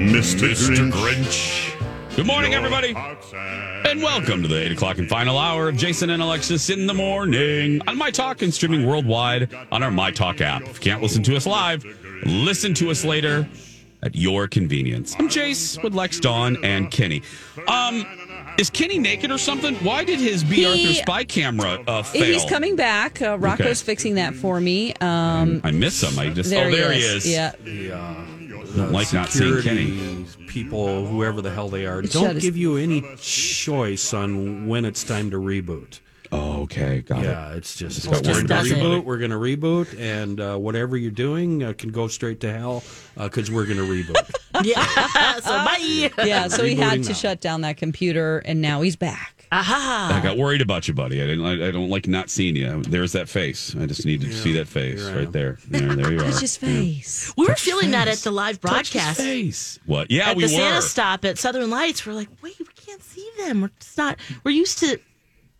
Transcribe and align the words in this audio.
Mr. 0.00 0.48
Mr. 0.48 0.90
Grinch. 0.90 0.92
Grinch. 1.76 2.16
Good 2.16 2.26
morning, 2.26 2.54
everybody. 2.54 2.94
And 2.96 4.02
welcome 4.02 4.40
to 4.40 4.48
the 4.48 4.58
8 4.64 4.72
o'clock 4.72 4.96
and 4.98 5.06
final 5.08 5.36
hour 5.38 5.68
of 5.68 5.76
Jason 5.76 6.08
and 6.08 6.22
Alexis 6.22 6.70
in 6.70 6.86
the 6.86 6.94
morning 6.94 7.82
on 7.86 7.98
My 7.98 8.10
Talk 8.10 8.40
and 8.40 8.52
streaming 8.52 8.86
worldwide 8.86 9.54
on 9.70 9.82
our 9.82 9.90
My 9.90 10.10
Talk 10.10 10.40
app. 10.40 10.62
If 10.62 10.76
you 10.76 10.90
can't 10.90 11.02
listen 11.02 11.22
to 11.24 11.36
us 11.36 11.46
live, 11.46 11.84
listen 12.24 12.72
to 12.74 12.90
us 12.90 13.04
later 13.04 13.46
at 14.02 14.16
your 14.16 14.48
convenience. 14.48 15.14
I'm 15.18 15.28
Jace 15.28 15.82
with 15.82 15.94
Lex, 15.94 16.18
Dawn, 16.18 16.56
and 16.64 16.90
Kenny. 16.90 17.20
Um, 17.68 18.06
is 18.58 18.70
Kenny 18.70 18.98
naked 18.98 19.30
or 19.30 19.36
something? 19.38 19.74
Why 19.76 20.02
did 20.04 20.18
his 20.18 20.42
B. 20.42 20.56
He- 20.56 20.66
Arthur 20.66 20.94
spy 20.94 21.24
camera 21.24 21.82
uh, 21.86 22.02
fail? 22.02 22.24
He's 22.24 22.44
coming 22.46 22.74
back. 22.74 23.20
Uh, 23.20 23.38
Rocco's 23.38 23.82
Okay. 23.82 23.86
fixing 23.92 24.14
that 24.14 24.34
for 24.34 24.62
me. 24.62 24.94
Um, 25.02 25.60
I 25.62 25.70
miss 25.72 26.02
him. 26.02 26.18
I 26.18 26.30
just 26.30 26.48
there 26.48 26.68
oh, 26.68 26.70
there 26.70 26.90
he 26.90 27.00
is. 27.00 27.30
Yeah. 27.30 27.52
The, 28.74 28.82
uh, 28.82 28.84
Don't 28.86 28.92
like 28.92 29.12
not 29.12 29.28
seeing 29.30 29.60
Kenny. 29.62 29.86
security 29.86 30.46
people, 30.46 31.06
whoever 31.06 31.40
the 31.42 31.50
hell 31.50 31.68
they 31.68 31.86
are, 31.86 32.02
Shut 32.02 32.12
don't 32.12 32.34
his- 32.34 32.44
give 32.44 32.56
you 32.56 32.76
any 32.76 33.02
choice 33.18 34.12
on 34.14 34.66
when 34.66 34.84
it's 34.84 35.04
time 35.04 35.30
to 35.30 35.36
reboot. 35.38 36.00
Oh, 36.32 36.62
okay, 36.62 37.00
got 37.02 37.20
it. 37.20 37.24
Yeah, 37.24 37.54
it's 37.54 37.74
just, 37.74 38.04
got 38.04 38.18
it's 38.18 38.28
just 38.28 38.36
worried 38.40 38.50
a 38.50 38.54
about 38.54 38.64
reboot. 38.64 38.68
somebody. 38.80 39.00
We're 39.00 39.18
going 39.18 39.30
to 39.32 39.36
reboot, 39.36 39.98
and 39.98 40.40
uh, 40.40 40.56
whatever 40.58 40.96
you're 40.96 41.10
doing 41.10 41.64
uh, 41.64 41.72
can 41.72 41.90
go 41.90 42.06
straight 42.06 42.38
to 42.40 42.52
hell 42.52 42.84
because 43.16 43.50
we're 43.50 43.66
going 43.66 43.78
to 43.78 43.84
reboot. 43.84 44.30
Yeah, 44.62 44.84
so 45.40 45.48
bye. 45.50 46.10
Yeah, 46.24 46.48
so 46.48 46.64
he 46.64 46.74
had 46.74 46.98
Rebooting 46.98 47.02
to 47.04 47.08
now. 47.10 47.14
shut 47.14 47.40
down 47.40 47.62
that 47.62 47.78
computer, 47.78 48.38
and 48.44 48.60
now 48.60 48.82
he's 48.82 48.94
back. 48.96 49.39
Aha. 49.52 50.12
I 50.16 50.22
got 50.22 50.36
worried 50.36 50.60
about 50.60 50.86
you, 50.86 50.94
buddy. 50.94 51.20
I 51.22 51.26
didn't. 51.26 51.44
I, 51.44 51.68
I 51.68 51.70
don't 51.72 51.88
like 51.90 52.06
not 52.06 52.30
seeing 52.30 52.54
you. 52.54 52.82
There's 52.82 53.12
that 53.12 53.28
face. 53.28 53.74
I 53.78 53.86
just 53.86 54.06
needed 54.06 54.30
to 54.30 54.36
see 54.36 54.52
that 54.52 54.68
face 54.68 55.02
right 55.02 55.30
there. 55.32 55.58
There, 55.68 55.96
there 55.96 56.12
you 56.12 56.18
are. 56.20 56.22
That's 56.22 56.40
his 56.40 56.56
face. 56.56 57.32
We 57.36 57.46
were 57.48 57.56
feeling 57.56 57.90
that 57.90 58.06
at 58.06 58.18
the 58.18 58.30
live 58.30 58.60
Touch 58.60 58.92
his 58.92 59.02
broadcast. 59.02 59.18
face. 59.20 59.78
What? 59.86 60.10
Yeah, 60.10 60.30
At 60.30 60.36
we 60.36 60.46
the 60.46 60.54
were. 60.54 60.60
Santa 60.60 60.82
stop 60.82 61.24
at 61.24 61.36
Southern 61.38 61.68
Lights, 61.68 62.06
we're 62.06 62.12
like, 62.12 62.28
wait, 62.42 62.54
we 62.60 62.64
can't 62.76 63.02
see 63.02 63.28
them. 63.38 63.62
We're 63.62 63.70
just 63.80 63.98
not. 63.98 64.18
We're 64.44 64.52
used 64.52 64.78
to 64.80 64.86
Seeing 64.86 65.00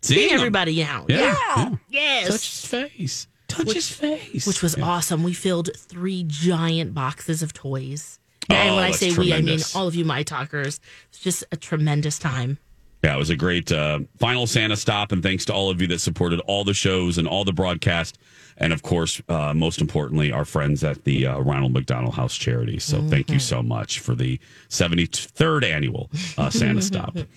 seeing 0.01 0.29
him. 0.29 0.35
everybody 0.37 0.81
now. 0.81 1.05
Yeah. 1.09 1.35
yeah. 1.57 1.75
Yes. 1.89 2.27
Touch 2.27 2.49
his 2.49 2.65
face. 2.65 3.27
Touch 3.49 3.73
his 3.73 3.89
face. 3.89 4.47
which 4.47 4.61
was 4.63 4.77
awesome. 4.79 5.23
We 5.23 5.33
filled 5.33 5.69
three 5.75 6.23
giant 6.25 6.93
boxes 6.93 7.43
of 7.43 7.51
toys. 7.51 8.19
Oh, 8.49 8.55
and 8.55 8.75
when 8.75 8.83
oh, 8.83 8.87
I 8.87 8.91
that's 8.91 8.99
say 8.99 9.09
we, 9.17 9.33
I 9.33 9.35
mean 9.37 9.43
tremendous. 9.43 9.75
all 9.75 9.87
of 9.87 9.95
you, 9.95 10.05
my 10.05 10.23
talkers. 10.23 10.79
It's 11.09 11.19
just 11.19 11.43
a 11.51 11.57
tremendous 11.57 12.17
time. 12.17 12.57
Yeah, 13.03 13.15
it 13.15 13.17
was 13.17 13.31
a 13.31 13.35
great 13.35 13.71
uh, 13.71 14.01
final 14.19 14.45
Santa 14.45 14.75
stop, 14.75 15.11
and 15.11 15.23
thanks 15.23 15.45
to 15.45 15.53
all 15.53 15.71
of 15.71 15.81
you 15.81 15.87
that 15.87 15.99
supported 15.99 16.39
all 16.41 16.63
the 16.63 16.73
shows 16.73 17.17
and 17.17 17.27
all 17.27 17.43
the 17.43 17.53
broadcast, 17.53 18.19
and 18.57 18.71
of 18.71 18.83
course, 18.83 19.21
uh, 19.27 19.53
most 19.55 19.81
importantly, 19.81 20.31
our 20.31 20.45
friends 20.45 20.83
at 20.83 21.03
the 21.03 21.25
uh, 21.25 21.39
Ronald 21.39 21.73
McDonald 21.73 22.13
House 22.13 22.35
Charity. 22.35 22.77
So 22.77 23.01
thank 23.09 23.31
you 23.31 23.39
so 23.39 23.63
much 23.63 23.99
for 23.99 24.13
the 24.13 24.39
73rd 24.69 25.63
annual 25.63 26.11
uh, 26.37 26.49
Santa 26.49 26.81
stop. 26.81 27.17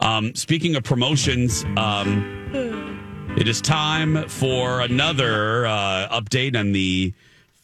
Um, 0.00 0.32
speaking 0.36 0.76
of 0.76 0.84
promotions, 0.84 1.64
um, 1.76 3.34
it 3.36 3.48
is 3.48 3.60
time 3.60 4.28
for 4.28 4.80
another 4.80 5.66
uh, 5.66 6.08
update 6.20 6.56
on 6.56 6.70
the 6.70 7.12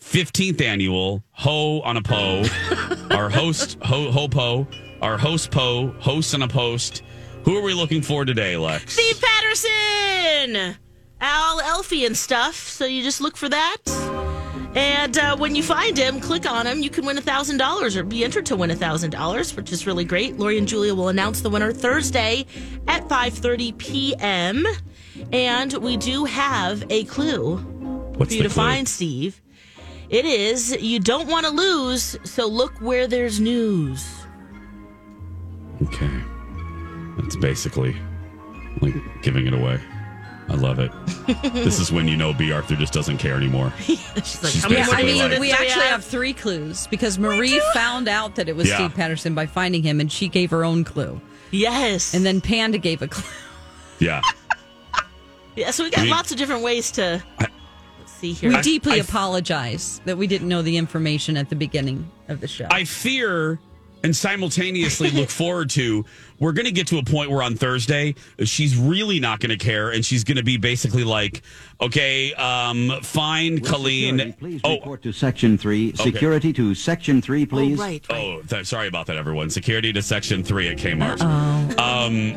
15th 0.00 0.60
annual 0.60 1.22
Ho 1.30 1.80
on 1.82 1.96
a 1.96 2.02
Po. 2.02 2.42
our 3.12 3.30
host, 3.30 3.78
Ho, 3.82 4.10
Ho 4.10 4.26
Po, 4.26 4.66
our 5.00 5.16
host 5.16 5.52
Po, 5.52 5.94
host 6.00 6.34
on 6.34 6.42
a 6.42 6.48
post. 6.48 7.04
Who 7.44 7.56
are 7.58 7.62
we 7.62 7.75
looking 7.75 8.02
for 8.02 8.25
today, 8.25 8.56
Lex? 8.56 8.94
Steve 8.94 9.20
Patterson, 9.20 10.76
Al 11.20 11.61
Elfie 11.61 12.06
and 12.06 12.17
stuff. 12.17 12.55
So 12.55 12.87
you 12.87 13.02
just 13.02 13.20
look 13.20 13.37
for 13.37 13.49
that. 13.49 13.76
And 14.75 15.17
uh, 15.19 15.37
when 15.37 15.55
you 15.55 15.62
find 15.62 15.96
him, 15.96 16.20
click 16.20 16.50
on 16.50 16.67
him. 16.67 16.81
You 16.81 16.91
can 16.91 17.05
win 17.06 17.17
$1,000 17.17 17.96
or 17.96 18.02
be 18.02 18.25
entered 18.25 18.46
to 18.46 18.56
win 18.56 18.70
$1,000, 18.70 19.56
which 19.56 19.70
is 19.73 19.87
really 19.87 20.05
great. 20.05 20.37
Lori 20.38 20.58
and 20.58 20.67
Julia 20.67 20.94
will 20.94 21.08
announce 21.08 21.43
the 21.43 21.50
winner 21.50 21.73
Thursday 21.73 22.44
at 22.88 23.06
5.30 23.08 23.79
p.m. 23.79 24.67
And 25.32 25.73
we 25.75 25.97
do 25.97 26.25
have 26.25 26.85
a 26.90 27.05
clue 27.05 27.58
What's 28.17 28.32
for 28.32 28.37
you 28.37 28.43
to 28.43 28.49
clue? 28.49 28.62
find, 28.62 28.88
Steve. 28.88 29.40
It 30.11 30.25
is 30.25 30.76
you 30.82 30.99
don't 30.99 31.29
want 31.29 31.47
to 31.47 31.52
lose, 31.52 32.17
so 32.25 32.47
look 32.49 32.73
where 32.81 33.06
there's 33.06 33.38
news. 33.40 34.05
Okay. 35.82 36.11
That's 37.19 37.37
basically 37.37 37.96
like 38.81 38.94
giving 39.22 39.46
it 39.46 39.55
away. 39.55 39.81
I 40.49 40.55
love 40.56 40.78
it. 40.78 40.93
this 41.55 41.81
is 41.81 41.90
when 41.90 42.06
you 42.06 42.16
know 42.19 42.34
B. 42.34 42.52
Arthur 42.52 42.76
just 42.76 42.93
doesn't 42.93 43.16
care 43.16 43.34
anymore. 43.37 43.72
She's 43.81 44.43
like, 44.43 44.52
She's 44.52 44.70
Yeah, 44.70 44.87
I 44.90 45.02
mean, 45.02 45.19
like- 45.31 45.40
we 45.40 45.52
actually 45.52 45.69
have? 45.84 45.90
have 45.90 46.05
three 46.05 46.34
clues 46.34 46.87
because 46.88 47.19
Marie 47.19 47.61
found 47.72 48.08
out 48.08 48.34
that 48.34 48.46
it 48.49 48.55
was 48.55 48.69
Yeah. 48.69 48.76
Steve 48.76 48.94
Patterson 48.94 49.34
by 49.34 49.46
finding 49.46 49.82
him, 49.82 50.00
and 50.00 50.12
she 50.12 50.28
gave 50.28 50.50
her 50.50 50.62
own 50.64 50.84
clue. 50.84 51.19
Yes. 51.50 52.12
And 52.14 52.26
then 52.26 52.40
Panda 52.43 52.76
gave 52.76 53.00
a 53.00 53.08
clue. 53.08 53.25
Yeah. 54.00 54.20
yeah, 55.56 55.70
so 55.70 55.84
we 55.84 55.90
got 55.90 56.00
I 56.00 56.02
mean- 56.02 56.11
lots 56.11 56.31
of 56.31 56.37
different 56.37 56.62
ways 56.62 56.90
to 56.93 57.22
let's 57.40 58.12
see 58.12 58.32
here. 58.34 58.50
We 58.50 58.56
I- 58.56 58.62
deeply 58.62 58.93
I- 58.94 58.96
apologize 58.96 60.00
that 60.05 60.19
we 60.19 60.26
didn't 60.26 60.49
know 60.49 60.61
the 60.61 60.76
information 60.76 61.38
at 61.38 61.49
the 61.49 61.56
beginning 61.56 62.11
of 62.28 62.40
the 62.43 62.49
show. 62.49 62.66
I 62.70 62.84
fear 62.84 63.58
and 64.04 64.14
simultaneously 64.14 65.10
look 65.10 65.30
forward 65.42 65.68
to 65.70 66.04
we're 66.38 66.52
going 66.52 66.66
to 66.66 66.72
get 66.72 66.86
to 66.88 66.98
a 66.98 67.02
point 67.02 67.30
where 67.30 67.42
on 67.42 67.54
Thursday 67.56 68.14
she's 68.44 68.76
really 68.76 69.18
not 69.18 69.40
going 69.40 69.50
to 69.50 69.56
care 69.56 69.90
and 69.90 70.04
she's 70.04 70.22
going 70.22 70.36
to 70.36 70.44
be 70.44 70.56
basically 70.56 71.02
like 71.02 71.42
okay 71.80 72.32
um 72.34 72.92
find 73.02 73.64
Colleen 73.64 74.18
Security, 74.18 74.38
please 74.38 74.60
oh 74.64 74.74
report 74.74 75.02
to 75.02 75.12
Section 75.12 75.58
3. 75.58 75.94
Security 75.96 76.52
to 76.52 76.74
Section 76.74 77.22
3, 77.22 77.46
please. 77.46 77.80
Oh, 77.80 77.82
right, 77.82 78.06
right. 78.10 78.20
Oh, 78.20 78.42
th- 78.42 78.66
sorry 78.66 78.88
about 78.88 79.06
that, 79.06 79.16
everyone. 79.16 79.48
Security 79.50 79.92
to 79.92 80.02
Section 80.02 80.44
3 80.44 80.68
at 80.68 80.76
Kmart. 80.76 81.20
Um, 81.78 82.36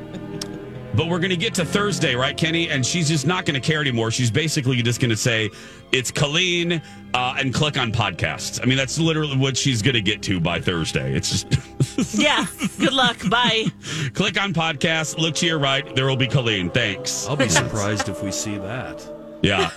but 0.98 1.08
we're 1.08 1.20
going 1.20 1.30
to 1.30 1.38
get 1.38 1.54
to 1.54 1.64
Thursday, 1.64 2.16
right, 2.16 2.36
Kenny? 2.36 2.70
And 2.70 2.84
she's 2.84 3.08
just 3.08 3.28
not 3.28 3.46
going 3.46 3.54
to 3.54 3.66
care 3.66 3.80
anymore. 3.80 4.10
She's 4.10 4.32
basically 4.32 4.82
just 4.82 5.00
going 5.00 5.12
to 5.12 5.16
say, 5.16 5.52
it's 5.92 6.10
Colleen, 6.10 6.82
uh, 7.14 7.36
and 7.38 7.54
click 7.54 7.78
on 7.78 7.92
podcasts. 7.92 8.60
I 8.62 8.66
mean, 8.66 8.78
that's 8.78 8.98
literally 8.98 9.38
what 9.38 9.56
she's 9.56 9.84
going 9.84 9.94
to 9.94 10.02
get 10.02 10.24
to 10.24 10.40
by 10.40 10.60
Thursday. 10.60 11.16
It's 11.16 11.44
just 11.44 12.16
Yeah. 12.20 12.48
Good 12.80 12.94
luck. 12.94 13.18
Bye. 13.30 13.68
click 14.16 14.42
on 14.42 14.54
podcasts, 14.54 15.18
look 15.20 15.36
to 15.36 15.46
your 15.46 15.60
right. 15.60 15.96
There 15.96 16.08
will 16.08 16.18
be 16.18 16.28
Colleen. 16.28 16.72
Thanks. 16.72 17.28
I'll 17.28 17.36
be 17.36 17.48
surprised 17.48 18.10
if 18.10 18.24
we 18.24 18.32
see 18.32 18.58
that. 18.58 19.06
Yeah. 19.44 19.70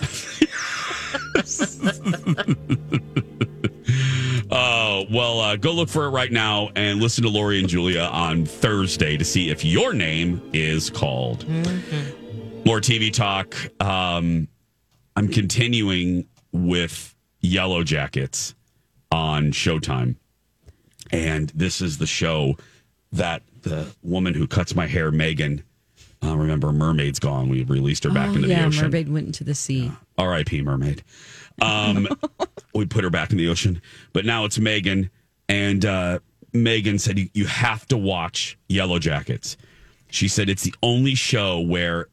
Well, 5.11 5.41
uh, 5.41 5.57
go 5.57 5.73
look 5.73 5.89
for 5.89 6.05
it 6.05 6.11
right 6.11 6.31
now 6.31 6.69
and 6.73 7.01
listen 7.01 7.25
to 7.25 7.29
Lori 7.29 7.59
and 7.59 7.67
Julia 7.67 8.03
on 8.03 8.45
Thursday 8.45 9.17
to 9.17 9.25
see 9.25 9.49
if 9.49 9.65
your 9.65 9.91
name 9.91 10.41
is 10.53 10.89
called. 10.89 11.45
More 12.65 12.79
TV 12.79 13.11
talk. 13.11 13.53
Um, 13.81 14.47
I'm 15.17 15.27
continuing 15.27 16.29
with 16.53 17.13
Yellow 17.41 17.83
Jackets 17.83 18.55
on 19.11 19.51
Showtime. 19.51 20.15
And 21.11 21.49
this 21.49 21.81
is 21.81 21.97
the 21.97 22.07
show 22.07 22.55
that 23.11 23.43
the 23.63 23.93
woman 24.01 24.33
who 24.33 24.47
cuts 24.47 24.75
my 24.75 24.87
hair, 24.87 25.11
Megan, 25.11 25.61
uh, 26.23 26.37
remember, 26.37 26.71
Mermaid's 26.71 27.19
gone. 27.19 27.49
We 27.49 27.63
released 27.65 28.05
her 28.05 28.11
back 28.11 28.29
oh, 28.29 28.35
into 28.35 28.47
yeah, 28.47 28.61
the 28.61 28.67
ocean. 28.67 28.83
Mermaid 28.83 29.09
went 29.09 29.27
into 29.27 29.43
the 29.43 29.55
sea. 29.55 29.91
R.I.P. 30.17 30.61
Mermaid. 30.61 31.03
Um, 31.61 32.07
we 32.75 32.85
put 32.85 33.03
her 33.03 33.09
back 33.09 33.31
in 33.31 33.37
the 33.37 33.47
ocean, 33.47 33.81
but 34.13 34.25
now 34.25 34.45
it's 34.45 34.59
Megan, 34.59 35.09
and 35.47 35.85
uh, 35.85 36.19
Megan 36.53 36.99
said 36.99 37.17
you, 37.17 37.29
you 37.33 37.45
have 37.45 37.85
to 37.87 37.97
watch 37.97 38.57
Yellow 38.67 38.99
Jackets. 38.99 39.57
She 40.09 40.27
said 40.27 40.49
it's 40.49 40.63
the 40.63 40.73
only 40.83 41.15
show 41.15 41.61
where, 41.61 42.07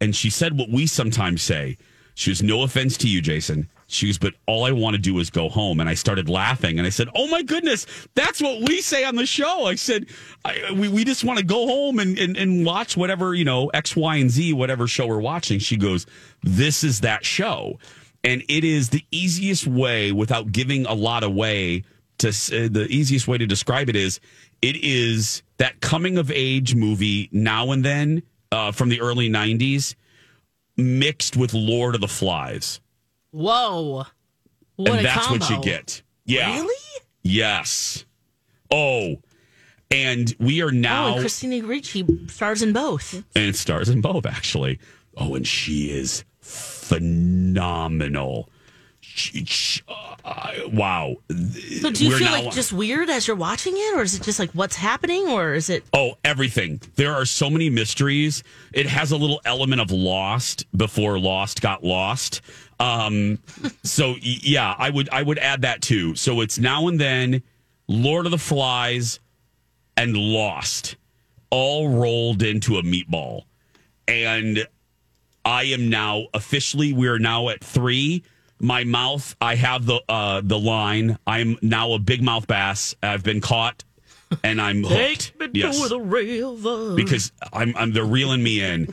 and 0.00 0.14
she 0.14 0.30
said 0.30 0.58
what 0.58 0.68
we 0.68 0.86
sometimes 0.86 1.42
say. 1.42 1.78
She 2.14 2.30
was 2.30 2.42
no 2.42 2.62
offense 2.62 2.96
to 2.98 3.08
you, 3.08 3.20
Jason. 3.20 3.68
She 3.88 4.08
was, 4.08 4.18
but 4.18 4.34
all 4.46 4.64
I 4.64 4.72
want 4.72 4.94
to 4.94 4.98
do 5.00 5.18
is 5.20 5.30
go 5.30 5.48
home. 5.48 5.78
And 5.78 5.88
I 5.88 5.94
started 5.94 6.28
laughing, 6.28 6.78
and 6.78 6.86
I 6.86 6.90
said, 6.90 7.08
"Oh 7.14 7.28
my 7.28 7.42
goodness, 7.42 7.86
that's 8.14 8.40
what 8.40 8.68
we 8.68 8.80
say 8.80 9.04
on 9.04 9.14
the 9.14 9.26
show." 9.26 9.66
I 9.66 9.76
said, 9.76 10.06
I, 10.44 10.72
"We 10.74 10.88
we 10.88 11.04
just 11.04 11.22
want 11.22 11.38
to 11.38 11.44
go 11.44 11.66
home 11.66 12.00
and, 12.00 12.18
and 12.18 12.36
and 12.36 12.66
watch 12.66 12.96
whatever 12.96 13.34
you 13.34 13.44
know 13.44 13.68
X, 13.68 13.94
Y, 13.94 14.16
and 14.16 14.30
Z, 14.30 14.54
whatever 14.54 14.88
show 14.88 15.06
we're 15.06 15.20
watching." 15.20 15.60
She 15.60 15.76
goes, 15.76 16.06
"This 16.42 16.82
is 16.82 17.00
that 17.02 17.24
show." 17.24 17.78
And 18.26 18.42
it 18.48 18.64
is 18.64 18.90
the 18.90 19.02
easiest 19.10 19.66
way 19.66 20.12
without 20.12 20.52
giving 20.52 20.84
a 20.84 20.92
lot 20.92 21.22
away 21.22 21.84
to 22.18 22.28
uh, 22.28 22.68
the 22.70 22.86
easiest 22.90 23.26
way 23.28 23.38
to 23.38 23.46
describe 23.46 23.88
it 23.88 23.96
is 23.96 24.20
it 24.62 24.76
is 24.76 25.42
that 25.58 25.80
coming 25.80 26.18
of 26.18 26.30
age 26.30 26.74
movie 26.74 27.28
now 27.32 27.70
and 27.72 27.84
then 27.84 28.22
uh, 28.52 28.72
from 28.72 28.88
the 28.90 29.00
early 29.00 29.28
90s 29.30 29.94
mixed 30.76 31.36
with 31.36 31.54
lord 31.54 31.94
of 31.94 32.00
the 32.02 32.08
flies 32.08 32.80
Whoa. 33.30 34.04
What 34.76 34.90
and 34.90 35.04
that's 35.06 35.30
what 35.30 35.48
you 35.50 35.60
get 35.62 36.02
yeah 36.24 36.54
Really? 36.56 36.74
yes 37.22 38.04
oh 38.70 39.16
and 39.90 40.34
we 40.40 40.62
are 40.62 40.68
Oh, 40.68 40.70
now 40.70 41.12
and 41.12 41.20
Christina 41.20 41.64
Ricci 41.66 42.04
stars 42.28 42.60
in 42.62 42.72
both. 42.72 43.22
and 43.36 43.54
stars 43.54 43.88
in 43.88 44.00
both 44.00 44.26
actually. 44.26 44.78
Oh, 45.16 45.34
and 45.36 45.46
she 45.46 45.90
is 45.90 46.24
phenomenal. 46.86 48.48
Uh, 50.24 50.52
wow. 50.72 51.16
So 51.80 51.90
do 51.90 52.04
you 52.04 52.10
We're 52.10 52.18
feel 52.18 52.26
now- 52.26 52.42
like 52.44 52.52
just 52.52 52.72
weird 52.72 53.08
as 53.08 53.26
you're 53.26 53.36
watching 53.36 53.74
it, 53.76 53.96
or 53.96 54.02
is 54.02 54.14
it 54.14 54.22
just 54.22 54.38
like 54.38 54.50
what's 54.50 54.76
happening, 54.76 55.28
or 55.28 55.54
is 55.54 55.70
it? 55.70 55.84
Oh, 55.92 56.18
everything. 56.24 56.80
There 56.96 57.14
are 57.14 57.24
so 57.24 57.48
many 57.48 57.70
mysteries. 57.70 58.42
It 58.72 58.86
has 58.86 59.12
a 59.12 59.16
little 59.16 59.40
element 59.44 59.80
of 59.80 59.90
Lost 59.90 60.66
before 60.76 61.18
Lost 61.18 61.62
got 61.62 61.84
lost. 61.84 62.40
Um, 62.80 63.38
so 63.84 64.16
yeah, 64.20 64.74
I 64.76 64.90
would 64.90 65.08
I 65.10 65.22
would 65.22 65.38
add 65.38 65.62
that 65.62 65.82
too. 65.82 66.14
So 66.16 66.40
it's 66.40 66.58
now 66.58 66.88
and 66.88 67.00
then 67.00 67.42
Lord 67.88 68.26
of 68.26 68.32
the 68.32 68.38
Flies 68.38 69.20
and 69.96 70.16
Lost 70.16 70.96
all 71.50 71.88
rolled 71.88 72.42
into 72.42 72.76
a 72.76 72.82
meatball. 72.82 73.42
And 74.08 74.66
I 75.46 75.62
am 75.64 75.88
now 75.88 76.26
officially 76.34 76.92
we 76.92 77.06
are 77.08 77.18
now 77.18 77.48
at 77.48 77.62
3. 77.64 78.22
My 78.58 78.84
mouth, 78.84 79.36
I 79.40 79.54
have 79.54 79.86
the 79.86 80.00
uh 80.08 80.40
the 80.42 80.58
line. 80.58 81.18
I'm 81.26 81.56
now 81.62 81.92
a 81.92 81.98
big 81.98 82.22
mouth 82.22 82.46
bass. 82.46 82.94
I've 83.02 83.22
been 83.22 83.40
caught 83.40 83.84
and 84.42 84.60
I'm 84.60 84.82
hooked. 84.84 85.32
Take 85.38 85.52
me 85.54 85.60
to 85.62 85.88
the 85.88 86.00
river. 86.00 86.94
because 86.96 87.30
I'm, 87.52 87.74
I'm 87.76 87.92
they're 87.92 88.04
reeling 88.04 88.42
me 88.42 88.60
in. 88.62 88.92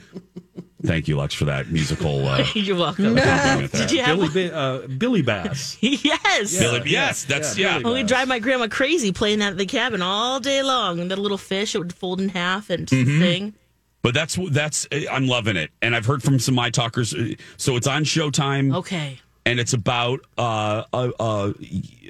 Thank 0.86 1.08
you, 1.08 1.16
Lex, 1.18 1.34
for 1.34 1.46
that 1.46 1.70
musical. 1.70 2.28
Uh, 2.28 2.44
You're 2.56 2.76
welcome. 2.76 3.16
Did 3.16 3.90
you 3.90 4.04
have? 4.04 4.18
Billy, 4.20 4.50
Ba- 4.50 4.54
uh, 4.54 4.88
Billy 4.88 5.22
Bass. 5.22 5.78
yes. 5.82 6.60
Billy, 6.60 6.82
yes, 6.86 7.24
that's 7.24 7.58
yeah. 7.58 7.74
Billy 7.78 7.84
Well, 7.86 7.94
we 7.94 8.04
drive 8.04 8.28
my 8.28 8.40
grandma 8.40 8.68
crazy 8.68 9.14
playing 9.14 9.40
that 9.40 9.54
at 9.54 9.58
the 9.58 9.66
cabin 9.66 10.02
all 10.02 10.42
day 10.42 10.62
long. 10.62 11.00
And 11.00 11.10
that 11.10 11.18
little 11.20 11.38
fish, 11.38 11.74
it 11.74 11.78
would 11.80 11.94
fold 11.96 12.20
in 12.20 12.28
half 12.30 12.70
and 12.70 12.86
Mm-hmm. 12.88 13.22
sing. 13.22 13.54
But 14.04 14.14
that's 14.14 14.38
that's 14.52 14.86
I'm 15.10 15.26
loving 15.28 15.56
it, 15.56 15.72
and 15.82 15.96
I've 15.96 16.06
heard 16.06 16.22
from 16.22 16.38
some 16.38 16.54
my 16.56 16.70
talkers. 16.70 17.14
uh, 17.16 17.34
So 17.58 17.78
it's 17.78 17.88
on 17.88 18.04
Showtime, 18.04 18.76
Okay. 18.76 19.18
and 19.46 19.60
it's 19.60 19.74
about 19.74 20.20
uh, 20.38 20.84
a, 20.94 21.12
a 21.20 21.54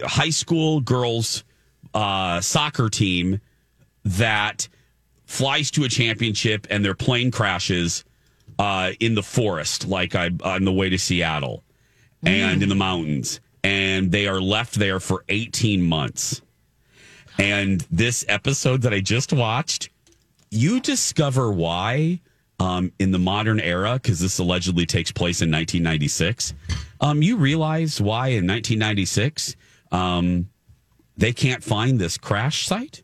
high 0.07 0.31
school 0.31 0.81
girls 0.81 1.43
uh, 1.93 2.41
soccer 2.41 2.89
team 2.89 3.39
that 4.03 4.67
flies 5.25 5.69
to 5.71 5.83
a 5.83 5.89
championship, 5.89 6.65
and 6.71 6.83
their 6.83 6.95
plane 6.95 7.29
crashes 7.31 8.03
uh, 8.59 8.91
in 8.99 9.13
the 9.15 9.23
forest, 9.23 9.87
like 9.87 10.15
I 10.15 10.31
on 10.43 10.65
the 10.65 10.73
way 10.73 10.89
to 10.89 10.97
Seattle, 10.97 11.63
and 12.23 12.63
in 12.63 12.69
the 12.69 12.75
mountains, 12.75 13.39
and 13.63 14.11
they 14.11 14.27
are 14.27 14.41
left 14.41 14.73
there 14.75 14.99
for 14.99 15.23
18 15.29 15.81
months. 15.83 16.41
And 17.37 17.85
this 17.91 18.25
episode 18.27 18.81
that 18.83 18.93
I 18.93 18.99
just 18.99 19.31
watched, 19.33 19.89
you 20.53 20.79
discover 20.79 21.51
why 21.51 22.21
um, 22.59 22.91
in 22.99 23.11
the 23.11 23.19
modern 23.19 23.59
era, 23.59 23.93
because 23.93 24.19
this 24.19 24.39
allegedly 24.39 24.85
takes 24.85 25.11
place 25.11 25.41
in 25.41 25.51
1996. 25.51 26.53
Um, 27.01 27.21
you 27.21 27.37
realize 27.37 27.99
why 27.99 28.27
in 28.27 28.47
1996 28.47 29.55
um, 29.91 30.49
they 31.17 31.33
can't 31.33 31.63
find 31.63 31.99
this 31.99 32.17
crash 32.17 32.67
site, 32.67 33.03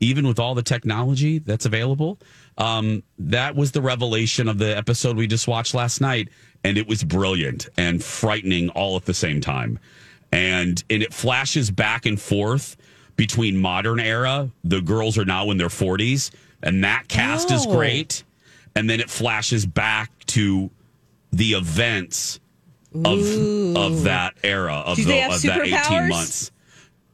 even 0.00 0.26
with 0.26 0.38
all 0.38 0.54
the 0.54 0.62
technology 0.62 1.38
that's 1.38 1.66
available. 1.66 2.18
Um, 2.58 3.02
that 3.18 3.54
was 3.54 3.72
the 3.72 3.80
revelation 3.80 4.48
of 4.48 4.58
the 4.58 4.76
episode 4.76 5.16
we 5.16 5.26
just 5.26 5.46
watched 5.46 5.74
last 5.74 6.00
night, 6.00 6.28
and 6.64 6.76
it 6.76 6.88
was 6.88 7.04
brilliant 7.04 7.68
and 7.76 8.02
frightening 8.02 8.68
all 8.70 8.96
at 8.96 9.04
the 9.04 9.14
same 9.14 9.40
time. 9.40 9.78
And 10.32 10.82
and 10.90 11.02
it 11.02 11.14
flashes 11.14 11.70
back 11.70 12.04
and 12.04 12.20
forth 12.20 12.76
between 13.16 13.56
modern 13.56 14.00
era. 14.00 14.50
The 14.64 14.80
girls 14.80 15.16
are 15.16 15.24
now 15.24 15.50
in 15.50 15.56
their 15.56 15.68
40s, 15.68 16.30
and 16.62 16.84
that 16.84 17.08
cast 17.08 17.50
is 17.50 17.66
Oh. 17.66 17.74
great. 17.74 18.24
And 18.74 18.88
then 18.88 19.00
it 19.00 19.10
flashes 19.10 19.66
back 19.66 20.10
to 20.26 20.70
the 21.32 21.52
events 21.54 22.38
of 22.94 23.18
of 23.76 24.04
that 24.04 24.34
era 24.44 24.74
of, 24.86 24.96
the, 24.96 25.22
of 25.24 25.42
that 25.42 25.60
18 25.90 26.08
months. 26.08 26.50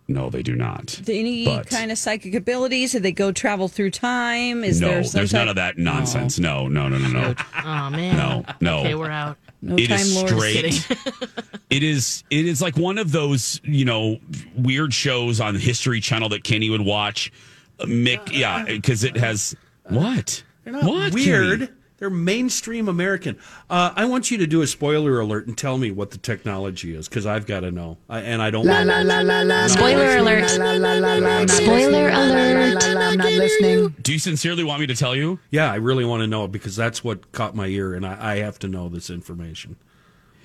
No, 0.07 0.29
they 0.29 0.43
do 0.43 0.55
not. 0.55 1.01
Any 1.09 1.47
But- 1.47 1.69
kind 1.71 1.91
of 1.91 1.97
psychic 1.97 2.35
abilities? 2.35 2.93
Do 2.93 2.99
they 3.01 3.11
go 3.13 3.33
travel 3.33 3.69
through 3.69 3.91
time? 3.93 4.63
Is 4.63 4.79
no, 4.81 4.89
there 4.89 5.03
there's 5.03 5.31
type- 5.33 5.39
none 5.41 5.49
of 5.49 5.57
that 5.57 5.79
nonsense. 5.79 6.39
No, 6.39 6.69
no, 6.69 6.89
no, 6.91 6.99
no, 6.99 7.09
no. 7.09 7.35
Oh 7.65 7.91
man. 7.91 8.17
No, 8.17 8.45
no. 8.61 8.79
Okay, 8.81 8.95
we're 8.95 9.11
out. 9.11 9.39
No 9.63 9.77
It 9.77 9.87
time 9.89 10.01
is 10.01 10.15
lords? 10.15 10.33
straight. 10.33 10.87
it 11.71 11.83
is. 11.83 12.23
It 12.31 12.45
is 12.45 12.61
like 12.61 12.77
one 12.77 12.99
of 12.99 13.13
those 13.13 13.63
you 13.65 13.87
know 13.87 14.19
weird 14.55 14.93
shows 14.93 15.41
on 15.41 15.55
History 15.55 16.01
Channel 16.01 16.29
that 16.31 16.45
Kenny 16.45 16.69
would 16.69 16.83
watch. 16.83 17.33
Uh, 17.79 17.85
Mick, 17.87 18.33
yeah, 18.33 18.65
because 18.65 19.05
it 19.05 19.17
has 19.17 19.57
what? 19.89 20.43
They're 20.65 20.73
not 20.73 20.85
what 20.85 21.13
weird. 21.13 21.61
Kenny? 21.61 21.73
They're 21.99 22.11
mainstream 22.11 22.89
American. 22.89 23.39
Uh, 23.71 23.93
I 23.95 24.05
want 24.05 24.31
you 24.31 24.37
to 24.39 24.47
do 24.47 24.63
a 24.63 24.67
spoiler 24.67 25.21
alert 25.21 25.47
and 25.47 25.57
tell 25.57 25.79
me 25.79 25.91
what 25.93 26.11
the 26.11 26.19
technology 26.19 26.95
is 26.95 27.09
because 27.09 27.25
I've 27.25 27.47
got 27.47 27.61
to 27.61 27.71
know, 27.71 27.99
I, 28.09 28.21
and 28.21 28.43
I 28.43 28.51
don't. 28.51 28.67
La 28.67 28.81
la 28.83 29.01
la 29.01 29.21
la. 29.21 29.67
Spoiler 29.69 30.19
alert. 30.19 30.51
Spoiler 30.51 32.09
alert. 32.09 32.83
I'm 32.85 33.17
not 33.17 33.33
listening. 33.33 33.95
Do 34.03 34.13
you 34.13 34.19
sincerely 34.19 34.65
want 34.65 34.81
me 34.81 34.87
to 34.89 34.97
tell 34.97 35.15
you? 35.15 35.39
Yeah, 35.51 35.71
I 35.71 35.77
really 35.77 36.05
want 36.05 36.21
to 36.23 36.27
know 36.27 36.49
because 36.49 36.75
that's 36.75 37.05
what 37.05 37.31
caught 37.33 37.55
my 37.55 37.67
ear, 37.67 37.95
and 37.95 38.05
I, 38.05 38.33
I 38.33 38.37
have 38.39 38.59
to 38.61 38.69
know 38.69 38.89
this 38.89 39.09
information. 39.09 39.77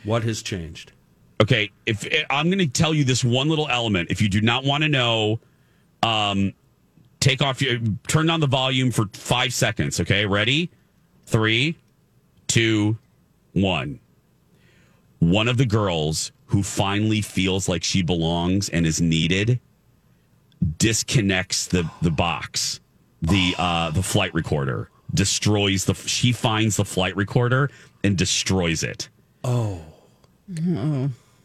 What 0.03 0.23
has 0.23 0.41
changed? 0.43 0.93
Okay, 1.41 1.71
if 1.85 2.07
I'm 2.29 2.47
going 2.47 2.59
to 2.59 2.67
tell 2.67 2.93
you 2.93 3.03
this 3.03 3.23
one 3.23 3.49
little 3.49 3.67
element, 3.69 4.11
if 4.11 4.21
you 4.21 4.29
do 4.29 4.39
not 4.39 4.65
want 4.65 4.83
to 4.83 4.89
know, 4.89 5.39
um, 6.03 6.53
take 7.19 7.41
off 7.41 7.61
your 7.61 7.79
turn 8.07 8.27
down 8.27 8.39
the 8.39 8.47
volume 8.47 8.91
for 8.91 9.05
five 9.13 9.53
seconds. 9.53 9.99
Okay, 9.99 10.25
ready? 10.25 10.69
Three, 11.25 11.77
two, 12.47 12.97
one. 13.53 13.99
One 15.19 15.47
of 15.47 15.57
the 15.57 15.65
girls 15.65 16.31
who 16.45 16.63
finally 16.63 17.21
feels 17.21 17.69
like 17.69 17.83
she 17.83 18.01
belongs 18.01 18.69
and 18.69 18.85
is 18.87 19.01
needed 19.01 19.59
disconnects 20.77 21.67
the 21.67 21.89
the 22.01 22.11
box, 22.11 22.79
the 23.21 23.55
uh, 23.57 23.91
the 23.91 24.03
flight 24.03 24.33
recorder, 24.33 24.89
destroys 25.13 25.85
the. 25.85 25.93
She 25.93 26.31
finds 26.31 26.77
the 26.77 26.85
flight 26.85 27.15
recorder 27.15 27.69
and 28.03 28.17
destroys 28.17 28.83
it. 28.83 29.09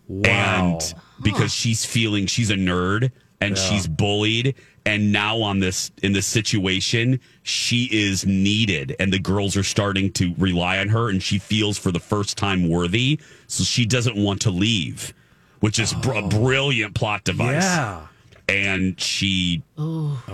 Wow. 0.06 0.30
and 0.30 0.94
because 1.22 1.52
she's 1.52 1.84
feeling 1.84 2.26
she's 2.26 2.50
a 2.50 2.56
nerd 2.56 3.10
and 3.40 3.56
she's 3.56 3.86
bullied 3.86 4.54
and 4.86 5.12
now 5.12 5.38
on 5.40 5.60
this 5.60 5.90
in 6.02 6.12
this 6.12 6.26
situation 6.26 7.20
she 7.42 7.84
is 7.92 8.24
needed. 8.26 8.94
And 8.98 9.12
the 9.12 9.18
girls 9.18 9.56
are 9.56 9.62
starting 9.62 10.10
to 10.12 10.34
rely 10.38 10.78
on 10.78 10.88
her 10.88 11.08
and 11.10 11.22
she 11.22 11.38
feels 11.38 11.76
for 11.78 11.90
the 11.92 12.00
first 12.00 12.36
time 12.38 12.68
worthy. 12.68 13.18
So 13.46 13.64
she 13.64 13.84
doesn't 13.86 14.16
want 14.16 14.40
to 14.42 14.50
leave 14.50 15.12
which 15.60 15.78
is 15.78 15.94
br- 15.94 16.12
a 16.14 16.22
brilliant 16.28 16.94
plot 16.94 17.24
device. 17.24 17.62
Yeah. 17.64 18.06
and 18.50 19.00
she 19.00 19.62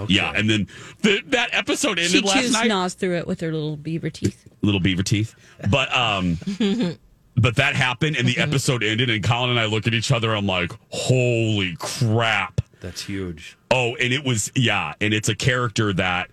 yeah. 0.08 0.32
And 0.34 0.50
then 0.50 0.66
the, 1.02 1.20
that 1.28 1.50
episode 1.52 1.98
ended 2.00 2.10
She 2.10 2.20
last 2.22 2.52
night. 2.52 2.66
gnaws 2.66 2.94
through 2.94 3.16
it 3.18 3.26
with 3.28 3.40
her 3.40 3.52
little 3.52 3.76
beaver 3.76 4.10
teeth. 4.10 4.48
little 4.62 4.80
beaver 4.80 5.04
teeth. 5.04 5.34
But 5.70 5.94
um 5.96 6.38
but 7.36 7.56
that 7.56 7.76
happened 7.76 8.16
and 8.16 8.26
the 8.26 8.38
episode 8.38 8.82
ended 8.82 9.08
and 9.10 9.22
Colin 9.22 9.50
and 9.50 9.60
I 9.60 9.66
look 9.66 9.86
at 9.86 9.94
each 9.94 10.10
other. 10.10 10.34
I'm 10.34 10.46
like, 10.46 10.72
"Holy 10.88 11.76
crap." 11.78 12.60
That's 12.80 13.02
huge. 13.02 13.56
Oh, 13.70 13.94
and 13.96 14.12
it 14.12 14.24
was 14.24 14.50
yeah, 14.54 14.94
and 15.00 15.14
it's 15.14 15.28
a 15.28 15.34
character 15.34 15.92
that 15.92 16.30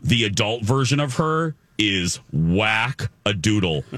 the 0.00 0.24
adult 0.24 0.62
version 0.62 1.00
of 1.00 1.14
her 1.16 1.54
is 1.78 2.20
whack 2.32 3.10
a 3.26 3.34
doodle. 3.34 3.84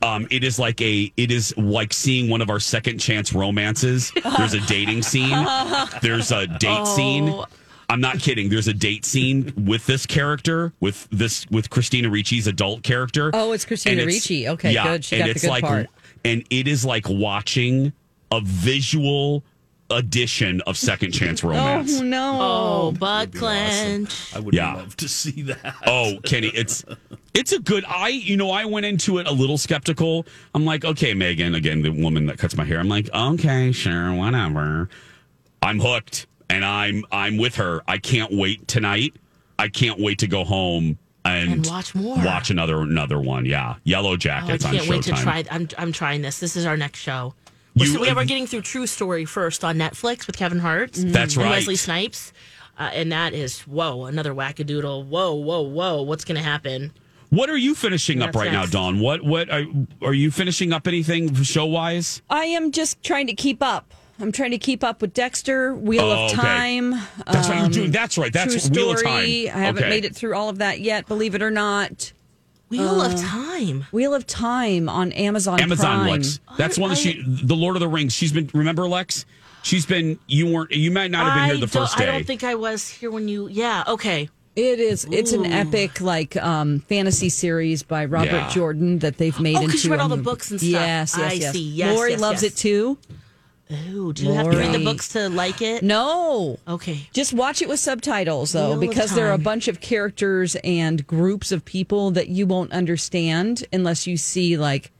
Um, 0.00 0.28
it 0.30 0.44
is 0.44 0.60
like 0.60 0.80
a 0.80 1.12
it 1.16 1.32
is 1.32 1.56
like 1.58 1.92
seeing 1.92 2.30
one 2.30 2.40
of 2.40 2.50
our 2.50 2.60
second 2.60 2.98
chance 2.98 3.32
romances. 3.32 4.12
There's 4.36 4.54
a 4.54 4.60
dating 4.60 5.02
scene. 5.02 5.44
There's 6.02 6.30
a 6.30 6.46
date 6.46 6.86
scene. 6.86 7.42
I'm 7.90 8.00
not 8.00 8.20
kidding. 8.20 8.48
There's 8.48 8.68
a 8.68 8.72
date 8.72 9.04
scene 9.04 9.52
with 9.56 9.86
this 9.86 10.06
character, 10.06 10.72
with 10.78 11.08
this 11.10 11.48
with 11.50 11.70
Christina 11.70 12.10
Ricci's 12.10 12.46
adult 12.46 12.84
character. 12.84 13.32
Oh, 13.34 13.50
it's 13.50 13.64
Christina 13.64 14.02
And 14.02 14.06
Ricci. 14.06 14.48
Okay, 14.48 14.72
yeah, 14.72 14.84
good. 14.84 15.04
She 15.04 15.18
got 15.18 15.24
the 15.24 15.30
it's 15.30 15.42
good 15.42 15.50
like, 15.50 15.64
part. 15.64 15.88
And 16.24 16.44
it 16.48 16.68
is 16.68 16.84
like 16.84 17.08
watching 17.08 17.92
a 18.30 18.40
visual 18.40 19.42
edition 19.90 20.60
of 20.66 20.76
Second 20.76 21.12
Chance 21.12 21.42
oh, 21.44 21.48
Romance. 21.48 22.00
Oh 22.00 22.02
no! 22.02 22.38
Oh, 22.40 22.92
butt 22.92 23.34
clench. 23.34 24.34
I 24.34 24.40
would 24.40 24.54
Yeah. 24.54 24.74
love 24.74 24.96
to 24.98 25.08
see 25.08 25.42
that. 25.42 25.74
Oh, 25.86 26.18
Kenny, 26.24 26.48
it's 26.48 26.84
it's 27.34 27.52
a 27.52 27.58
good. 27.58 27.84
I 27.86 28.08
you 28.08 28.36
know 28.36 28.50
I 28.50 28.64
went 28.64 28.86
into 28.86 29.18
it 29.18 29.26
a 29.26 29.32
little 29.32 29.58
skeptical. 29.58 30.26
I'm 30.54 30.64
like, 30.64 30.84
okay, 30.84 31.14
Megan, 31.14 31.54
again, 31.54 31.82
the 31.82 31.90
woman 31.90 32.26
that 32.26 32.38
cuts 32.38 32.56
my 32.56 32.64
hair. 32.64 32.78
I'm 32.78 32.88
like, 32.88 33.08
okay, 33.14 33.72
sure, 33.72 34.12
whatever. 34.14 34.88
I'm 35.62 35.80
hooked, 35.80 36.26
and 36.48 36.64
I'm 36.64 37.04
I'm 37.10 37.36
with 37.36 37.56
her. 37.56 37.82
I 37.88 37.98
can't 37.98 38.32
wait 38.32 38.68
tonight. 38.68 39.14
I 39.58 39.68
can't 39.68 39.98
wait 39.98 40.20
to 40.20 40.28
go 40.28 40.44
home 40.44 40.98
and, 41.24 41.52
And 41.52 41.66
watch 41.66 41.94
more. 41.94 42.16
Watch 42.16 42.50
another 42.50 42.80
another 42.80 43.20
one. 43.20 43.44
Yeah, 43.44 43.74
Yellow 43.84 44.12
Oh, 44.12 44.14
I 44.14 44.16
can't 44.18 44.60
Showtime. 44.60 44.88
wait 44.88 45.02
to 45.04 45.12
try. 45.12 45.44
I'm 45.50 45.68
I'm 45.76 45.92
trying 45.92 46.22
this. 46.22 46.38
This 46.38 46.56
is 46.56 46.64
our 46.64 46.76
next 46.76 47.00
show. 47.00 47.34
You- 47.80 47.86
so 47.94 48.00
we, 48.00 48.12
we're 48.12 48.24
getting 48.24 48.46
through 48.46 48.62
True 48.62 48.86
Story 48.86 49.24
first 49.24 49.64
on 49.64 49.76
Netflix 49.76 50.26
with 50.26 50.36
Kevin 50.36 50.58
Hart. 50.58 50.92
That's 50.94 51.34
and 51.36 51.44
right. 51.44 51.50
Wesley 51.50 51.76
Snipes. 51.76 52.32
Uh, 52.78 52.90
and 52.92 53.10
that 53.10 53.34
is 53.34 53.60
whoa, 53.62 54.04
another 54.04 54.32
wackadoodle. 54.32 55.06
Whoa, 55.06 55.34
whoa, 55.34 55.62
whoa! 55.62 56.02
What's 56.02 56.24
going 56.24 56.36
to 56.36 56.42
happen? 56.44 56.92
What 57.30 57.50
are 57.50 57.56
you 57.56 57.74
finishing 57.74 58.22
up 58.22 58.34
right 58.36 58.52
next. 58.52 58.72
now, 58.72 58.80
Dawn? 58.80 59.00
What 59.00 59.22
what 59.24 59.50
are, 59.50 59.64
are 60.00 60.14
you 60.14 60.30
finishing 60.30 60.72
up 60.72 60.86
anything 60.86 61.34
show 61.42 61.66
wise? 61.66 62.22
I 62.30 62.44
am 62.44 62.70
just 62.70 63.02
trying 63.02 63.26
to 63.26 63.34
keep 63.34 63.62
up. 63.62 63.92
I'm 64.20 64.32
trying 64.32 64.52
to 64.52 64.58
keep 64.58 64.82
up 64.82 65.00
with 65.02 65.12
Dexter, 65.12 65.74
Wheel 65.74 66.02
Oh, 66.02 66.24
of 66.26 66.32
okay. 66.32 66.40
Time. 66.40 66.90
That's 67.26 67.48
what 67.48 67.56
you're 67.56 67.66
um, 67.66 67.70
doing. 67.72 67.90
That's 67.90 68.16
right. 68.18 68.32
That's 68.32 68.68
True 68.68 68.74
Wheel 68.74 68.90
of 68.92 68.98
Story. 69.00 69.46
Time. 69.46 69.56
I 69.56 69.64
haven't 69.64 69.82
Okay. 69.84 69.90
made 69.90 70.04
it 70.04 70.14
through 70.14 70.34
all 70.34 70.48
of 70.48 70.58
that 70.58 70.80
yet, 70.80 71.06
believe 71.06 71.34
it 71.34 71.42
or 71.42 71.50
not. 71.50 72.12
Wheel 72.70 73.00
Uh, 73.00 73.06
of 73.12 73.20
Time. 73.20 73.86
Wheel 73.92 74.14
of 74.14 74.26
Time 74.26 74.88
on 74.88 75.12
Amazon. 75.12 75.60
Amazon 75.60 76.00
Prime. 76.00 76.10
Lex. 76.20 76.40
That's 76.56 76.78
one 76.78 76.90
that 76.90 76.96
she, 76.98 77.22
the 77.26 77.56
Lord 77.56 77.76
of 77.76 77.80
the 77.80 77.88
Rings. 77.88 78.12
She's 78.12 78.32
been. 78.32 78.50
Remember 78.52 78.86
Lex? 78.88 79.24
She's 79.62 79.86
been. 79.86 80.18
You 80.26 80.52
weren't. 80.52 80.70
You 80.72 80.90
might 80.90 81.10
not 81.10 81.24
have 81.26 81.34
been 81.34 81.42
I 81.44 81.46
here 81.48 81.56
the 81.58 81.66
first 81.66 81.96
day. 81.98 82.04
I 82.08 82.12
don't 82.12 82.26
think 82.26 82.44
I 82.44 82.54
was 82.54 82.88
here 82.88 83.10
when 83.10 83.26
you. 83.28 83.48
Yeah. 83.48 83.84
Okay. 83.86 84.28
It 84.56 84.80
is. 84.80 85.06
It's 85.10 85.32
an 85.32 85.46
epic 85.46 86.00
like 86.00 86.36
um, 86.36 86.80
fantasy 86.88 87.28
series 87.28 87.84
by 87.84 88.06
Robert 88.06 88.26
Yeah. 88.32 88.50
Jordan 88.50 88.98
that 88.98 89.16
they've 89.16 89.38
made 89.38 89.54
Oh, 89.56 89.60
'cause 89.60 89.74
into. 89.74 89.86
you 89.88 89.90
read 89.92 90.00
a 90.00 90.02
all 90.02 90.08
the 90.08 90.16
books 90.16 90.50
and 90.50 90.58
stuff. 90.60 90.70
Yes, 90.72 91.14
yes, 91.16 91.30
I 91.30 91.32
yes. 91.34 91.52
see. 91.52 91.62
Yes, 91.62 91.94
Lori 91.96 92.10
yes, 92.12 92.20
loves 92.20 92.42
yes. 92.42 92.52
it 92.52 92.56
too. 92.56 92.98
Ooh, 93.90 94.12
do 94.12 94.24
you 94.24 94.32
have 94.32 94.50
to 94.50 94.56
read 94.56 94.74
the 94.74 94.84
books 94.84 95.08
to 95.10 95.28
like 95.28 95.60
it? 95.60 95.82
No, 95.82 96.58
Okay. 96.66 97.06
just 97.12 97.32
watch 97.34 97.60
it 97.60 97.68
with 97.68 97.78
subtitles 97.80 98.52
though, 98.52 98.78
because 98.78 99.14
there 99.14 99.28
are 99.28 99.32
a 99.32 99.38
bunch 99.38 99.68
of 99.68 99.80
characters 99.80 100.56
and 100.64 101.06
groups 101.06 101.52
of 101.52 101.64
people 101.64 102.10
that 102.12 102.28
you 102.28 102.46
won't 102.46 102.72
understand 102.72 103.64
unless 103.72 104.06
you 104.06 104.16
see 104.16 104.56
like, 104.56 104.90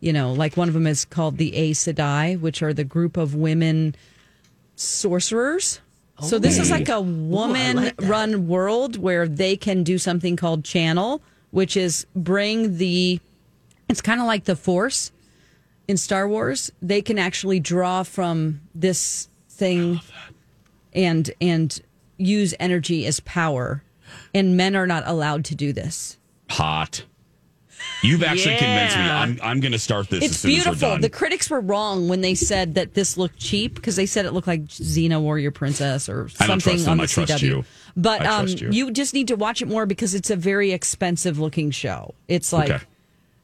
you 0.00 0.12
know, 0.12 0.32
like 0.32 0.56
one 0.56 0.66
of 0.68 0.74
them 0.74 0.86
is 0.86 1.04
called 1.04 1.38
the 1.38 1.54
Aes 1.54 1.84
Sedai, 1.84 2.38
which 2.40 2.62
are 2.62 2.74
the 2.74 2.84
group 2.84 3.16
of 3.16 3.34
women 3.34 3.94
sorcerers. 4.74 5.80
So 6.22 6.38
this 6.38 6.58
is 6.58 6.70
like 6.70 6.88
a 6.88 7.00
woman 7.00 7.76
like 7.76 7.96
that. 7.96 8.08
run 8.08 8.48
world 8.48 8.96
where 8.96 9.28
they 9.28 9.54
can 9.56 9.82
do 9.82 9.98
something 9.98 10.34
called 10.34 10.64
channel, 10.64 11.20
which 11.50 11.76
is 11.76 12.06
bring 12.16 12.78
the 12.78 13.20
it's 13.88 14.00
kind 14.00 14.20
of 14.20 14.26
like 14.26 14.44
the 14.44 14.56
force 14.56 15.12
in 15.88 15.96
Star 15.96 16.28
Wars. 16.28 16.70
They 16.82 17.02
can 17.02 17.18
actually 17.18 17.60
draw 17.60 18.02
from 18.02 18.60
this 18.74 19.28
thing 19.50 20.00
and 20.92 21.30
and 21.40 21.80
use 22.18 22.54
energy 22.58 23.06
as 23.06 23.20
power. 23.20 23.82
And 24.34 24.56
men 24.56 24.76
are 24.76 24.86
not 24.86 25.02
allowed 25.06 25.44
to 25.46 25.54
do 25.54 25.72
this. 25.72 26.16
Hot. 26.50 27.04
You've 28.02 28.22
actually 28.22 28.56
convinced 28.56 28.96
me. 28.96 29.02
I'm, 29.02 29.38
I'm 29.42 29.60
going 29.60 29.72
to 29.72 29.78
start 29.78 30.08
this 30.08 30.24
It's 30.24 30.36
soon 30.38 30.52
as 30.52 30.66
we're 30.66 30.72
beautiful. 30.72 30.98
The 30.98 31.10
critics 31.10 31.50
were 31.50 31.60
wrong 31.60 32.08
when 32.08 32.20
they 32.20 32.34
said 32.34 32.74
that 32.76 32.94
this 32.94 33.16
looked 33.16 33.38
cheap 33.38 33.74
because 33.74 33.96
they 33.96 34.06
said 34.06 34.24
it 34.26 34.32
looked 34.32 34.46
like 34.46 34.64
Xena 34.64 35.20
Warrior 35.20 35.50
Princess 35.50 36.08
or 36.08 36.28
I 36.40 36.46
don't 36.46 36.60
something 36.60 36.88
on 36.88 37.00
I 37.00 37.04
the 37.04 37.08
trust 37.08 37.32
CW. 37.32 37.42
you. 37.42 37.64
But 37.96 38.22
I 38.22 38.38
um, 38.38 38.46
you. 38.48 38.70
you 38.70 38.90
just 38.90 39.12
need 39.12 39.28
to 39.28 39.36
watch 39.36 39.60
it 39.60 39.66
more 39.68 39.86
because 39.86 40.14
it's 40.14 40.30
a 40.30 40.36
very 40.36 40.72
expensive 40.72 41.38
looking 41.38 41.70
show. 41.70 42.14
It's 42.28 42.52
like 42.52 42.70
Okay. 42.70 42.84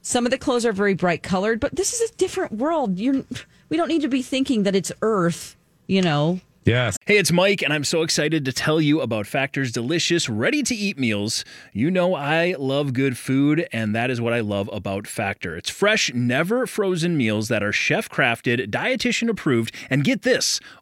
Some 0.03 0.27
of 0.27 0.31
the 0.31 0.39
clothes 0.39 0.67
are 0.67 0.73
very 0.73 0.95
bright 0.95 1.23
colored, 1.23 1.61
but 1.61 1.75
this 1.75 1.93
is 1.93 2.11
a 2.11 2.15
different 2.17 2.53
world. 2.53 2.99
You're 2.99 3.25
we 3.69 3.77
don't 3.77 3.89
need 3.89 4.03
to 4.03 4.09
be 4.09 4.23
thinking 4.23 4.65
that 4.65 4.77
it's 4.77 4.93
Earth. 5.01 5.57
You 5.87 6.03
know, 6.03 6.41
yes. 6.65 6.97
Hey, 7.07 7.19
it's 7.19 7.33
Mike, 7.33 7.63
and 7.63 7.73
I'm 7.73 7.85
so 7.85 8.03
excited 8.03 8.45
to 8.45 8.53
tell 8.53 8.81
you 8.81 9.01
about 9.01 9.27
Factor's 9.27 9.73
delicious, 9.73 10.29
ready 10.29 10.63
to 10.63 10.75
eat 10.75 10.99
meals. 10.99 11.45
You 11.73 11.91
know, 11.91 12.15
I 12.15 12.55
love 12.59 12.93
good 12.93 13.17
food, 13.17 13.67
and 13.73 13.95
that 13.95 14.11
is 14.11 14.21
what 14.21 14.33
I 14.33 14.41
love 14.41 14.69
about 14.73 15.07
Factor. 15.07 15.57
It's 15.57 15.71
fresh, 15.71 16.13
never 16.15 16.67
frozen 16.67 17.17
meals 17.17 17.49
that 17.49 17.63
are 17.63 17.73
chef 17.73 18.09
crafted, 18.09 18.69
dietitian 18.71 19.29
approved, 19.29 19.75
and 19.89 20.05
get 20.05 20.23
this 20.23 20.61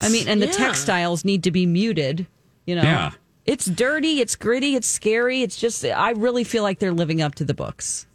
I 0.00 0.08
mean, 0.08 0.28
and 0.28 0.40
the 0.42 0.46
Yeah. 0.46 0.52
textiles 0.52 1.24
need 1.24 1.42
to 1.44 1.50
be 1.50 1.66
muted. 1.66 2.26
You 2.66 2.74
know, 2.76 2.82
Yeah. 2.82 3.10
it's 3.44 3.66
dirty, 3.66 4.20
it's 4.20 4.36
gritty, 4.36 4.74
it's 4.76 4.86
scary. 4.88 5.42
It's 5.42 5.56
just 5.56 5.84
I 5.84 6.10
really 6.10 6.44
feel 6.44 6.62
like 6.62 6.78
they're 6.78 6.92
living 6.92 7.22
up 7.22 7.34
to 7.36 7.44
the 7.44 7.54
books. 7.54 8.06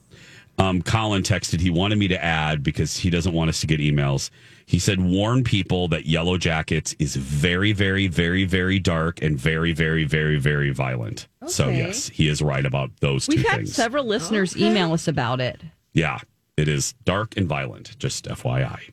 Um, 0.58 0.82
Colin 0.84 1.24
texted, 1.24 1.60
he 1.62 1.70
wanted 1.72 1.98
me 1.98 2.08
to 2.10 2.24
add 2.24 2.62
because 2.62 2.98
he 2.98 3.10
doesn't 3.10 3.34
want 3.34 3.50
us 3.50 3.62
to 3.62 3.68
get 3.68 3.80
emails. 3.80 4.30
He 4.68 4.78
said, 4.78 5.02
warn 5.02 5.44
people 5.44 5.88
that 5.88 6.06
Yellow 6.06 6.38
Jackets 6.38 6.94
is 7.00 7.16
very, 7.16 7.72
very, 7.72 8.08
very, 8.08 8.44
very 8.46 8.78
dark 8.78 9.22
and 9.24 9.40
very, 9.40 9.72
very, 9.74 10.04
very, 10.04 10.38
very 10.38 10.70
violent. 10.70 11.28
So, 11.48 11.70
yes, 11.70 12.10
he 12.10 12.28
is 12.28 12.42
right 12.42 12.66
about 12.66 12.92
those 13.00 13.26
two 13.26 13.38
things. 13.38 13.44
We've 13.44 13.52
had 13.52 13.70
several 13.70 14.06
listeners 14.06 14.56
email 14.56 14.94
us 14.94 15.08
about 15.08 15.42
it. 15.42 15.62
Yeah, 15.94 16.20
it 16.58 16.67
is 16.67 16.93
dark 17.05 17.38
and 17.38 17.48
violent. 17.48 17.98
Just 17.98 18.25
FYI. 18.25 18.91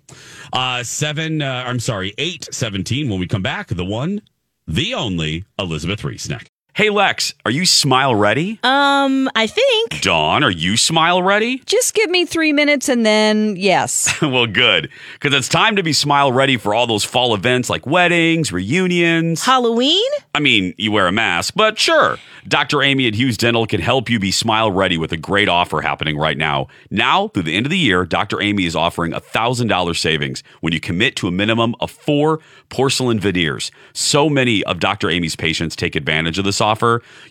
Uh, 0.52 0.82
seven. 0.82 1.42
Uh, 1.42 1.64
I'm 1.66 1.80
sorry, 1.80 2.14
eight 2.18 2.48
seventeen. 2.52 3.08
When 3.08 3.20
we 3.20 3.26
come 3.26 3.42
back, 3.42 3.68
the 3.68 3.84
one, 3.84 4.22
the 4.66 4.94
only 4.94 5.44
Elizabeth 5.58 6.04
Reese 6.04 6.28
next. 6.28 6.50
Hey 6.78 6.90
Lex, 6.90 7.34
are 7.44 7.50
you 7.50 7.66
smile 7.66 8.14
ready? 8.14 8.60
Um, 8.62 9.28
I 9.34 9.48
think. 9.48 10.00
Dawn, 10.00 10.44
are 10.44 10.50
you 10.52 10.76
smile 10.76 11.24
ready? 11.24 11.58
Just 11.66 11.92
give 11.92 12.08
me 12.08 12.24
three 12.24 12.52
minutes 12.52 12.88
and 12.88 13.04
then 13.04 13.56
yes. 13.56 14.16
well, 14.22 14.46
good, 14.46 14.88
because 15.14 15.36
it's 15.36 15.48
time 15.48 15.74
to 15.74 15.82
be 15.82 15.92
smile 15.92 16.30
ready 16.30 16.56
for 16.56 16.76
all 16.76 16.86
those 16.86 17.02
fall 17.02 17.34
events 17.34 17.68
like 17.68 17.84
weddings, 17.84 18.52
reunions. 18.52 19.44
Halloween? 19.44 20.08
I 20.36 20.38
mean, 20.38 20.72
you 20.78 20.92
wear 20.92 21.08
a 21.08 21.12
mask, 21.12 21.54
but 21.56 21.80
sure. 21.80 22.16
Dr. 22.46 22.80
Amy 22.80 23.08
at 23.08 23.16
Hughes 23.16 23.36
Dental 23.36 23.66
can 23.66 23.80
help 23.80 24.08
you 24.08 24.20
be 24.20 24.30
smile 24.30 24.70
ready 24.70 24.96
with 24.96 25.10
a 25.10 25.16
great 25.16 25.48
offer 25.48 25.80
happening 25.80 26.16
right 26.16 26.38
now. 26.38 26.68
Now, 26.92 27.26
through 27.26 27.42
the 27.42 27.56
end 27.56 27.66
of 27.66 27.70
the 27.70 27.76
year, 27.76 28.06
Dr. 28.06 28.40
Amy 28.40 28.66
is 28.66 28.76
offering 28.76 29.12
a 29.12 29.20
$1,000 29.20 29.96
savings 29.96 30.44
when 30.60 30.72
you 30.72 30.78
commit 30.78 31.16
to 31.16 31.26
a 31.26 31.32
minimum 31.32 31.74
of 31.80 31.90
four 31.90 32.38
porcelain 32.68 33.18
veneers. 33.18 33.72
So 33.94 34.30
many 34.30 34.62
of 34.62 34.78
Dr. 34.78 35.10
Amy's 35.10 35.34
patients 35.34 35.74
take 35.74 35.96
advantage 35.96 36.38
of 36.38 36.44
this 36.44 36.60
offer. 36.60 36.67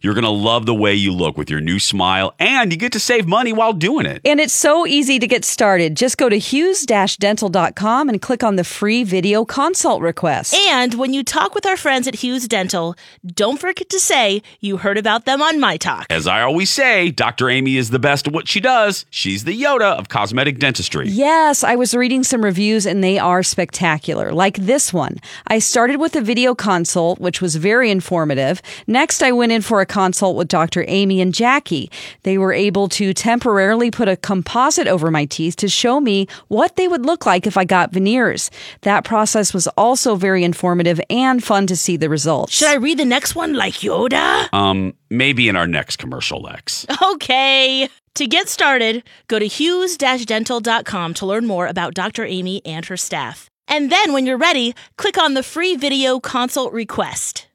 You're 0.01 0.13
going 0.13 0.23
to 0.23 0.29
love 0.29 0.65
the 0.65 0.73
way 0.75 0.93
you 0.93 1.13
look 1.13 1.37
with 1.37 1.49
your 1.49 1.61
new 1.61 1.79
smile, 1.79 2.33
and 2.39 2.71
you 2.71 2.77
get 2.77 2.91
to 2.93 2.99
save 2.99 3.27
money 3.27 3.53
while 3.53 3.73
doing 3.73 4.05
it. 4.05 4.21
And 4.25 4.39
it's 4.39 4.53
so 4.53 4.85
easy 4.87 5.19
to 5.19 5.27
get 5.27 5.45
started. 5.45 5.95
Just 5.95 6.17
go 6.17 6.29
to 6.29 6.37
hughes-dental.com 6.37 8.09
and 8.09 8.21
click 8.21 8.43
on 8.43 8.55
the 8.55 8.63
free 8.63 9.03
video 9.03 9.45
consult 9.45 10.01
request. 10.01 10.53
And 10.53 10.95
when 10.95 11.13
you 11.13 11.23
talk 11.23 11.55
with 11.55 11.65
our 11.65 11.77
friends 11.77 12.07
at 12.07 12.15
Hughes 12.15 12.47
Dental, 12.47 12.95
don't 13.25 13.59
forget 13.59 13.89
to 13.89 13.99
say 13.99 14.41
you 14.59 14.77
heard 14.77 14.97
about 14.97 15.25
them 15.25 15.41
on 15.41 15.59
My 15.59 15.77
Talk. 15.77 16.07
As 16.09 16.27
I 16.27 16.41
always 16.41 16.69
say, 16.69 17.11
Dr. 17.11 17.49
Amy 17.49 17.77
is 17.77 17.89
the 17.89 17.99
best 17.99 18.27
at 18.27 18.33
what 18.33 18.47
she 18.47 18.59
does. 18.59 19.05
She's 19.09 19.43
the 19.43 19.61
Yoda 19.61 19.97
of 19.97 20.09
cosmetic 20.09 20.59
dentistry. 20.59 21.09
Yes, 21.09 21.63
I 21.63 21.75
was 21.75 21.93
reading 21.93 22.23
some 22.23 22.43
reviews 22.43 22.85
and 22.85 23.03
they 23.03 23.19
are 23.19 23.43
spectacular. 23.43 24.31
Like 24.31 24.57
this 24.57 24.93
one. 24.93 25.17
I 25.47 25.59
started 25.59 25.97
with 25.97 26.15
a 26.15 26.21
video 26.21 26.55
consult, 26.55 27.19
which 27.19 27.41
was 27.41 27.55
very 27.55 27.91
informative. 27.91 28.61
Next, 28.87 29.21
I 29.21 29.26
went 29.31 29.51
in 29.51 29.61
for 29.61 29.81
a 29.81 29.85
consult 29.85 30.35
with 30.35 30.47
Dr. 30.47 30.85
Amy 30.87 31.21
and 31.21 31.33
Jackie. 31.33 31.91
They 32.23 32.37
were 32.37 32.53
able 32.53 32.87
to 32.89 33.13
temporarily 33.13 33.91
put 33.91 34.07
a 34.07 34.15
composite 34.17 34.87
over 34.87 35.11
my 35.11 35.25
teeth 35.25 35.55
to 35.57 35.67
show 35.67 35.99
me 35.99 36.27
what 36.47 36.75
they 36.75 36.87
would 36.87 37.05
look 37.05 37.25
like 37.25 37.47
if 37.47 37.57
I 37.57 37.65
got 37.65 37.91
veneers. 37.91 38.49
That 38.81 39.03
process 39.03 39.53
was 39.53 39.67
also 39.69 40.15
very 40.15 40.43
informative 40.43 40.99
and 41.09 41.43
fun 41.43 41.67
to 41.67 41.75
see 41.75 41.97
the 41.97 42.09
results. 42.09 42.53
Should 42.53 42.69
I 42.69 42.75
read 42.75 42.97
the 42.99 43.05
next 43.05 43.35
one 43.35 43.53
like 43.53 43.75
Yoda? 43.75 44.51
Um, 44.53 44.93
maybe 45.09 45.49
in 45.49 45.55
our 45.55 45.67
next 45.67 45.97
commercial, 45.97 46.41
Lex. 46.41 46.85
Okay. 47.13 47.89
To 48.15 48.25
get 48.27 48.49
started, 48.49 49.03
go 49.27 49.37
to 49.37 49.45
hughes-dental.com 49.45 51.13
to 51.13 51.25
learn 51.25 51.45
more 51.45 51.67
about 51.67 51.93
Dr. 51.93 52.25
Amy 52.25 52.61
and 52.65 52.83
her 52.85 52.97
staff. 52.97 53.49
And 53.67 53.91
then 53.91 54.11
when 54.13 54.25
you're 54.25 54.37
ready, 54.37 54.73
click 54.97 55.17
on 55.17 55.33
the 55.33 55.43
free 55.43 55.75
video 55.75 56.19
consult 56.19 56.73
request. 56.73 57.47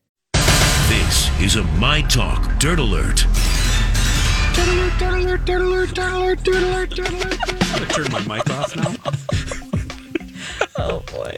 This 1.42 1.57
is 1.57 1.64
a 1.64 1.64
My 1.81 2.02
Talk 2.02 2.57
Dirt 2.61 2.78
Alert. 2.78 3.26
Dirt 4.55 4.68
alert, 4.68 4.92
dirt 4.96 5.14
alert, 5.14 5.44
dirt 5.44 5.61
alert, 5.61 5.92
dirt 5.92 6.12
alert, 6.12 6.44
dirt 6.44 6.62
alert, 6.62 6.90
dirt 6.90 7.11
alert. 7.11 7.38
I'm 7.50 7.81
gonna 7.81 7.87
turn 7.87 8.12
my 8.12 8.37
mic 8.37 8.48
off 8.48 8.76
now. 8.76 8.94
Oh, 10.76 11.00
boy. 11.00 11.37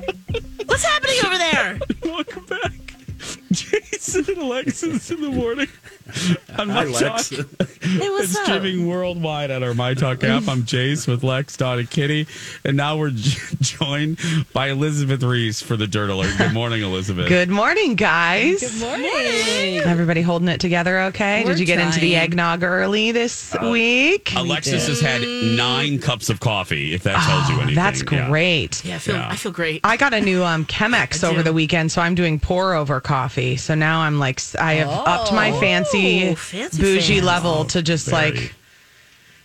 What's 0.67 0.85
happening 0.85 1.17
over 1.25 1.39
there? 1.39 1.79
Welcome 2.05 2.45
back. 2.45 2.84
Jason 3.55 4.25
and 4.29 4.39
Alexis 4.39 5.11
in 5.11 5.21
the 5.21 5.31
morning 5.31 5.69
on 6.59 6.69
Hi, 6.69 6.85
My 6.85 6.85
Lex. 6.85 7.29
Talk. 7.31 7.47
Hey, 7.81 8.11
what's 8.11 8.31
It's 8.33 8.43
streaming 8.43 8.89
worldwide 8.89 9.51
at 9.51 9.63
our 9.63 9.75
My 9.75 9.95
Talk 9.95 10.25
app. 10.25 10.49
I'm 10.49 10.63
Jace 10.65 11.07
with 11.07 11.23
Lex, 11.23 11.57
Dawn, 11.57 11.79
and 11.79 11.89
Kitty. 11.91 12.27
And 12.65 12.77
now 12.77 12.97
we're 12.97 13.11
joined 13.61 14.19
by 14.53 14.69
Elizabeth 14.71 15.23
Reese 15.23 15.63
for 15.63 15.77
the 15.77 15.87
Dirt 15.87 16.11
Alert. 16.11 16.37
Good 16.39 16.53
morning, 16.53 16.83
Elizabeth. 16.83 17.29
Good 17.29 17.49
morning, 17.51 17.95
guys. 17.95 18.61
Good 18.61 18.81
morning. 18.81 19.79
Everybody 19.85 20.23
holding 20.23 20.49
it 20.49 20.61
together 20.61 21.01
okay? 21.03 21.43
We're 21.45 21.51
Did 21.53 21.61
you 21.61 21.67
get 21.67 21.79
into 21.79 22.01
the 22.01 22.17
eggnog 22.17 22.63
early 22.63 23.13
this 23.13 23.55
week? 23.63 24.33
Alexis 24.35 24.89
has 24.89 25.01
had 25.01 25.23
nine 25.23 25.99
cups 25.99 26.29
of 26.31 26.41
coffee, 26.41 26.93
if 26.95 27.03
that 27.05 27.23
tells 27.25 27.49
you 27.49 27.57
anything. 27.57 27.79
Oh, 27.79 27.83
That's 27.83 28.03
great. 28.03 28.85
Yeah, 28.85 28.97
I 28.97 28.99
feel, 28.99 29.15
Yeah. 29.15 29.29
I 29.29 29.37
feel 29.37 29.53
great. 29.53 29.81
I 29.85 29.97
got 29.97 30.13
a 30.13 30.21
new 30.21 30.43
um, 30.43 30.67
Chemex 30.67 31.23
over 31.23 31.43
the 31.43 31.53
weekend, 31.53 31.93
so 31.93 32.03
I'm 32.03 32.15
doing 32.15 32.41
pour 32.41 32.75
over 32.75 33.01
coffee. 33.01 33.44
So 33.57 33.75
now 33.75 34.01
I'm 34.01 34.19
like, 34.19 34.41
I 34.59 34.75
have 34.75 34.89
upped 34.89 35.33
my 35.33 35.51
oh, 35.53 35.61
fancy, 35.61 36.29
Oh, 36.31 36.35
fancy 36.35 36.81
bougie 36.83 37.15
fans. 37.17 37.27
level 37.27 37.65
to 37.67 37.83
just 37.83 38.09
Very. 38.09 38.33
like 38.33 38.55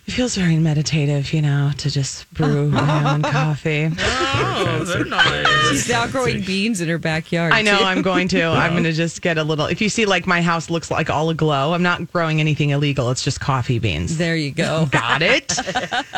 It 0.10 0.14
feels 0.14 0.34
very 0.36 0.58
meditative, 0.58 1.34
you 1.34 1.44
know, 1.44 1.70
to 1.78 1.92
just 1.92 2.34
brew 2.34 2.72
my 2.72 3.14
own 3.14 3.22
coffee. 3.22 3.92
Oh, 4.62 4.84
they're 4.84 5.06
nice. 5.06 5.70
She's 5.70 5.90
now 5.90 6.06
growing 6.08 6.42
beans 6.42 6.82
in 6.82 6.90
her 6.90 6.98
backyard. 6.98 7.54
I 7.54 7.62
know 7.62 7.78
too. 7.78 7.84
I'm 7.84 8.02
going 8.02 8.28
to. 8.30 8.44
I'm 8.44 8.74
going 8.74 8.84
to 8.84 8.92
just 8.92 9.22
get 9.22 9.38
a 9.38 9.44
little. 9.44 9.68
If 9.68 9.80
you 9.82 9.88
see, 9.88 10.06
like 10.06 10.28
my 10.28 10.42
house 10.42 10.70
looks 10.70 10.92
like 10.92 11.10
all 11.10 11.30
aglow. 11.30 11.74
I'm 11.74 11.82
not 11.82 12.12
growing 12.12 12.40
anything 12.42 12.72
illegal. 12.72 13.10
It's 13.10 13.24
just 13.24 13.40
coffee 13.40 13.80
beans. 13.80 14.18
There 14.18 14.36
you 14.36 14.52
go. 14.52 14.86
Got 14.92 15.22
it. 15.22 15.58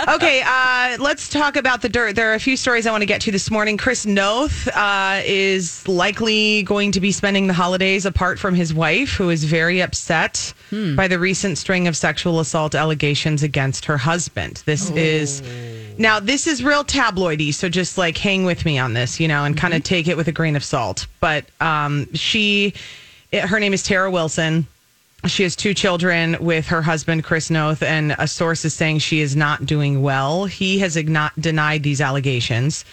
okay, 0.07 0.41
uh, 0.45 0.97
let's 0.99 1.29
talk 1.29 1.55
about 1.55 1.81
the 1.83 1.89
dirt. 1.89 2.15
There 2.15 2.31
are 2.31 2.33
a 2.33 2.39
few 2.39 2.57
stories 2.57 2.87
I 2.87 2.91
want 2.91 3.03
to 3.03 3.05
get 3.05 3.21
to 3.21 3.31
this 3.31 3.51
morning. 3.51 3.77
Chris 3.77 4.05
Noth 4.07 4.67
uh, 4.69 5.21
is 5.23 5.87
likely 5.87 6.63
going 6.63 6.91
to 6.93 6.99
be 6.99 7.11
spending 7.11 7.45
the 7.47 7.53
holidays 7.53 8.05
apart 8.07 8.39
from 8.39 8.55
his 8.55 8.73
wife, 8.73 9.11
who 9.13 9.29
is 9.29 9.43
very 9.43 9.81
upset 9.81 10.53
by 10.95 11.07
the 11.07 11.19
recent 11.19 11.57
string 11.57 11.87
of 11.87 11.95
sexual 11.97 12.39
assault 12.39 12.73
allegations 12.75 13.43
against 13.43 13.80
her 13.85 13.97
husband. 13.97 14.63
This 14.65 14.89
is 14.91 15.41
now 15.97 16.19
this 16.19 16.47
is 16.47 16.63
real 16.63 16.83
tabloidy, 16.83 17.53
so 17.53 17.69
just 17.69 17.97
like 17.97 18.17
hang 18.17 18.45
with 18.45 18.65
me 18.65 18.77
on 18.79 18.93
this, 18.93 19.19
you 19.19 19.27
know, 19.27 19.43
and 19.43 19.55
kind 19.57 19.73
of 19.73 19.83
take 19.83 20.07
it 20.07 20.17
with 20.17 20.27
a 20.27 20.31
grain 20.31 20.55
of 20.55 20.63
salt. 20.63 21.07
But 21.19 21.45
um, 21.59 22.11
she, 22.13 22.73
it- 23.31 23.41
her 23.45 23.59
name 23.59 23.73
is 23.73 23.83
Tara 23.83 24.09
Wilson. 24.09 24.67
She 25.27 25.43
has 25.43 25.55
two 25.55 25.75
children 25.75 26.35
with 26.39 26.65
her 26.67 26.81
husband, 26.81 27.23
Chris 27.23 27.51
Noth, 27.51 27.83
and 27.83 28.15
a 28.17 28.27
source 28.27 28.65
is 28.65 28.73
saying 28.73 28.99
she 28.99 29.19
is 29.21 29.35
not 29.35 29.67
doing 29.67 30.01
well. 30.01 30.45
He 30.45 30.79
has 30.79 30.95
igno- 30.95 31.29
denied 31.39 31.83
these 31.83 32.01
allegations. 32.01 32.85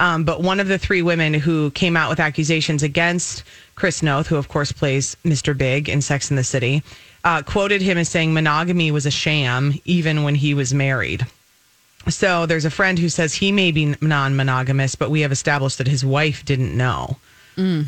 Um, 0.00 0.24
but 0.24 0.42
one 0.42 0.58
of 0.60 0.66
the 0.68 0.78
three 0.78 1.02
women 1.02 1.34
who 1.34 1.70
came 1.72 1.96
out 1.96 2.08
with 2.10 2.18
accusations 2.20 2.82
against 2.82 3.44
Chris 3.76 4.02
Noth, 4.02 4.26
who 4.28 4.36
of 4.36 4.48
course 4.48 4.72
plays 4.72 5.16
Mr. 5.24 5.56
Big 5.56 5.88
in 5.88 6.00
Sex 6.02 6.30
in 6.30 6.36
the 6.36 6.42
City, 6.44 6.82
uh, 7.24 7.42
quoted 7.42 7.82
him 7.82 7.98
as 7.98 8.08
saying 8.08 8.32
monogamy 8.32 8.90
was 8.90 9.06
a 9.06 9.10
sham 9.10 9.74
even 9.84 10.22
when 10.22 10.34
he 10.34 10.54
was 10.54 10.72
married. 10.72 11.26
So 12.08 12.46
there's 12.46 12.64
a 12.64 12.70
friend 12.70 12.98
who 12.98 13.08
says 13.08 13.34
he 13.34 13.52
may 13.52 13.70
be 13.70 13.96
non 14.00 14.36
monogamous, 14.36 14.94
but 14.94 15.10
we 15.10 15.20
have 15.20 15.32
established 15.32 15.78
that 15.78 15.88
his 15.88 16.04
wife 16.04 16.44
didn't 16.44 16.76
know. 16.76 17.16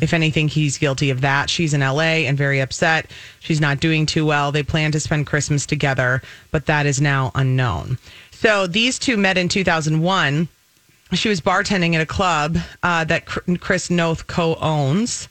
If 0.03 0.13
anything, 0.13 0.49
he's 0.49 0.77
guilty 0.77 1.11
of 1.11 1.21
that. 1.21 1.49
She's 1.49 1.73
in 1.73 1.79
LA 1.79 2.27
and 2.27 2.37
very 2.37 2.59
upset. 2.59 3.09
She's 3.39 3.61
not 3.61 3.79
doing 3.79 4.05
too 4.05 4.25
well. 4.25 4.51
They 4.51 4.63
plan 4.63 4.91
to 4.91 4.99
spend 4.99 5.27
Christmas 5.27 5.65
together, 5.65 6.21
but 6.51 6.65
that 6.65 6.85
is 6.85 6.99
now 6.99 7.31
unknown. 7.35 7.97
So 8.31 8.67
these 8.67 8.99
two 8.99 9.15
met 9.15 9.37
in 9.37 9.47
2001. 9.47 10.49
She 11.13 11.29
was 11.29 11.39
bartending 11.39 11.93
at 11.93 12.01
a 12.01 12.05
club 12.05 12.57
uh, 12.83 13.05
that 13.05 13.25
Chris 13.25 13.89
Noth 13.89 14.27
co 14.27 14.55
owns. 14.55 15.29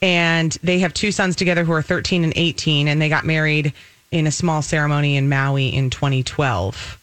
And 0.00 0.52
they 0.62 0.78
have 0.78 0.94
two 0.94 1.10
sons 1.10 1.34
together 1.36 1.64
who 1.64 1.72
are 1.72 1.82
13 1.82 2.22
and 2.24 2.32
18, 2.36 2.86
and 2.88 3.02
they 3.02 3.08
got 3.08 3.24
married 3.24 3.72
in 4.10 4.26
a 4.26 4.30
small 4.30 4.62
ceremony 4.62 5.16
in 5.16 5.28
Maui 5.28 5.68
in 5.74 5.90
2012. 5.90 6.98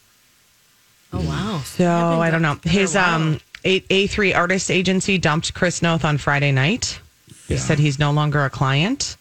Oh 1.13 1.21
wow. 1.21 1.61
So 1.63 1.87
I 1.89 2.31
don't 2.31 2.41
know. 2.41 2.57
His 2.63 2.95
um 2.95 3.39
A 3.63 3.83
A 3.89 4.07
three 4.07 4.33
artist 4.33 4.71
agency 4.71 5.17
dumped 5.17 5.53
Chris 5.53 5.81
Noth 5.81 6.03
on 6.05 6.17
Friday 6.17 6.51
night. 6.51 6.99
He 7.47 7.57
said 7.57 7.77
he's 7.79 7.99
no 7.99 8.11
longer 8.11 8.43
a 8.43 8.49
client. 8.49 9.17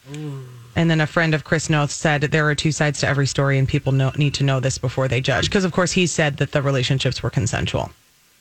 And 0.76 0.90
then 0.90 1.00
a 1.00 1.06
friend 1.06 1.34
of 1.34 1.44
Chris 1.44 1.70
Noth 1.70 1.90
said 1.90 2.22
there 2.22 2.48
are 2.48 2.54
two 2.54 2.72
sides 2.72 3.00
to 3.00 3.06
every 3.06 3.26
story, 3.26 3.58
and 3.58 3.68
people 3.68 3.92
know, 3.92 4.10
need 4.16 4.34
to 4.34 4.44
know 4.44 4.58
this 4.58 4.76
before 4.76 5.06
they 5.06 5.20
judge. 5.20 5.44
Because 5.44 5.64
of 5.64 5.72
course 5.72 5.92
he 5.92 6.06
said 6.06 6.38
that 6.38 6.50
the 6.52 6.62
relationships 6.62 7.22
were 7.22 7.30
consensual, 7.30 7.90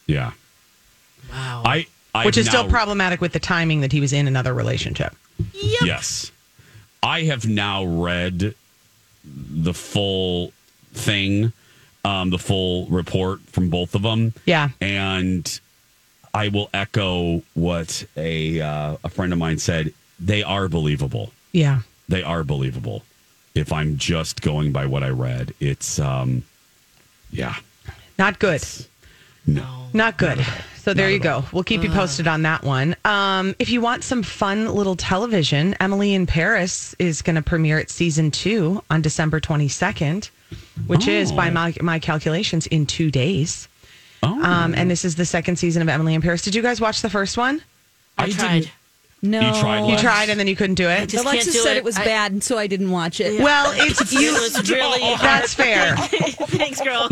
Yeah. 0.08 0.32
Wow. 1.32 1.62
I, 1.66 1.86
I 2.16 2.26
which 2.26 2.38
is 2.38 2.48
still 2.48 2.68
problematic 2.68 3.22
with 3.22 3.34
the 3.34 3.40
timing 3.40 3.82
that 3.82 3.92
he 3.92 4.02
was 4.02 4.14
in 4.14 4.28
another 4.28 4.54
relationship. 4.54 5.16
Yes. 5.54 6.32
I 7.02 7.24
have 7.24 7.48
now 7.48 7.84
read 7.84 8.56
the 9.26 9.74
full 9.74 10.52
thing, 10.94 11.52
um, 12.06 12.30
the 12.30 12.38
full 12.38 12.86
report 12.88 13.42
from 13.42 13.70
both 13.70 13.96
of 13.96 14.02
them. 14.04 14.34
Yeah. 14.46 14.70
And 14.80 15.60
I 16.34 16.48
will 16.50 16.70
echo 16.74 17.42
what 17.54 18.06
a 18.18 18.62
uh, 18.62 18.98
a 19.04 19.10
friend 19.10 19.34
of 19.34 19.40
mine 19.40 19.60
said. 19.60 19.94
They 20.20 20.44
are 20.44 20.68
believable. 20.70 21.32
Yeah. 21.52 21.80
They 22.08 22.24
are 22.24 22.44
believable. 22.44 23.04
If 23.56 23.72
I'm 23.72 23.98
just 23.98 24.42
going 24.42 24.72
by 24.72 24.86
what 24.86 25.04
I 25.04 25.10
read, 25.10 25.54
it's 25.60 26.00
um, 26.00 26.44
yeah, 27.32 27.56
Not 28.18 28.40
good. 28.40 28.64
no, 29.46 29.88
Not 29.94 30.18
good. 30.18 30.44
So 30.84 30.94
there 30.94 31.10
you 31.10 31.20
go. 31.20 31.46
We'll 31.54 31.64
keep 31.64 31.82
you 31.82 31.90
posted 31.90 32.28
on 32.28 32.42
that 32.42 32.62
one. 32.62 32.98
Um, 33.06 33.56
if 33.58 33.70
you 33.70 33.80
want 33.80 34.04
some 34.04 34.22
fun 34.22 34.68
little 34.68 34.98
television, 34.98 35.78
Emily 35.80 36.14
in 36.14 36.26
Paris 36.26 36.94
is 37.00 37.22
going 37.22 37.38
to 37.38 37.42
premiere 37.42 37.80
its 37.80 37.94
season 37.94 38.32
two 38.32 38.84
on 38.90 39.02
December 39.02 39.40
22nd, 39.40 40.30
which 40.88 41.08
is, 41.08 41.32
by 41.32 41.50
my, 41.50 41.74
my 41.80 42.00
calculations, 42.00 42.68
in 42.68 42.86
two 42.86 43.10
days. 43.10 43.70
Oh. 44.24 44.44
Um, 44.44 44.76
and 44.76 44.92
this 44.92 45.06
is 45.06 45.16
the 45.16 45.24
second 45.24 45.56
season 45.56 45.82
of 45.82 45.88
Emily 45.88 46.16
in 46.16 46.22
Paris. 46.22 46.42
Did 46.42 46.54
you 46.54 46.62
guys 46.62 46.82
watch 46.82 47.02
the 47.02 47.10
first 47.10 47.38
one? 47.38 47.62
I 48.18 48.30
tried. 48.30 48.70
No. 49.26 49.40
You 49.40 49.54
tried 49.62 49.88
You 49.90 49.98
tried 49.98 50.30
and 50.30 50.38
then 50.38 50.48
you 50.48 50.56
couldn't 50.56 50.76
do 50.76 50.90
it? 50.90 51.08
just 51.08 51.24
Alexis 51.24 51.46
can't 51.46 51.54
do 51.56 51.60
said 51.62 51.76
it. 51.76 51.80
it, 51.80 51.84
was 51.86 51.98
I- 51.98 52.04
bad, 52.04 52.34
and 52.34 52.44
so 52.44 52.58
I 52.58 52.68
didn't 52.68 52.92
watch 52.92 53.22
it. 53.22 53.42
Well, 53.42 53.72
it's 53.76 54.12
you. 54.12 54.36
It 54.36 54.42
was 54.42 54.70
really 54.70 55.00
That's 55.22 55.54
fair. 55.54 55.96
Thanks, 55.98 56.82
girl. 56.82 57.08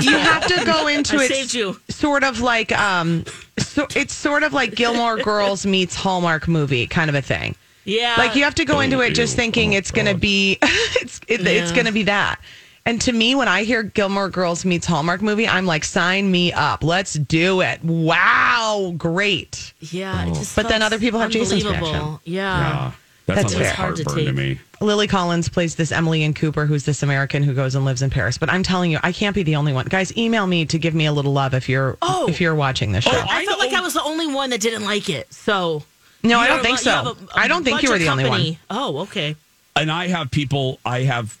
You 0.00 0.16
have 0.16 0.46
to 0.46 0.64
go 0.64 0.86
into 0.88 1.18
I 1.18 1.24
it 1.24 1.28
saved 1.28 1.52
you. 1.54 1.78
sort 1.90 2.24
of 2.24 2.40
like 2.40 2.72
um 2.72 3.24
so 3.58 3.86
it's 3.94 4.14
sort 4.14 4.42
of 4.42 4.54
like 4.54 4.74
Gilmore 4.74 5.18
Girls 5.18 5.66
meets 5.66 5.94
Hallmark 5.94 6.48
movie 6.48 6.86
kind 6.86 7.10
of 7.10 7.14
a 7.14 7.22
thing. 7.22 7.54
Yeah. 7.84 8.14
Like 8.16 8.34
you 8.36 8.44
have 8.44 8.54
to 8.56 8.64
go 8.64 8.80
into 8.80 9.00
it 9.00 9.10
just 9.14 9.36
thinking 9.36 9.74
Oh, 9.74 9.78
it's 9.78 9.90
going 9.90 10.06
to 10.06 10.14
be 10.14 10.58
it's 10.62 11.20
it, 11.28 11.46
it's 11.46 11.72
going 11.72 11.86
to 11.86 11.92
be 11.92 12.04
that. 12.04 12.40
And 12.86 13.00
to 13.02 13.12
me 13.12 13.34
when 13.34 13.46
I 13.48 13.62
hear 13.64 13.82
Gilmore 13.82 14.28
Girls 14.30 14.64
meets 14.64 14.86
Hallmark 14.86 15.22
movie, 15.22 15.46
I'm 15.46 15.66
like 15.66 15.84
sign 15.84 16.30
me 16.30 16.52
up. 16.52 16.82
Let's 16.82 17.14
do 17.14 17.60
it. 17.60 17.82
Wow, 17.84 18.94
great. 18.96 19.72
Yeah. 19.80 20.24
It 20.26 20.30
oh. 20.30 20.34
just 20.34 20.56
But 20.56 20.68
then 20.68 20.82
other 20.82 20.98
people 20.98 21.20
have 21.20 21.30
Jason's 21.30 21.64
unbelievable. 21.64 21.92
reaction. 21.92 22.20
Yeah. 22.24 22.58
yeah. 22.58 22.92
That 23.26 23.34
That's 23.36 23.52
sounds 23.52 23.54
like 23.54 23.64
fair. 23.66 23.74
Hard 23.74 23.96
to 23.96 24.02
heartburn 24.04 24.24
to 24.24 24.32
take. 24.32 24.34
me. 24.34 24.60
Lily 24.80 25.06
Collins 25.06 25.48
plays 25.48 25.76
this 25.76 25.92
Emily 25.92 26.24
and 26.24 26.34
Cooper, 26.34 26.66
who's 26.66 26.84
this 26.84 27.02
American 27.04 27.42
who 27.44 27.54
goes 27.54 27.74
and 27.76 27.84
lives 27.84 28.02
in 28.02 28.10
Paris. 28.10 28.38
But 28.38 28.50
I'm 28.50 28.62
telling 28.64 28.90
you, 28.90 28.98
I 29.04 29.12
can't 29.12 29.36
be 29.36 29.42
the 29.44 29.54
only 29.56 29.72
one. 29.72 29.86
Guys, 29.86 30.16
email 30.16 30.46
me 30.48 30.64
to 30.66 30.78
give 30.78 30.94
me 30.94 31.06
a 31.06 31.12
little 31.12 31.32
love 31.32 31.54
if 31.54 31.68
you're 31.68 31.96
Oh. 32.02 32.28
if 32.28 32.40
you're 32.40 32.54
watching 32.56 32.90
this 32.90 33.06
oh, 33.06 33.10
show. 33.10 33.18
Oh, 33.18 33.26
I, 33.28 33.44
felt 33.44 33.58
like 33.60 33.72
I 33.72 33.82
was 33.82 33.92
the 33.94 34.02
only 34.02 34.26
one 34.26 34.50
that 34.50 34.60
didn't 34.60 34.84
like 34.84 35.08
it. 35.08 35.32
So 35.32 35.84
no, 36.24 36.38
I 36.40 36.48
don't 36.48 36.62
think 36.62 36.80
a- 36.80 36.84
you 36.84 36.90
have 36.90 37.04
so. 37.06 37.10
a- 37.12 37.24
a 37.24 37.38
I 37.38 37.46
don't 37.46 37.62
think 37.62 37.82
you 37.82 37.88
bunch 37.88 37.90
were 37.90 37.94
of 37.96 38.00
the 38.00 38.08
only 38.08 38.24
one. 38.24 38.38
company. 38.38 38.58
Oh, 38.70 38.98
okay. 39.00 39.36
And 39.76 39.92
I 39.92 40.08
have 40.08 40.30
people. 40.32 40.80
I 40.84 41.02
have 41.02 41.38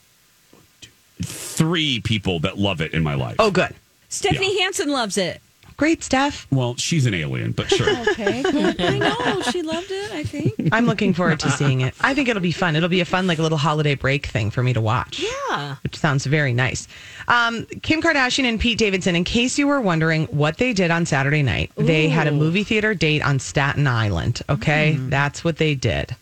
three 1.24 2.00
people 2.00 2.40
that 2.40 2.58
love 2.58 2.80
it 2.80 2.92
in 2.94 3.02
my 3.02 3.14
life. 3.14 3.36
Oh, 3.38 3.50
good. 3.50 3.74
Stephanie 4.08 4.60
Hansen 4.60 4.90
loves 4.90 5.16
it. 5.18 5.40
Great, 5.76 6.04
Steph. 6.04 6.46
well, 6.52 6.76
she's 6.76 7.06
an 7.06 7.14
alien, 7.14 7.52
but 7.52 7.70
sure. 7.70 7.88
Okay. 8.10 8.42
I 8.44 8.98
know. 8.98 9.40
She 9.50 9.62
loved 9.62 9.90
it, 9.90 10.12
I 10.12 10.24
think. 10.24 10.68
I'm 10.72 10.84
looking 10.84 11.14
forward 11.14 11.40
to 11.40 11.50
seeing 11.50 11.80
it. 11.80 11.94
I 12.02 12.12
think 12.12 12.28
it'll 12.28 12.42
be 12.42 12.52
fun. 12.52 12.76
It'll 12.76 12.90
be 12.90 13.00
a 13.00 13.06
fun, 13.06 13.26
like, 13.26 13.38
a 13.38 13.42
little 13.42 13.56
holiday 13.56 13.94
break 13.94 14.26
thing 14.26 14.50
for 14.50 14.62
me 14.62 14.74
to 14.74 14.80
watch. 14.82 15.20
Yeah. 15.48 15.76
Which 15.82 15.96
sounds 15.96 16.26
very 16.26 16.52
nice. 16.52 16.86
Um, 17.28 17.64
Kim 17.80 18.02
Kardashian 18.02 18.44
and 18.44 18.60
Pete 18.60 18.76
Davidson, 18.76 19.16
in 19.16 19.24
case 19.24 19.58
you 19.58 19.66
were 19.68 19.80
wondering 19.80 20.26
what 20.26 20.58
they 20.58 20.74
did 20.74 20.90
on 20.90 21.06
Saturday 21.06 21.42
night, 21.42 21.72
they 21.76 22.10
had 22.10 22.26
a 22.26 22.32
movie 22.32 22.64
theater 22.64 22.92
date 22.92 23.22
on 23.22 23.38
Staten 23.38 23.86
Island. 23.86 24.42
Okay. 24.50 24.96
That's 24.98 25.44
what 25.44 25.56
they 25.56 25.74
did. 25.74 26.14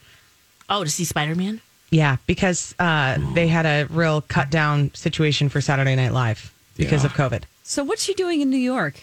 Oh, 0.70 0.84
to 0.84 0.90
see 0.90 1.04
Spider 1.04 1.34
Man? 1.34 1.60
Yeah, 1.90 2.16
because 2.26 2.74
uh, 2.78 3.16
they 3.34 3.48
had 3.48 3.64
a 3.66 3.86
real 3.90 4.20
cut 4.20 4.50
down 4.50 4.92
situation 4.94 5.48
for 5.48 5.60
Saturday 5.60 5.96
Night 5.96 6.12
Live 6.12 6.52
because 6.76 7.02
Yeah. 7.02 7.10
of 7.10 7.14
COVID. 7.14 7.42
So, 7.62 7.82
what's 7.84 8.02
she 8.02 8.14
doing 8.14 8.40
in 8.40 8.50
New 8.50 8.56
York? 8.58 9.00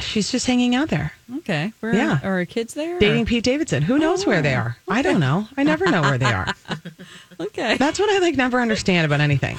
She's 0.00 0.30
just 0.30 0.46
hanging 0.46 0.74
out 0.76 0.88
there, 0.90 1.12
Okay. 1.38 1.72
Where, 1.80 1.92
Yeah. 1.92 2.18
Are 2.22 2.36
her 2.38 2.44
kids 2.44 2.74
there? 2.74 2.98
dating 3.00 3.22
or- 3.22 3.26
Pete 3.26 3.42
Davidson. 3.44 3.82
Who 3.82 3.98
knows 3.98 4.24
where 4.26 4.40
they 4.42 4.54
are? 4.54 4.76
I 4.88 5.02
don't 5.02 5.18
know. 5.18 5.48
I 5.56 5.64
never 5.64 5.86
know 5.90 6.02
where 6.02 6.18
they 6.18 6.32
are. 6.32 6.54
Okay. 7.40 7.76
That's 7.76 7.98
what 8.00 8.10
I 8.10 8.18
like 8.18 8.36
never 8.36 8.60
understand 8.60 9.06
about 9.06 9.20
anything. 9.20 9.58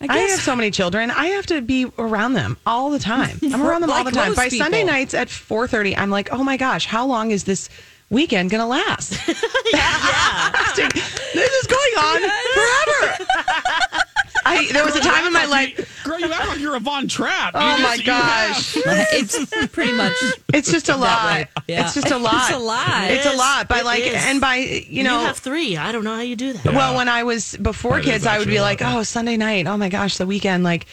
I, 0.00 0.06
guess- 0.06 0.30
have 0.32 0.40
so 0.40 0.54
many 0.56 0.70
children. 0.70 1.10
I 1.10 1.26
have 1.28 1.46
to 1.46 1.60
be 1.60 1.86
around 1.98 2.34
them 2.34 2.56
all 2.66 2.90
the 2.90 2.98
time. 2.98 3.38
I'm 3.42 3.62
around 3.66 3.80
them 3.80 3.90
all 3.90 3.96
Like 4.04 4.06
the 4.06 4.18
time. 4.20 4.28
most 4.28 4.36
By 4.36 4.48
Sunday 4.48 4.84
nights 4.84 5.12
at 5.14 5.28
4:30, 5.28 5.96
I'm 5.98 6.10
like, 6.10 6.28
"Oh 6.32 6.44
my 6.44 6.56
gosh, 6.56 6.86
how 6.86 7.06
long 7.06 7.30
is 7.30 7.44
this 7.44 7.68
weekend 8.10 8.50
going 8.50 8.60
to 8.60 8.66
last?" 8.66 9.10
this 10.76 11.52
is 11.52 11.66
going 11.66 11.94
on 11.98 12.20
forever. 12.54 13.26
I 14.48 14.68
there 14.72 14.84
was 14.84 14.94
a 14.94 15.00
time 15.00 15.26
in 15.26 15.32
my 15.32 15.46
life. 15.46 16.02
Girl, 16.04 16.20
you 16.20 16.32
act 16.32 16.46
like 16.48 16.60
you're 16.60 16.76
a 16.76 16.80
Von 16.80 17.08
Trapp. 17.08 17.52
Oh 17.54 17.76
You 17.76 17.82
my 17.82 17.96
just- 17.96 18.06
you 18.06 18.12
have- 18.12 18.56
gosh. 18.56 18.76
it's 19.12 19.66
pretty 19.72 19.92
much. 19.92 20.14
It's 20.54 20.70
just 20.70 20.88
a 20.88 20.96
lot. 20.96 21.48
Yeah. 21.66 21.84
It's 21.84 21.94
just 21.94 22.10
a 22.12 22.16
lot. 22.18 22.48
It's 22.50 22.56
a 22.56 22.58
lot. 22.62 23.10
It's 23.10 23.26
a 23.26 23.30
is. 23.30 23.36
lot. 23.38 23.68
By 23.68 23.80
It 23.80 23.84
like, 23.84 24.02
is. 24.04 24.14
and 24.14 24.40
by 24.40 24.56
you 24.56 25.02
know, 25.02 25.20
you 25.20 25.26
have 25.26 25.38
three. 25.38 25.76
I 25.76 25.90
don't 25.90 26.04
know 26.04 26.14
how 26.14 26.20
you 26.22 26.36
do 26.36 26.52
that. 26.52 26.64
Well, 26.74 26.94
when 26.94 27.08
I 27.08 27.24
was 27.24 27.56
before 27.56 27.94
That 27.94 28.04
is 28.04 28.06
kids, 28.06 28.26
I 28.26 28.34
would 28.38 28.42
actually 28.42 28.52
be 28.52 28.56
a 28.58 28.62
lot. 28.62 28.80
like, 28.80 28.82
"Oh, 28.82 29.02
Sunday 29.02 29.36
night! 29.36 29.66
Oh 29.66 29.76
my 29.76 29.88
gosh, 29.88 30.16
the 30.18 30.26
weekend! 30.26 30.62
Like, 30.62 30.86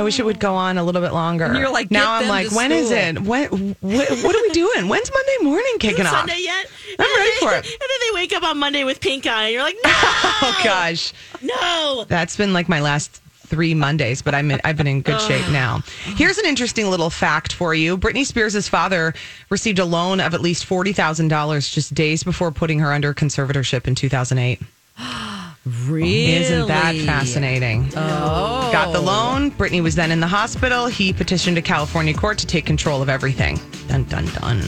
I 0.00 0.02
wish 0.02 0.18
it 0.18 0.24
would 0.24 0.40
go 0.40 0.54
on 0.54 0.78
a 0.78 0.82
little 0.84 1.02
bit 1.02 1.12
longer." 1.12 1.44
And 1.44 1.58
you're 1.58 1.70
like, 1.70 1.90
now 1.90 2.14
I'm 2.14 2.26
like, 2.26 2.50
when 2.52 2.72
is 2.72 2.86
school." 2.86 2.98
it? 2.98 3.20
When? 3.20 3.76
What, 3.80 4.08
what 4.10 4.36
are 4.36 4.42
we 4.42 4.50
doing? 4.50 4.88
When's 4.88 5.10
Monday 5.12 5.44
morning 5.44 5.76
kicking 5.78 6.06
off? 6.06 6.12
Sunday 6.12 6.40
yet? 6.40 6.66
I'm 6.98 7.16
ready 7.16 7.36
for 7.38 7.52
it. 7.54 7.66
And 7.80 7.88
then 7.88 8.08
they 8.08 8.14
wake 8.14 8.32
up 8.32 8.42
on 8.42 8.58
Monday 8.58 8.84
with 8.84 9.00
pink 9.00 9.26
eye, 9.26 9.44
and 9.44 9.52
you're 9.54 9.62
like, 9.62 9.76
oh, 9.84 10.40
no, 10.42 10.48
Oh 10.48 10.60
gosh, 10.64 11.12
no. 11.42 12.04
that's 12.08 12.36
been 12.36 12.52
like 12.52 12.68
my 12.68 12.80
last 12.80 13.20
three 13.46 13.74
Mondays, 13.74 14.22
but 14.22 14.34
I'm 14.34 14.50
in, 14.50 14.60
I've 14.64 14.76
been 14.76 14.86
in 14.86 15.02
good 15.02 15.20
shape 15.20 15.46
now. 15.50 15.82
Here's 16.04 16.38
an 16.38 16.46
interesting 16.46 16.88
little 16.88 17.10
fact 17.10 17.52
for 17.52 17.74
you. 17.74 17.98
Britney 17.98 18.24
Spears' 18.24 18.68
father 18.68 19.12
received 19.50 19.78
a 19.78 19.84
loan 19.84 20.20
of 20.20 20.34
at 20.34 20.40
least 20.40 20.64
forty 20.64 20.92
thousand 20.92 21.28
dollars 21.28 21.68
just 21.68 21.94
days 21.94 22.22
before 22.22 22.50
putting 22.52 22.78
her 22.78 22.92
under 22.92 23.12
conservatorship 23.12 23.86
in 23.86 23.94
2008. 23.94 24.60
Really? 25.66 26.34
Isn't 26.36 26.68
that 26.68 26.96
fascinating? 27.04 27.90
Oh. 27.94 28.70
Got 28.72 28.92
the 28.92 29.00
loan. 29.00 29.50
Britney 29.52 29.82
was 29.82 29.94
then 29.94 30.10
in 30.10 30.20
the 30.20 30.26
hospital. 30.26 30.86
He 30.86 31.12
petitioned 31.12 31.58
a 31.58 31.62
California 31.62 32.14
court 32.14 32.38
to 32.38 32.46
take 32.46 32.64
control 32.64 33.02
of 33.02 33.08
everything. 33.10 33.60
Dun, 33.86 34.04
dun, 34.04 34.24
dun. 34.26 34.62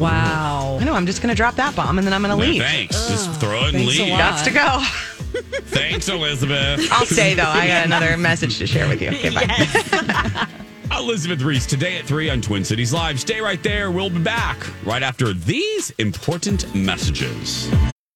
Wow. 0.00 0.78
I 0.80 0.84
know. 0.84 0.94
I'm 0.94 1.06
just 1.06 1.22
going 1.22 1.28
to 1.30 1.36
drop 1.36 1.54
that 1.54 1.76
bomb 1.76 1.98
and 1.98 2.06
then 2.06 2.12
I'm 2.12 2.22
going 2.22 2.36
to 2.36 2.44
Yeah, 2.44 2.50
leave. 2.52 2.62
thanks. 2.62 3.08
Just 3.08 3.40
throw 3.40 3.60
it 3.66 3.74
and 3.74 3.84
Thanks 3.84 3.98
leave. 3.98 4.10
lot. 4.10 4.18
Got 4.18 4.44
to 4.44 4.50
go. 4.50 5.40
Thanks, 5.68 6.08
Elizabeth. 6.08 6.88
I'll 6.90 7.06
stay, 7.06 7.34
though. 7.34 7.44
I 7.44 7.68
got 7.68 7.86
another 7.86 8.16
message 8.18 8.58
to 8.58 8.66
share 8.66 8.88
with 8.88 9.00
you. 9.00 9.10
Okay, 9.10 9.30
bye. 9.30 10.48
Elizabeth 10.98 11.42
Reese 11.42 11.66
today 11.66 11.98
at 11.98 12.06
3 12.06 12.30
on 12.30 12.40
Twin 12.40 12.64
Cities 12.64 12.92
Live. 12.92 13.20
Stay 13.20 13.40
right 13.40 13.62
there. 13.62 13.90
We'll 13.92 14.10
be 14.10 14.18
back 14.20 14.56
right 14.84 15.02
after 15.02 15.32
these 15.32 15.90
important 15.98 16.74
messages. 16.74 17.70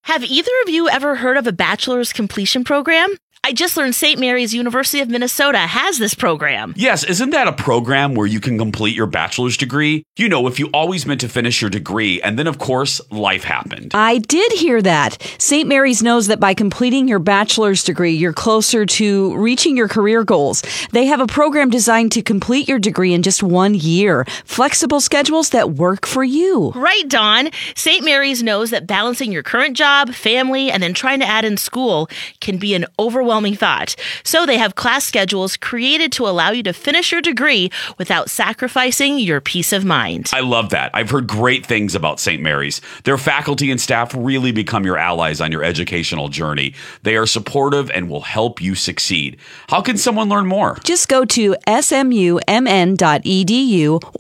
Have 0.06 0.24
either 0.24 0.50
of 0.64 0.68
you 0.68 0.88
ever 0.88 1.14
heard 1.14 1.36
of 1.36 1.46
a 1.46 1.52
bachelor's 1.52 2.12
completion 2.12 2.64
program? 2.64 3.14
I 3.44 3.52
just 3.52 3.76
learned 3.76 3.96
St. 3.96 4.20
Mary's 4.20 4.54
University 4.54 5.00
of 5.00 5.08
Minnesota 5.08 5.58
has 5.58 5.98
this 5.98 6.14
program. 6.14 6.74
Yes, 6.76 7.02
isn't 7.02 7.30
that 7.30 7.48
a 7.48 7.52
program 7.52 8.14
where 8.14 8.28
you 8.28 8.38
can 8.38 8.56
complete 8.56 8.94
your 8.94 9.08
bachelor's 9.08 9.56
degree? 9.56 10.04
You 10.16 10.28
know, 10.28 10.46
if 10.46 10.60
you 10.60 10.68
always 10.72 11.06
meant 11.06 11.22
to 11.22 11.28
finish 11.28 11.60
your 11.60 11.68
degree, 11.68 12.22
and 12.22 12.38
then 12.38 12.46
of 12.46 12.60
course, 12.60 13.00
life 13.10 13.42
happened. 13.42 13.90
I 13.96 14.18
did 14.18 14.52
hear 14.52 14.80
that. 14.82 15.20
St. 15.38 15.68
Mary's 15.68 16.04
knows 16.04 16.28
that 16.28 16.38
by 16.38 16.54
completing 16.54 17.08
your 17.08 17.18
bachelor's 17.18 17.82
degree, 17.82 18.12
you're 18.12 18.32
closer 18.32 18.86
to 18.86 19.36
reaching 19.36 19.76
your 19.76 19.88
career 19.88 20.22
goals. 20.22 20.62
They 20.92 21.06
have 21.06 21.18
a 21.18 21.26
program 21.26 21.68
designed 21.68 22.12
to 22.12 22.22
complete 22.22 22.68
your 22.68 22.78
degree 22.78 23.12
in 23.12 23.24
just 23.24 23.42
one 23.42 23.74
year. 23.74 24.24
Flexible 24.44 25.00
schedules 25.00 25.50
that 25.50 25.70
work 25.70 26.06
for 26.06 26.22
you. 26.22 26.70
Right, 26.76 27.08
Dawn. 27.08 27.50
St. 27.74 28.04
Mary's 28.04 28.40
knows 28.40 28.70
that 28.70 28.86
balancing 28.86 29.32
your 29.32 29.42
current 29.42 29.76
job, 29.76 30.14
family, 30.14 30.70
and 30.70 30.80
then 30.80 30.94
trying 30.94 31.18
to 31.18 31.26
add 31.26 31.44
in 31.44 31.56
school 31.56 32.08
can 32.40 32.56
be 32.56 32.74
an 32.74 32.86
overwhelming 33.00 33.31
thought. 33.40 33.96
So 34.24 34.44
they 34.44 34.58
have 34.58 34.74
class 34.74 35.04
schedules 35.04 35.56
created 35.56 36.12
to 36.12 36.26
allow 36.26 36.50
you 36.50 36.62
to 36.64 36.72
finish 36.72 37.10
your 37.10 37.22
degree 37.22 37.70
without 37.96 38.28
sacrificing 38.28 39.18
your 39.18 39.40
peace 39.40 39.72
of 39.72 39.84
mind. 39.84 40.30
I 40.32 40.40
love 40.40 40.68
that. 40.70 40.90
I've 40.92 41.10
heard 41.10 41.26
great 41.26 41.64
things 41.64 41.94
about 41.94 42.20
St. 42.20 42.42
Mary's. 42.42 42.82
Their 43.04 43.16
faculty 43.16 43.70
and 43.70 43.80
staff 43.80 44.14
really 44.14 44.52
become 44.52 44.84
your 44.84 44.98
allies 44.98 45.40
on 45.40 45.50
your 45.50 45.64
educational 45.64 46.28
journey. 46.28 46.74
They 47.02 47.16
are 47.16 47.26
supportive 47.26 47.90
and 47.90 48.10
will 48.10 48.20
help 48.20 48.60
you 48.60 48.74
succeed. 48.74 49.38
How 49.68 49.80
can 49.80 49.96
someone 49.96 50.28
learn 50.28 50.46
more? 50.46 50.78
Just 50.84 51.08
go 51.08 51.24
to 51.24 51.56
smumn.edu 51.66 52.20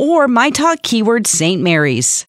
or 0.00 0.28
my 0.28 0.50
talk 0.50 0.82
keyword 0.82 1.26
St. 1.26 1.60
Mary's. 1.60 2.24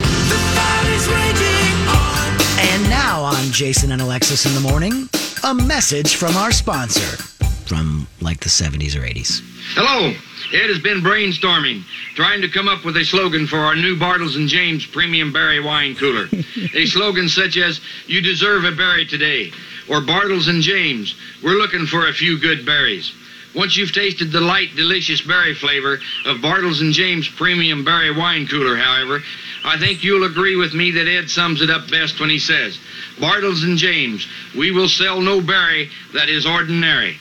And 2.72 2.90
now 2.90 3.22
on 3.22 3.52
Jason 3.52 3.92
and 3.92 4.02
Alexis 4.02 4.46
in 4.46 4.54
the 4.54 4.70
morning, 4.70 5.10
a 5.44 5.54
message 5.54 6.16
from 6.16 6.36
our 6.38 6.52
sponsor 6.52 7.18
from 7.66 8.08
like 8.22 8.40
the 8.40 8.50
70s 8.50 8.96
or 8.96 9.02
80s. 9.02 9.42
Hello. 9.76 10.14
It 10.52 10.70
has 10.70 10.80
been 10.80 11.00
brainstorming, 11.00 11.84
trying 12.16 12.42
to 12.42 12.48
come 12.50 12.68
up 12.68 12.86
with 12.86 12.98
a 12.98 13.06
slogan 13.06 13.48
for 13.48 13.58
our 13.58 13.76
new 13.76 13.96
Bartles 13.96 14.36
and 14.36 14.48
Jaymes 14.48 14.92
Premium 14.92 15.32
Berry 15.34 15.60
Wine 15.60 15.96
Cooler. 15.96 16.28
a 16.76 16.86
slogan 16.86 17.28
such 17.30 17.58
as, 17.58 17.82
You 18.08 18.22
deserve 18.22 18.66
a 18.66 18.72
berry 18.72 19.06
today, 19.06 19.52
or 19.90 20.02
Bartles 20.02 20.50
and 20.50 20.62
Jaymes, 20.62 21.16
We're 21.42 21.58
looking 21.58 21.86
for 21.86 22.08
a 22.08 22.14
few 22.14 22.38
good 22.40 22.66
berries. 22.66 23.14
Once 23.56 23.78
you've 23.78 23.94
tasted 23.94 24.32
the 24.32 24.42
light, 24.42 24.76
delicious 24.76 25.22
berry 25.22 25.54
flavor 25.54 26.00
of 26.26 26.38
Bartles 26.38 26.82
and 26.82 26.94
Jaymes 26.94 27.34
Premium 27.36 27.86
Berry 27.86 28.12
Wine 28.12 28.48
Cooler, 28.48 28.76
however, 28.76 29.22
I 29.64 29.78
think 29.78 30.04
you'll 30.04 30.26
agree 30.26 30.56
with 30.56 30.74
me 30.74 30.92
that 30.92 31.08
Ed 31.08 31.30
sums 31.30 31.62
it 31.62 31.70
up 31.70 31.90
best 31.90 32.20
when 32.20 32.30
he 32.30 32.40
says, 32.40 32.80
Bartles 33.18 33.64
and 33.64 33.78
Jaymes, 33.78 34.28
we 34.58 34.72
will 34.72 34.90
sell 34.90 35.22
no 35.22 35.40
berry 35.40 35.90
that 36.14 36.30
is 36.30 36.46
ordinary. 36.46 37.18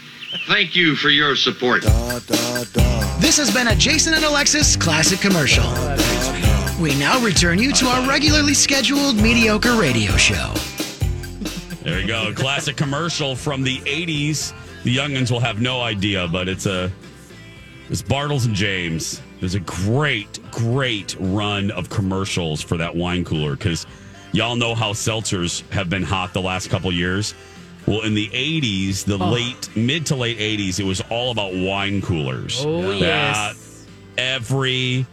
Thank 0.46 0.74
you 0.74 0.96
for 0.96 1.10
your 1.10 1.36
support. 1.36 1.82
This 1.82 3.36
has 3.36 3.52
been 3.52 3.68
a 3.68 3.76
Jason 3.76 4.14
and 4.14 4.24
Alexis 4.24 4.74
classic 4.74 5.20
commercial. 5.20 5.64
We 6.80 6.94
now 6.98 7.20
return 7.20 7.58
you 7.58 7.72
to 7.74 7.86
our 7.86 8.08
regularly 8.08 8.54
scheduled 8.54 9.16
mediocre 9.16 9.76
radio 9.76 10.16
show. 10.16 10.54
There 11.82 12.00
you 12.00 12.06
go. 12.06 12.32
Classic 12.32 12.76
commercial 12.76 13.36
from 13.36 13.62
the 13.62 13.78
80s. 13.80 14.54
The 14.84 14.96
youngins 14.96 15.30
will 15.30 15.40
have 15.40 15.60
no 15.60 15.80
idea, 15.80 16.28
but 16.28 16.48
it's 16.48 16.66
a 16.66 16.90
it's 17.88 18.02
Bartles 18.02 18.46
and 18.46 18.54
Jaymes. 18.54 19.20
There's 19.40 19.54
a 19.54 19.60
great, 19.60 20.38
great 20.50 21.16
run 21.18 21.70
of 21.72 21.88
commercials 21.88 22.62
for 22.62 22.76
that 22.76 22.94
wine 22.94 23.24
cooler 23.24 23.56
because 23.56 23.86
y'all 24.32 24.56
know 24.56 24.74
how 24.74 24.92
seltzers 24.92 25.68
have 25.70 25.90
been 25.90 26.02
hot 26.02 26.32
the 26.32 26.40
last 26.40 26.70
couple 26.70 26.92
years. 26.92 27.34
Well, 27.86 28.02
in 28.02 28.14
the 28.14 28.28
80s, 28.32 29.04
the 29.04 29.18
Oh. 29.18 29.30
late, 29.30 29.68
mid 29.76 30.06
to 30.06 30.16
late 30.16 30.38
80s, 30.38 30.78
it 30.78 30.84
was 30.84 31.00
all 31.10 31.32
about 31.32 31.52
wine 31.54 32.00
coolers. 32.00 32.62
Oh, 32.64 32.82
That 33.00 33.00
yes. 33.56 33.86
Every 34.16 35.04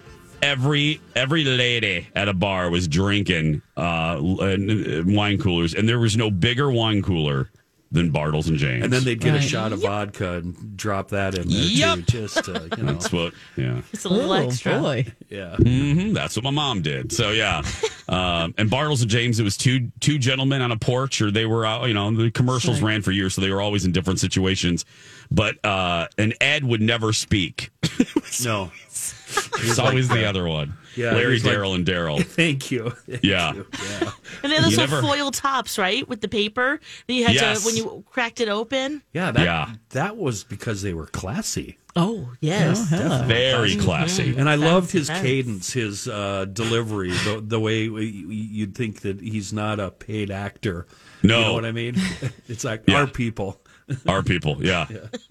every 0.41 1.01
every 1.15 1.43
lady 1.43 2.07
at 2.15 2.29
a 2.29 2.33
bar 2.33 2.69
was 2.69 2.87
drinking 2.87 3.61
uh, 3.75 3.81
uh, 3.81 4.57
wine 5.05 5.37
coolers, 5.39 5.73
and 5.73 5.87
there 5.89 5.99
was 5.99 6.15
no 6.15 6.29
bigger 6.31 6.69
wine 6.71 7.01
cooler 7.01 7.49
than 7.91 8.11
Bartles 8.11 8.47
and 8.47 8.57
Jaymes. 8.59 8.83
And 8.83 8.93
then 8.93 9.03
they'd 9.03 9.19
get 9.19 9.31
Right. 9.31 9.43
a 9.43 9.47
shot 9.47 9.71
of 9.73 9.79
vodka 9.81 10.33
and 10.33 10.77
drop 10.77 11.09
that 11.09 11.33
in 11.35 11.47
there 11.49 11.59
Yep. 11.59 12.05
too. 12.05 12.27
Just 12.27 12.47
uh, 12.47 12.61
you 12.77 12.83
know, 12.83 12.93
That's 12.93 13.11
what, 13.11 13.33
yeah. 13.57 13.81
It's 13.91 14.05
a 14.05 14.09
little 14.09 14.31
extra. 14.33 15.03
Yeah. 15.29 15.55
hmm 15.55 16.13
That's 16.13 16.35
what 16.35 16.43
my 16.43 16.51
mom 16.51 16.81
did. 16.83 17.11
So 17.11 17.31
yeah, 17.31 17.63
um, 18.09 18.53
and 18.57 18.69
Bartles 18.69 19.01
and 19.01 19.09
Jaymes, 19.09 19.39
it 19.39 19.43
was 19.43 19.57
two 19.57 19.91
two 19.99 20.19
gentlemen 20.19 20.61
on 20.61 20.71
a 20.71 20.77
porch, 20.77 21.19
or 21.21 21.31
they 21.31 21.45
were 21.47 21.65
out. 21.65 21.87
You 21.87 21.93
know, 21.95 22.11
the 22.15 22.29
commercials 22.31 22.81
ran 22.81 23.01
for 23.01 23.11
years, 23.11 23.33
so 23.33 23.41
they 23.41 23.49
were 23.49 23.61
always 23.61 23.85
in 23.85 23.91
different 23.91 24.19
situations. 24.19 24.85
But 25.31 25.63
uh, 25.63 26.07
and 26.17 26.33
Ed 26.41 26.63
would 26.63 26.81
never 26.81 27.13
speak. 27.13 27.69
no, 28.43 28.71
It's 28.75 29.77
always 29.79 30.09
the 30.09 30.25
other 30.25 30.47
one. 30.47 30.73
Yeah, 30.95 31.11
Larry, 31.13 31.33
he's 31.33 31.45
like- 31.45 31.55
Daryl, 31.55 31.75
and 31.75 31.85
Daryl. 31.85 32.23
Thank 32.25 32.71
you. 32.71 32.89
Thank 33.07 33.23
Yeah. 33.23 33.53
you. 33.53 33.65
Yeah. 33.73 34.11
And 34.43 34.51
then 34.51 34.63
those 34.63 34.71
You 34.71 34.77
little 34.79 34.95
never- 35.01 35.01
foil 35.07 35.31
tops, 35.31 35.77
right, 35.77 36.05
with 36.09 36.19
the 36.21 36.27
paper. 36.27 36.79
Then 37.07 37.15
you 37.17 37.25
had 37.25 37.35
Yes. 37.35 37.61
to 37.61 37.65
when 37.67 37.75
you 37.77 38.03
cracked 38.09 38.41
it 38.41 38.49
open. 38.49 39.03
Yeah, 39.13 39.31
that, 39.31 39.43
Yeah. 39.43 39.73
that 39.91 40.17
was 40.17 40.43
because 40.43 40.81
they 40.81 40.93
were 40.95 41.05
classy. 41.05 41.77
Oh 41.95 42.31
yes, 42.39 42.89
Definitely 42.89 43.27
Very 43.27 43.75
classy. 43.75 44.35
And 44.37 44.49
I 44.49 44.55
loved 44.55 44.91
his 44.91 45.07
Fancy. 45.07 45.27
cadence, 45.27 45.73
his 45.73 46.07
uh, 46.07 46.45
delivery, 46.51 47.09
the, 47.11 47.41
the 47.45 47.59
way 47.59 47.83
you'd 47.83 48.75
think 48.75 49.01
that 49.01 49.19
he's 49.21 49.51
not 49.53 49.79
a 49.79 49.91
paid 49.91 50.31
actor. 50.31 50.85
No. 51.23 51.37
You 51.39 51.45
know 51.45 51.53
what 51.53 51.65
I 51.65 51.71
mean? 51.71 51.95
It's 52.47 52.63
like 52.63 52.83
Yeah. 52.87 52.97
our 53.01 53.07
people. 53.07 53.59
Our 54.07 54.23
people, 54.23 54.57
yeah, 54.59 54.87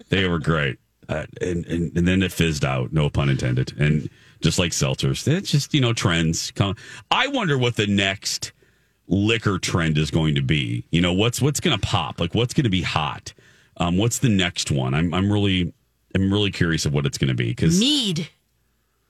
they 0.09 0.27
were 0.27 0.39
great. 0.39 0.79
Uh, 1.07 1.25
and, 1.41 1.65
and 1.65 1.97
and 1.97 2.07
then 2.07 2.21
it 2.21 2.31
fizzed 2.31 2.63
out, 2.63 2.93
no 2.93 3.09
pun 3.09 3.29
intended. 3.29 3.73
And 3.79 4.09
just 4.41 4.59
like 4.59 4.71
seltzers, 4.71 5.27
it's 5.27 5.51
just 5.51 5.73
you 5.73 5.81
know 5.81 5.93
trends. 5.93 6.51
Come, 6.51 6.75
I 7.09 7.27
wonder 7.27 7.57
what 7.57 7.75
the 7.75 7.87
next 7.87 8.51
liquor 9.07 9.57
trend 9.57 9.97
is 9.97 10.11
going 10.11 10.35
to 10.35 10.41
be. 10.41 10.85
You 10.91 11.01
know 11.01 11.13
what's 11.13 11.41
what's 11.41 11.59
going 11.59 11.77
to 11.77 11.85
pop? 11.85 12.19
Like 12.19 12.35
what's 12.35 12.53
going 12.53 12.65
to 12.65 12.69
be 12.69 12.83
hot? 12.83 13.33
Um, 13.77 13.97
what's 13.97 14.19
the 14.19 14.29
next 14.29 14.71
one? 14.71 14.93
I'm 14.93 15.13
I'm 15.13 15.31
really 15.31 15.73
I'm 16.13 16.31
really 16.31 16.51
curious 16.51 16.85
of 16.85 16.93
what 16.93 17.05
it's 17.05 17.17
going 17.17 17.29
to 17.29 17.35
be 17.35 17.49
because 17.49 17.79
Mead. 17.79 18.29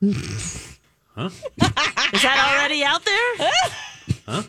Huh? 1.15 1.29
Is 2.13 2.21
that 2.21 2.55
already 2.55 2.81
out 2.81 3.03
there? 3.03 3.51
Huh? 4.25 4.43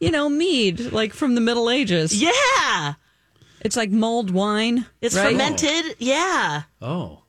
you 0.00 0.10
know, 0.10 0.28
mead, 0.28 0.92
like 0.92 1.14
from 1.14 1.34
the 1.34 1.40
Middle 1.40 1.70
Ages. 1.70 2.20
Yeah. 2.20 2.94
It's 3.64 3.76
like 3.76 3.90
mulled 3.90 4.30
wine. 4.30 4.86
It's 5.00 5.14
right? 5.16 5.30
fermented. 5.32 5.96
Yeah. 5.98 6.62
Oh. 6.80 7.22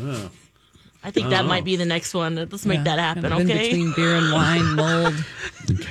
Oh. 0.00 0.30
I 1.02 1.10
think 1.10 1.28
I 1.28 1.30
that 1.30 1.38
don't 1.38 1.48
might 1.48 1.64
be 1.64 1.76
the 1.76 1.86
next 1.86 2.12
one. 2.12 2.34
Let's 2.36 2.66
make 2.66 2.78
Yeah, 2.78 2.84
that 2.84 2.98
happen, 2.98 3.22
kind 3.22 3.34
of 3.34 3.40
in 3.40 3.50
okay? 3.50 3.70
between 3.70 3.92
beer 3.94 4.16
and 4.16 4.32
wine, 4.34 4.74
mulled 4.76 5.24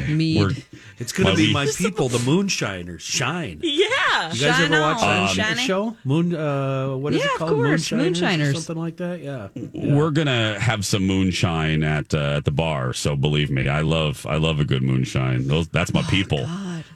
mead. 0.07 0.39
we're- 0.39 0.55
It's 0.99 1.11
going 1.13 1.29
to 1.29 1.35
be 1.35 1.51
my 1.51 1.65
people, 1.65 2.09
the 2.09 2.19
Moonshiners. 2.19 3.01
Shine. 3.01 3.59
Yeah. 3.63 4.31
You 4.33 4.39
guys 4.41 4.55
Shine 4.57 4.73
ever 4.73 4.81
watch 4.81 5.01
on, 5.01 5.07
that 5.07 5.29
Shiny. 5.33 5.61
show? 5.61 5.95
Moon. 6.03 6.35
Uh, 6.35 6.89
what 6.97 7.13
is 7.13 7.19
Yeah, 7.21 7.25
it 7.27 7.31
of 7.33 7.37
called? 7.39 7.51
course, 7.51 7.91
Moonshiners, 7.91 8.21
or 8.21 8.25
Moonshiners. 8.25 8.53
something 8.65 8.83
like 8.83 8.97
that. 8.97 9.21
Yeah. 9.21 9.47
we're 9.73 10.11
gonna 10.11 10.59
have 10.59 10.85
some 10.85 11.07
moonshine 11.07 11.83
at 11.83 12.13
uh, 12.13 12.35
at 12.37 12.45
the 12.45 12.51
bar. 12.51 12.91
So 12.93 13.15
believe 13.15 13.49
me, 13.49 13.67
I 13.69 13.81
love 13.81 14.25
I 14.27 14.35
love 14.37 14.59
a 14.59 14.65
good 14.65 14.83
moonshine. 14.83 15.47
Those 15.47 15.69
that's 15.69 15.93
my 15.93 16.01
people. 16.03 16.45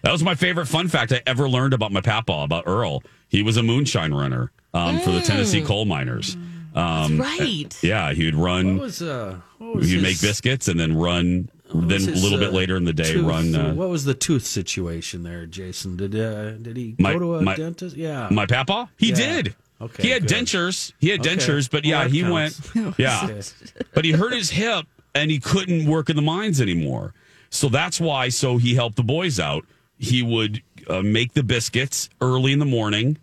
That 0.04 0.12
was 0.12 0.24
my 0.24 0.36
favorite 0.36 0.68
fun 0.68 0.88
fact 0.88 1.12
I 1.12 1.22
ever 1.26 1.48
learned 1.50 1.74
about 1.74 1.92
my 1.92 2.02
papa 2.02 2.34
about 2.34 2.64
Earl. 2.68 3.04
He 3.30 3.44
was 3.44 3.58
a 3.58 3.64
moonshine 3.64 4.14
runner 4.14 4.52
um, 4.74 5.00
for 5.00 5.12
the 5.12 5.22
Tennessee 5.22 5.62
coal 5.62 5.86
miners. 5.86 6.36
Um, 6.76 7.20
right. 7.20 7.68
Yeah, 7.84 8.14
he 8.14 8.26
would 8.26 8.36
run. 8.36 8.78
What 8.78 8.84
was 8.84 9.02
uh? 9.02 9.38
What 9.60 9.76
was 9.76 9.90
He'd 9.90 9.96
his- 9.96 10.04
make 10.04 10.22
biscuits 10.22 10.68
and 10.68 10.80
then 10.80 10.96
run. 10.98 11.50
Then 11.76 11.88
was 11.88 12.08
a 12.08 12.12
his, 12.12 12.24
little 12.24 12.38
bit 12.38 12.50
uh, 12.50 12.52
later 12.52 12.76
in 12.78 12.84
the 12.86 12.94
day, 12.94 13.14
tooth- 13.14 13.26
run. 13.26 13.56
Uh, 13.56 13.74
what 13.74 13.90
was 13.90 14.06
the 14.06 14.14
tooth 14.14 14.46
situation 14.46 15.24
there, 15.24 15.46
Jason? 15.48 15.98
Did 15.98 16.16
uh, 16.16 16.52
did 16.52 16.78
he 16.78 16.96
My- 17.00 17.14
go 17.14 17.20
to 17.20 17.36
a 17.36 17.42
my- 17.42 17.56
dentist? 17.56 17.96
Yeah. 17.96 18.28
my 18.32 18.46
papa, 18.46 18.90
he 18.98 19.10
Yeah. 19.10 19.16
did. 19.16 19.56
Okay, 19.82 20.04
he 20.04 20.10
had 20.12 20.28
good. 20.28 20.46
dentures. 20.46 20.94
He 21.00 21.10
had 21.10 21.20
Okay. 21.22 21.36
dentures, 21.36 21.70
but 21.70 21.84
yeah, 21.84 22.02
Well, 22.02 22.10
he 22.10 22.22
counts. 22.22 22.74
went. 22.76 22.96
Yeah, 23.00 23.28
but 23.94 24.06
he 24.06 24.12
hurt 24.12 24.34
his 24.34 24.52
hip 24.52 24.86
and 25.16 25.30
he 25.32 25.40
couldn't 25.40 25.86
work 25.90 26.10
in 26.10 26.16
the 26.16 26.22
mines 26.22 26.62
anymore. 26.62 27.14
So 27.54 27.70
that's 27.70 28.00
why. 28.00 28.30
So 28.30 28.58
he 28.58 28.74
helped 28.76 28.96
the 28.96 29.04
boys 29.04 29.40
out. 29.40 29.66
He 29.98 30.24
would 30.24 30.62
uh, 30.90 31.02
make 31.02 31.34
the 31.34 31.44
biscuits 31.44 32.10
early 32.20 32.52
in 32.52 32.60
the 32.60 32.66
morning, 32.66 33.18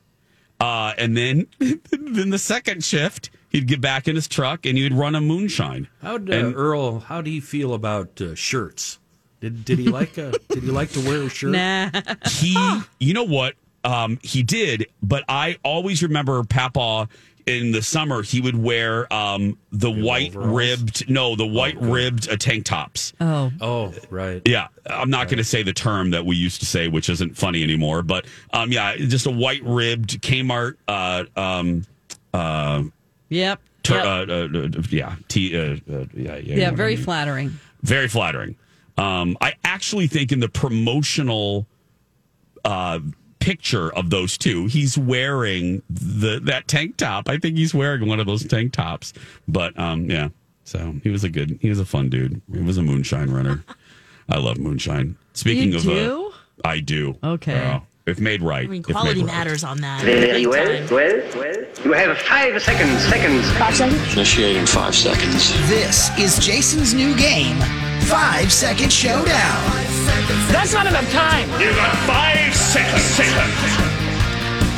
uh, 0.61 0.95
and 0.97 1.17
then 1.17 1.47
then 1.59 2.31
the 2.31 2.39
second 2.39 2.85
shift 2.85 3.31
he'd 3.49 3.67
get 3.67 3.81
back 3.81 4.07
in 4.09 4.15
his 4.15 4.29
truck 4.29 4.65
and 4.65 4.79
he 4.79 4.85
would 4.85 4.95
run 4.95 5.15
a 5.15 5.21
moonshine. 5.21 5.89
How'd 6.01 6.31
uh, 6.31 6.33
And- 6.35 6.55
Earl? 6.57 7.01
How 7.01 7.21
do 7.21 7.31
you 7.31 7.43
feel 7.43 7.75
about 7.75 8.21
uh, 8.21 8.35
shirts? 8.35 8.99
Did 9.41 9.65
did 9.65 9.79
he 9.79 9.89
like 9.89 10.17
uh, 10.19 10.33
Did 10.49 10.63
he 10.63 10.71
like 10.71 10.91
to 10.93 11.01
wear 11.01 11.23
a 11.23 11.29
shirt? 11.29 11.51
Nah. 11.53 11.91
he 12.31 12.57
you 13.01 13.13
know 13.15 13.25
what 13.25 13.55
um 13.83 14.19
he 14.23 14.43
did 14.43 14.87
but 15.03 15.25
i 15.27 15.57
always 15.65 16.03
remember 16.03 16.45
papa 16.45 17.09
in 17.51 17.73
the 17.73 17.83
summer 17.83 18.23
he 18.23 18.41
would 18.41 18.57
wear 18.57 19.13
um 19.13 19.59
the 19.73 19.91
white 19.91 20.35
overalls? 20.37 20.55
ribbed 20.57 21.11
no 21.11 21.35
the 21.37 21.47
white 21.47 21.79
ribbed 21.81 22.29
uh, 22.31 22.37
tank 22.37 22.65
tops 22.65 23.13
Oh. 23.21 23.51
Oh, 23.61 23.93
right. 24.11 24.41
yeah 24.47 24.69
i'm 24.87 25.11
not 25.11 25.27
going 25.29 25.39
to 25.39 25.45
say 25.45 25.63
the 25.63 25.73
term 25.73 26.11
that 26.11 26.25
we 26.25 26.37
used 26.37 26.61
to 26.61 26.67
say 26.67 26.89
which 26.89 27.09
isn't 27.11 27.37
funny 27.37 27.63
anymore 27.63 28.03
but 28.03 28.27
um 28.53 28.71
yeah 28.73 28.97
just 28.97 29.27
a 29.27 29.31
white 29.31 29.63
ribbed 29.65 30.23
kmart 30.23 30.77
uh 30.89 31.25
um 31.37 31.85
uh, 32.33 32.85
Yep. 33.29 33.61
tur- 33.83 33.95
Yep. 33.95 34.05
uh, 34.07 34.33
uh, 34.33 34.69
uh 34.79 34.83
yeah 34.91 35.17
t 35.29 35.57
uh, 35.57 35.61
uh, 35.61 36.05
yeah 36.15 36.37
yeah, 36.37 36.37
yeah, 36.39 36.65
what 36.67 36.73
I 36.73 36.77
very 36.77 36.95
mean. 36.97 37.05
flattering. 37.05 37.59
very 37.83 38.09
flattering. 38.09 38.57
Um, 38.99 39.37
I 39.41 39.55
actually 39.65 40.07
think 40.09 40.31
in 40.31 40.41
the 40.41 40.49
promotional 40.49 41.67
uh, 42.65 43.01
picture 43.41 43.93
of 43.95 44.11
those 44.11 44.39
two, 44.39 44.67
he's 44.67 44.97
wearing 44.97 45.83
the 45.91 46.41
that 46.45 46.69
tank 46.69 46.97
top. 46.97 47.29
I 47.29 47.39
think 47.39 47.57
he's 47.57 47.75
wearing 47.75 48.07
one 48.07 48.21
of 48.21 48.27
those 48.27 48.45
tank 48.47 48.73
tops. 48.73 49.13
But 49.49 49.77
um, 49.79 50.09
yeah, 50.09 50.29
so 50.65 50.95
he 51.03 51.11
was 51.11 51.25
a 51.25 51.29
good, 51.29 51.59
he 51.61 51.69
was 51.69 51.81
a 51.81 51.85
fun 51.85 52.09
dude. 52.09 52.41
He 52.53 52.61
was 52.61 52.79
a 52.79 52.83
moonshine 52.83 53.31
runner. 53.31 53.65
I 54.29 54.39
love 54.39 54.59
moonshine. 54.59 55.17
Speaking 55.33 55.71
You 55.73 55.77
of, 55.79 55.83
do? 55.83 56.33
Uh, 56.65 56.69
I 56.69 56.81
do. 56.81 57.17
Okay. 57.25 57.59
Uh, 57.59 57.81
if 58.07 58.19
made 58.19 58.43
right, 58.43 58.65
I 58.65 58.71
mean, 58.71 58.81
if 58.81 58.89
made 58.89 58.93
quality 58.95 59.21
right. 59.21 59.27
matters 59.27 59.65
on 59.65 59.79
that. 59.83 60.03
Very 60.03 60.47
well, 60.47 60.67
well, 60.91 61.23
well. 61.37 61.57
You 61.85 61.93
have 61.93 62.19
five 62.19 62.61
seconds, 62.63 63.03
seconds. 63.05 63.51
Five 63.53 63.77
seconds? 63.77 64.13
Initiating 64.13 64.67
five 64.67 64.95
seconds. 64.95 65.53
This 65.69 66.11
is 66.19 66.39
Jason's 66.45 66.93
new 66.93 67.17
game, 67.17 67.59
Five 68.03 68.53
Second 68.53 68.93
Showdown. 68.93 69.90
That's 70.53 70.73
not 70.73 70.87
enough 70.87 71.11
time. 71.13 71.49
You 71.61 71.71
got 71.75 71.97
five 72.07 72.55
seconds. 72.55 73.17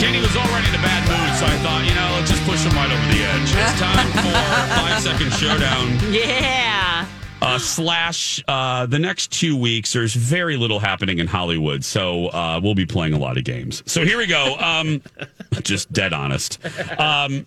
Kenny 0.01 0.21
was 0.21 0.35
already 0.37 0.69
in 0.69 0.75
a 0.75 0.83
bad 0.83 1.03
mood, 1.07 1.39
so 1.39 1.47
I 1.47 1.57
thought, 1.63 1.85
you 1.87 1.95
know, 1.95 2.17
let's 2.19 2.31
just 2.31 2.43
push 2.45 2.63
him 2.65 2.73
right 2.75 2.91
over 2.91 3.07
the 3.13 3.23
edge. 3.23 3.51
It's 3.55 3.81
time 3.81 4.07
for 4.19 4.81
five 4.81 5.01
second 5.01 5.33
showdown. 5.33 6.13
Yeah. 6.13 7.07
Uh, 7.41 7.59
slash 7.59 8.43
uh, 8.49 8.87
the 8.87 8.99
next 8.99 9.33
two 9.33 9.57
weeks, 9.57 9.93
there's 9.93 10.15
very 10.15 10.57
little 10.57 10.79
happening 10.79 11.19
in 11.19 11.27
Hollywood, 11.27 11.85
so 11.85 12.29
uh, 12.29 12.61
we'll 12.63 12.75
be 12.75 12.87
playing 12.87 13.15
a 13.15 13.19
lot 13.19 13.37
of 13.37 13.45
games. 13.45 13.83
So 13.87 14.05
here 14.05 14.19
we 14.19 14.27
go. 14.27 14.57
Um, 14.59 15.03
just 15.63 15.93
dead 15.93 16.13
honest. 16.13 16.59
Um, 16.99 17.47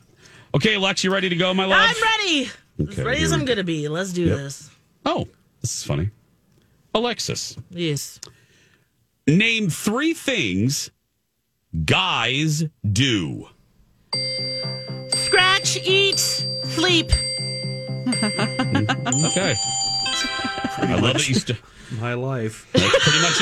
okay, 0.53 0.77
Lex, 0.77 1.03
you 1.03 1.11
ready 1.13 1.29
to 1.29 1.35
go, 1.35 1.53
my 1.53 1.65
love? 1.65 1.79
I'm 1.81 2.01
ready. 2.19 2.49
as 2.91 2.97
ready 3.05 3.23
as 3.23 3.31
I'm 3.31 3.45
going 3.45 3.57
to 3.57 3.63
be. 3.63 3.87
Let's 3.87 4.11
do 4.13 4.25
Yep. 4.25 4.37
this. 4.37 4.69
Oh, 5.05 5.27
this 5.61 5.77
is 5.77 5.83
funny. 5.83 6.09
Alexis, 6.95 7.57
Yes. 7.69 8.19
name 9.27 9.69
three 9.69 10.13
things 10.13 10.89
guys 11.83 12.63
do. 12.89 13.49
Scratch, 15.13 15.77
eat, 15.85 16.17
sleep. 16.17 17.11
Okay. 18.07 19.55
I 20.77 20.97
love 21.01 21.13
that 21.15 21.27
you. 21.27 21.35
St- 21.35 21.59
My 21.99 22.13
life. 22.13 22.67
That's 22.73 23.03
pretty 23.03 23.21
much 23.21 23.41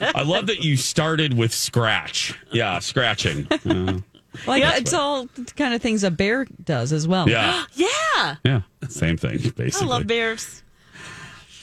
it. 0.00 0.14
I 0.16 0.22
love 0.22 0.46
that 0.48 0.64
you 0.64 0.76
started 0.76 1.34
with 1.34 1.52
scratch. 1.54 2.34
Yeah, 2.50 2.78
scratching. 2.80 3.46
Uh, 3.50 4.00
Like 4.46 4.62
Yeah. 4.62 4.76
it's 4.76 4.92
all 4.92 5.26
the 5.34 5.44
kind 5.56 5.74
of 5.74 5.80
things 5.82 6.02
a 6.04 6.10
bear 6.10 6.44
does 6.64 6.92
as 6.92 7.06
well. 7.08 7.28
yeah, 7.28 7.64
Yeah. 7.74 8.36
yeah, 8.44 8.60
same 8.88 9.16
thing 9.16 9.38
basically. 9.56 9.72
I 9.80 9.84
love 9.90 10.06
bears. 10.08 10.62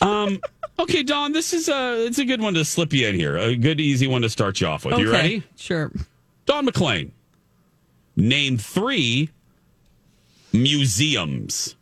Um, 0.01 0.39
okay, 0.79 1.03
Dawn, 1.03 1.31
this 1.31 1.53
is 1.53 1.69
a 1.69 2.05
it's 2.05 2.19
a 2.19 2.25
good 2.25 2.41
one 2.41 2.53
to 2.55 2.65
slip 2.65 2.93
you 2.93 3.07
in 3.07 3.15
here. 3.15 3.37
A 3.37 3.55
good, 3.55 3.79
easy 3.79 4.07
one 4.07 4.21
to 4.21 4.29
start 4.29 4.61
you 4.61 4.67
off 4.67 4.85
with. 4.85 4.97
You 4.97 5.11
ready? 5.11 5.43
Sure. 5.55 5.91
Don 6.45 6.65
McLean. 6.65 7.11
Name 8.15 8.57
three 8.57 9.29
museums. 10.53 11.75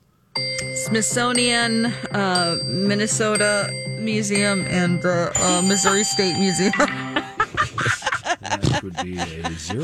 Smithsonian, 0.85 1.85
uh, 1.85 2.57
Minnesota 2.65 3.69
Museum, 3.99 4.65
and 4.67 5.01
the 5.01 5.31
uh, 5.35 5.61
Missouri 5.61 6.03
State 6.03 6.39
Museum. 6.39 6.73
That 8.83 8.97
would 8.97 9.05
be 9.05 9.17
a 9.17 9.49
zero. 9.57 9.83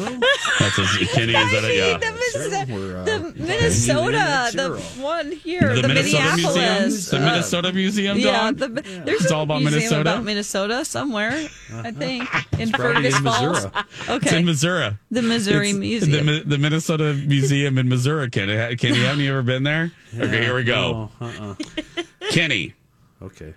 That's 0.60 0.78
a, 0.78 1.06
Kenny. 1.14 1.34
Is 1.34 1.52
that 1.52 1.64
a, 1.64 1.76
yeah? 1.76 1.98
the, 1.98 2.12
Mis- 2.12 2.70
We're, 2.70 2.98
uh, 2.98 3.04
the 3.06 3.34
Minnesota, 3.38 4.52
the 4.54 5.02
one 5.02 5.32
here, 5.32 5.74
The 5.76 5.82
the, 5.84 5.88
Minnesota 5.88 6.24
Museum? 6.36 6.54
Minneapolis, 6.56 7.10
The 7.10 7.18
uh, 7.18 7.20
Minnesota 7.22 7.74
Museum, 7.74 8.18
Yeah, 8.20 8.32
Dawn? 8.32 8.56
the, 8.56 8.68
there's 9.06 9.22
It's 9.22 9.32
a 9.32 9.36
all 9.36 9.44
about 9.44 9.62
museum 9.62 9.74
Minnesota? 9.82 10.02
about 10.02 10.24
Minnesota 10.24 10.86
somewhere. 10.86 11.48
I 11.74 11.92
think 11.92 12.28
in 12.60 12.72
Fergus 12.72 13.18
in 13.18 13.24
Falls. 13.24 13.66
Missouri. 13.66 13.72
It's 14.00 14.10
Okay, 14.10 14.40
in 14.40 14.46
Missouri. 14.46 14.98
the 15.12 15.22
Missouri 15.22 15.70
It's 15.70 15.78
Museum. 15.80 16.26
The, 16.26 16.32
Mi- 16.32 16.44
the 16.44 16.58
Minnesota 16.58 17.14
Museum 17.14 17.78
in 17.78 17.88
Missouri. 17.90 18.30
Kenny, 18.30 18.76
Kenny, 18.76 19.00
haven't 19.00 19.24
you 19.24 19.32
ever 19.32 19.44
been 19.44 19.64
there? 19.64 19.92
okay, 20.18 20.42
here 20.44 20.56
we 20.56 20.64
go. 20.64 21.10
No, 21.22 21.28
uh-uh. 21.28 22.04
Kenny, 22.32 22.74
Okay. 23.22 23.54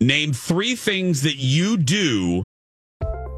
name 0.00 0.32
three 0.32 0.74
things 0.76 1.22
that 1.22 1.36
you 1.36 1.76
do. 1.76 2.42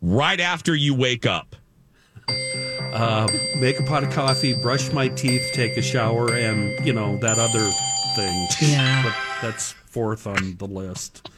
Right 0.00 0.40
after 0.40 0.74
you 0.74 0.94
wake 0.94 1.26
up. 1.26 1.56
Uh, 2.28 3.28
make 3.58 3.78
a 3.78 3.82
pot 3.84 4.02
of 4.02 4.10
coffee, 4.10 4.52
brush 4.52 4.92
my 4.92 5.08
teeth, 5.08 5.48
take 5.52 5.76
a 5.76 5.82
shower, 5.82 6.34
and 6.34 6.84
you 6.84 6.92
know 6.92 7.16
that 7.18 7.38
other 7.38 7.70
thing. 8.16 8.48
Yeah. 8.60 9.02
But 9.04 9.14
that's 9.40 9.72
fourth 9.72 10.26
on 10.26 10.56
the 10.56 10.66
list. 10.66 11.28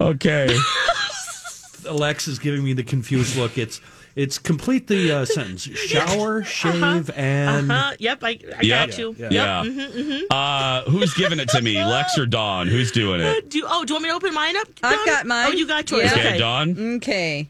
Okay. 0.00 0.56
Alex 1.88 2.28
is 2.28 2.38
giving 2.38 2.64
me 2.64 2.72
the 2.72 2.82
confused 2.82 3.36
look. 3.36 3.56
It's 3.56 3.80
it's 4.16 4.38
complete 4.38 4.86
the 4.86 5.10
uh, 5.12 5.24
sentence: 5.36 5.62
shower, 5.62 6.42
shave, 6.44 7.10
and 7.16 7.70
Uh-huh. 7.70 7.94
Yep, 7.98 8.24
I, 8.24 8.28
I 8.28 8.38
Yeah. 8.62 8.86
got 8.86 8.98
you. 8.98 9.14
Yeah. 9.18 9.24
Yep. 9.24 9.32
Yeah. 9.32 9.62
mhm, 9.64 9.90
mhm. 9.92 10.20
Uh, 10.30 10.90
who's 10.90 11.14
giving 11.14 11.38
it 11.40 11.48
to 11.50 11.62
me, 11.62 11.82
Lex 11.84 12.18
or 12.18 12.26
Dawn? 12.26 12.66
Who's 12.68 12.90
doing 12.92 13.20
Uh, 13.20 13.34
it? 13.38 13.48
do 13.50 13.58
you, 13.58 13.66
oh, 13.68 13.84
do 13.84 13.92
you 13.92 13.94
want 13.96 14.02
me 14.04 14.08
to 14.10 14.14
open 14.16 14.34
mine 14.34 14.56
up? 14.56 14.68
I've 14.82 15.06
got 15.06 15.26
mine. 15.26 15.46
Oh, 15.48 15.52
you 15.52 15.66
got 15.66 15.90
yours. 15.90 16.04
Yeah. 16.04 16.12
Okay, 16.12 16.28
Okay. 16.28 16.38
Dawn. 16.38 16.96
Okay, 16.96 17.48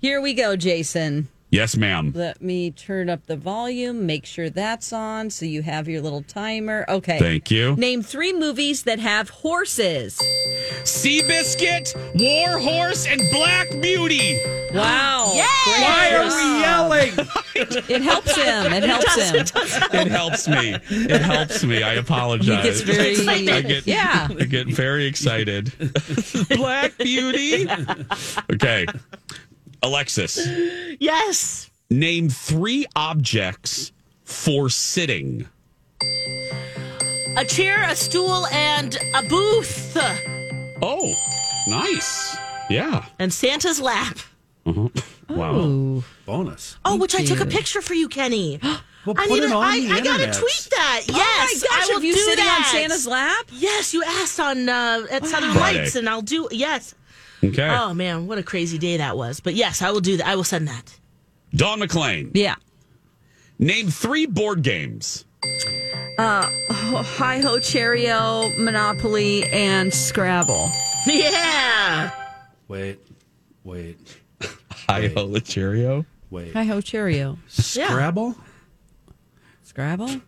here 0.00 0.20
we 0.20 0.34
go, 0.34 0.56
Jason. 0.56 1.28
Yes, 1.50 1.76
ma'am. 1.76 2.12
Let 2.16 2.40
me 2.40 2.70
turn 2.70 3.10
up 3.10 3.26
the 3.26 3.36
volume, 3.36 4.06
make 4.06 4.24
sure 4.24 4.48
that's 4.48 4.90
on 4.90 5.28
so 5.28 5.44
you 5.44 5.60
have 5.60 5.86
your 5.86 6.00
little 6.00 6.22
timer. 6.22 6.86
Okay. 6.88 7.18
Thank 7.18 7.50
you. 7.50 7.76
Name 7.76 8.02
three 8.02 8.32
movies 8.32 8.84
that 8.84 8.98
have 9.00 9.28
horses. 9.28 10.18
Seabiscuit, 10.84 11.94
War 12.18 12.58
Horse, 12.58 13.06
and 13.06 13.20
Black 13.30 13.68
Beauty. 13.82 14.38
Wow. 14.74 15.32
Yay! 15.34 15.42
Why 15.82 16.10
are 16.14 16.24
we 16.26 16.60
yelling? 16.60 17.12
It 17.54 18.02
helps 18.02 18.34
him. 18.34 18.72
It 18.72 18.82
helps 18.82 19.14
him. 19.14 19.46
It 19.92 20.08
helps 20.08 20.48
me. 20.48 20.74
It 20.90 21.20
helps 21.20 21.62
me. 21.62 21.82
I 21.82 21.94
apologize. 21.94 22.56
He 22.56 22.62
gets 22.62 22.80
very 22.80 23.28
I 23.28 23.60
get, 23.60 23.86
yeah. 23.86 24.28
I 24.30 24.44
get 24.44 24.66
very 24.68 25.04
excited. 25.06 25.72
Black 26.56 26.96
Beauty. 26.98 27.68
Okay. 28.52 28.86
Alexis, 29.82 30.38
Yes. 31.00 31.70
name 31.90 32.28
three 32.28 32.86
objects 32.96 33.92
for 34.24 34.68
sitting. 34.70 35.46
A 37.36 37.44
chair, 37.46 37.82
a 37.88 37.94
stool, 37.96 38.46
and 38.46 38.96
a 39.14 39.22
booth. 39.28 39.96
Oh, 40.82 41.12
nice. 41.68 42.36
Yeah. 42.70 43.04
And 43.18 43.32
Santa's 43.32 43.80
lap. 43.80 44.18
Uh-huh. 44.64 44.88
Wow. 45.28 46.02
Bonus. 46.26 46.76
Oh, 46.84 46.96
which 46.96 47.14
I 47.14 47.24
took 47.24 47.40
a 47.40 47.46
picture 47.46 47.82
for 47.82 47.94
you, 47.94 48.08
Kenny. 48.08 48.60
Well, 49.04 49.16
I 49.18 49.26
need 49.26 49.42
it 49.42 49.48
to, 49.48 49.54
on 49.56 49.64
I, 49.64 49.80
the 49.80 49.90
I 49.94 50.00
gotta 50.00 50.26
tweet 50.26 50.68
that. 50.70 51.00
Oh 51.10 51.16
Yes, 51.16 51.60
my 51.60 51.68
gosh, 51.68 51.82
I 51.82 51.86
will 51.88 51.94
have 51.94 52.04
you 52.04 52.12
do 52.12 52.20
sitting 52.20 52.44
that. 52.44 52.58
on 52.58 52.64
Santa's 52.72 53.04
lap? 53.04 53.46
Yes, 53.50 53.92
you 53.92 54.04
asked 54.04 54.38
on 54.38 54.68
uh, 54.68 55.06
at 55.10 55.26
Southern 55.26 55.50
Friday. 55.54 55.78
Lights, 55.80 55.96
and 55.96 56.08
I'll 56.08 56.22
do. 56.22 56.46
Yes. 56.52 56.94
Okay. 57.42 57.68
Oh 57.68 57.94
man, 57.94 58.28
what 58.28 58.38
a 58.38 58.44
crazy 58.44 58.78
day 58.78 58.98
that 58.98 59.16
was. 59.16 59.40
But 59.40 59.54
yes, 59.56 59.82
I 59.82 59.90
will 59.90 60.02
do 60.02 60.18
that. 60.18 60.26
I 60.28 60.36
will 60.36 60.44
send 60.44 60.68
that. 60.68 60.96
Don 61.52 61.80
McLean. 61.80 62.30
Yeah. 62.32 62.54
Name 63.58 63.88
three 63.88 64.26
board 64.26 64.62
games. 64.62 65.24
Uh, 66.16 66.46
Hi 66.70 67.40
Ho 67.40 67.58
Cherry-O, 67.58 68.52
Monopoly, 68.56 69.42
and 69.48 69.92
Scrabble. 69.92 70.70
Yeah. 71.08 72.12
Wait, 72.68 73.00
wait, 73.64 73.98
Hi 74.92 75.08
ho 75.08 75.38
Cherry-O. 75.38 76.04
wait. 76.30 76.52
Hi 76.52 76.64
Ho 76.64 76.80
Cherry-O. 76.80 77.38
Scrabble? 77.48 78.36
Scrabble? 79.62 80.20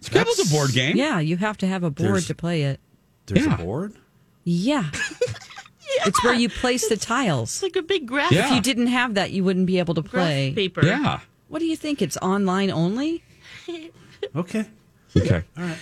Scrabble's 0.00 0.38
a 0.46 0.54
board 0.54 0.72
game. 0.72 0.96
Yeah, 0.96 1.20
you 1.20 1.36
have 1.36 1.56
to 1.58 1.66
have 1.66 1.82
a 1.84 1.90
board 1.90 2.08
There's- 2.10 2.26
to 2.28 2.34
play 2.34 2.62
it. 2.64 2.80
There's 3.26 3.46
Yeah. 3.46 3.54
a 3.54 3.58
board? 3.64 3.94
Yeah. 4.44 4.84
It's 6.06 6.24
where 6.24 6.32
you 6.34 6.48
place 6.48 6.88
the 6.88 6.96
tiles. 6.96 7.50
It's 7.50 7.62
like 7.62 7.76
a 7.76 7.82
big 7.82 8.06
graph. 8.06 8.32
Yeah. 8.32 8.46
If 8.48 8.54
you 8.54 8.60
didn't 8.62 8.86
have 8.86 9.14
that, 9.14 9.32
you 9.32 9.44
wouldn't 9.44 9.66
be 9.66 9.78
able 9.78 9.94
to 9.94 10.00
graph 10.02 10.24
play. 10.24 10.52
paper. 10.54 10.84
Yeah. 10.84 11.20
What 11.48 11.58
do 11.58 11.66
you 11.66 11.76
think? 11.76 12.00
It's 12.00 12.16
online 12.18 12.70
only? 12.70 13.22
Okay. 14.34 14.64
Okay. 15.16 15.42
All 15.58 15.64
right. 15.64 15.76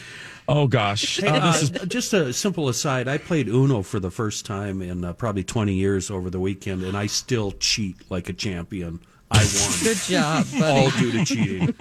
Oh 0.51 0.67
gosh. 0.67 1.19
Hey, 1.21 1.29
Uh, 1.29 1.37
uh, 1.37 1.53
this 1.53 1.63
is 1.63 1.71
just 1.89 2.13
a 2.15 2.33
simple 2.33 2.69
aside. 2.71 3.07
I 3.07 3.19
played 3.19 3.49
Uno 3.49 3.83
for 3.83 4.01
the 4.01 4.11
first 4.11 4.47
time 4.47 4.81
in 4.81 5.05
uh, 5.05 5.13
probably 5.13 5.45
20 5.45 5.75
years 5.75 6.11
over 6.11 6.31
the 6.31 6.41
weekend, 6.41 6.83
and 6.85 6.97
I 6.97 7.07
still 7.07 7.53
cheat 7.61 7.97
like 8.11 8.29
a 8.31 8.33
champion. 8.33 9.01
I 9.31 9.41
won. 9.45 9.73
Good 9.85 9.99
job, 9.99 10.47
buddy. 10.59 10.65
All 10.65 10.91
due 10.93 11.13
to 11.13 11.25
cheating. 11.27 11.75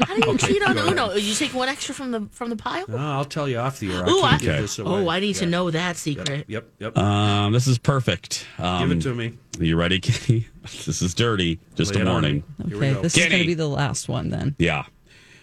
How 0.00 0.14
do 0.16 0.26
you 0.26 0.32
Okay, 0.34 0.46
cheat 0.54 0.62
on 0.66 0.72
go 0.74 0.80
ahead. 0.80 0.92
Uno? 0.92 1.12
You 1.12 1.34
take 1.34 1.52
one 1.52 1.68
extra 1.68 1.94
from 1.94 2.12
the 2.12 2.26
from 2.32 2.48
the 2.48 2.56
pile? 2.56 2.86
No, 2.88 2.96
I'll 2.96 3.26
tell 3.26 3.46
you 3.46 3.58
off 3.58 3.78
the 3.78 3.92
air. 3.92 4.06
I 4.06 4.08
Ooh, 4.10 4.20
can't 4.20 4.24
I- 4.32 4.38
give 4.38 4.48
Okay. 4.48 4.60
this 4.62 4.78
away. 4.78 4.90
Oh, 4.90 5.08
I 5.10 5.20
need 5.20 5.34
to 5.34 5.46
know 5.46 5.70
that 5.70 5.98
secret. 5.98 6.46
Yep, 6.48 6.66
yep. 6.78 6.96
um, 6.96 7.52
this 7.52 7.66
is 7.66 7.76
perfect. 7.76 8.46
Um, 8.58 8.88
Give 8.88 8.96
it 8.98 9.02
to 9.02 9.14
me. 9.14 9.34
You 9.60 9.76
ready, 9.76 10.00
Kenny? 10.00 10.46
This 10.62 11.02
is 11.02 11.12
dirty. 11.12 11.60
Just 11.74 11.94
Lay 11.94 12.00
a 12.00 12.06
warning. 12.06 12.42
me. 12.58 12.68
Here 12.70 12.78
we 12.80 12.86
Okay, 12.86 12.94
go. 12.94 13.02
this 13.02 13.18
is 13.18 13.26
going 13.26 13.38
to 13.42 13.46
be 13.46 13.52
the 13.54 13.68
last 13.68 14.08
one 14.08 14.30
then. 14.30 14.56
Yeah. 14.58 14.86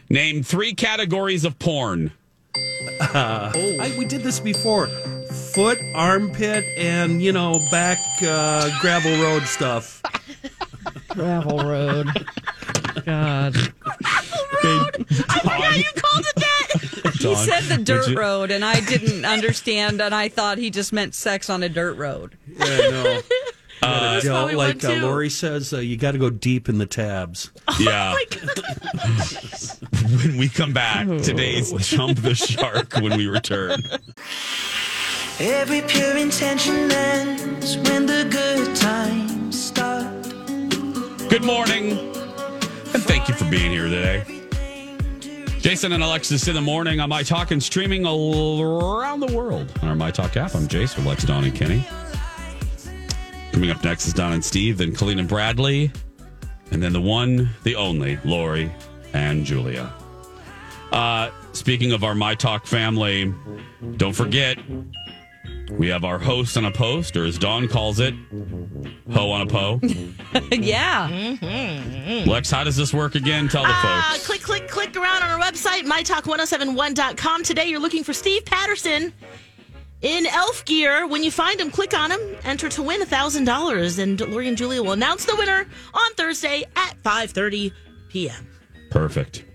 Name 0.10 0.42
three 0.42 0.74
categories 0.74 1.46
of 1.46 1.60
porn. 1.60 2.12
Uh, 2.99 3.52
I, 3.56 3.93
we 3.97 4.06
did 4.06 4.22
this 4.22 4.39
before. 4.39 4.88
Foot, 5.54 5.80
armpit, 5.95 6.64
and 6.78 7.22
you 7.22 7.32
know 7.32 7.60
back 7.72 7.97
uh, 8.22 8.70
gravel 8.82 9.12
road 9.22 9.43
stuff. 9.43 10.02
Gravel 11.10 11.58
Road. 11.60 12.08
God. 13.06 13.56
Yeah, 14.64 14.86
you 15.76 15.84
called 15.95 16.26
it 16.26 16.36
that. 16.36 17.12
He 17.22 17.36
said 17.36 17.64
the 17.66 17.78
dirt 17.84 18.08
you- 18.10 18.18
road, 18.18 18.49
and 18.49 18.64
I 18.66 18.80
didn't 18.80 19.26
understand, 19.26 20.02
and 20.02 20.16
I 20.16 20.30
thought 20.30 20.58
he 20.58 20.70
just 20.70 20.91
meant 20.93 21.14
sex 21.14 21.49
on 21.49 21.64
a 21.64 21.70
dirt 21.70 21.97
road. 21.97 22.38
Yeah, 22.47 22.78
no. 22.89 23.22
Uh, 23.84 24.20
You 24.24 24.30
know, 24.30 24.45
like 24.45 24.84
uh. 24.86 24.93
Lori 24.93 25.30
says, 25.32 25.74
uh, 25.74 25.80
you 25.80 25.97
got 25.97 26.12
to 26.12 26.20
go 26.20 26.30
deep 26.30 26.70
in 26.70 26.78
the 26.78 26.86
tabs. 26.86 27.49
Yeah. 27.80 28.16
when 30.24 30.38
we 30.38 30.49
come 30.49 30.74
back, 30.74 31.07
today's 31.22 31.72
Jump 31.88 32.18
the 32.18 32.36
Shark 32.36 32.95
when 32.95 33.16
we 33.16 33.28
return. 33.28 33.82
Every 35.39 35.82
pure 35.84 36.18
intention 36.18 36.91
ends 36.91 37.78
when 37.78 38.07
the 38.07 38.28
good 38.30 38.76
times 38.76 39.64
start. 39.64 40.12
Good 41.30 41.45
morning, 41.45 41.91
and 41.91 43.03
thank 43.03 43.30
you 43.30 43.34
for 43.36 43.49
being 43.49 43.72
here 43.72 43.88
today. 43.88 44.26
Jason 45.59 45.93
and 45.93 46.03
Alexis 46.03 46.47
in 46.49 46.55
the 46.55 46.62
morning 46.62 46.99
on 46.99 47.07
My 47.07 47.24
Talk 47.24 47.51
and 47.51 47.64
streaming 47.64 48.05
around 48.05 49.22
the 49.22 49.32
world 49.34 49.72
on 49.82 49.88
our 49.88 49.95
My 49.95 50.12
Talk 50.12 50.36
app. 50.36 50.55
I'm 50.55 50.68
Jason, 50.68 51.05
with 51.05 51.07
Lex, 51.07 51.24
Dawn, 51.24 51.45
and 51.45 51.55
Kenny. 51.55 51.86
Coming 53.53 53.70
up 53.70 53.82
next 53.84 54.07
is 54.07 54.14
Don 54.14 54.34
and 54.34 54.43
Steve, 54.43 54.78
then 54.78 54.93
Colleen 54.93 55.20
and 55.20 55.30
Bradley, 55.30 55.89
and 56.72 56.84
then 56.84 56.91
the 56.91 57.01
one, 57.01 57.49
the 57.64 57.76
only, 57.76 58.20
Lori 58.26 58.72
and 59.14 59.45
Julia. 59.45 59.93
Uh, 60.92 61.32
speaking 61.54 61.92
of 61.94 62.04
our 62.04 62.16
My 62.16 62.36
Talk 62.36 62.66
family, 62.66 63.34
don't 63.98 64.14
forget 64.14 64.58
we 65.72 65.88
have 65.88 66.04
our 66.04 66.20
host 66.20 66.58
on 66.58 66.66
a 66.66 66.72
post, 66.72 67.16
or 67.16 67.24
as 67.24 67.38
Dawn 67.38 67.70
calls 67.70 68.02
it, 68.02 68.14
ho 69.14 69.32
on 69.32 69.42
a 69.42 69.46
po. 69.46 69.80
yeah. 70.52 71.08
Lex, 72.28 72.52
how 72.52 72.66
does 72.66 72.76
this 72.76 72.94
work 72.94 73.16
again? 73.16 73.48
Tell 73.48 73.64
the 73.64 73.70
Uh, 73.72 74.02
folks. 74.12 74.26
click, 74.28 74.42
click, 74.42 74.68
click 74.68 74.98
around 74.98 75.24
on 75.24 75.30
our 75.30 75.39
website, 75.39 75.84
mytalk1071.com. 75.84 77.44
Today 77.44 77.68
you're 77.68 77.80
looking 77.80 78.04
for 78.04 78.12
Steve 78.12 78.44
Patterson 78.44 79.14
in 80.02 80.26
elf 80.26 80.66
gear. 80.66 81.08
When 81.08 81.24
you 81.24 81.32
find 81.32 81.58
him, 81.62 81.72
click 81.72 81.98
on 81.98 82.12
him, 82.12 82.20
enter 82.44 82.68
to 82.68 82.82
win 82.84 83.02
$1,000. 83.02 84.00
And 84.00 84.20
Lori 84.20 84.50
and 84.50 84.58
Julia 84.58 84.84
will 84.84 84.92
announce 84.92 85.24
the 85.24 85.38
winner 85.38 85.66
on 85.94 86.14
Thursday 86.16 86.66
at 86.76 87.02
5.30 87.02 87.72
p.m. 88.10 88.46
Perfect. 88.89 89.46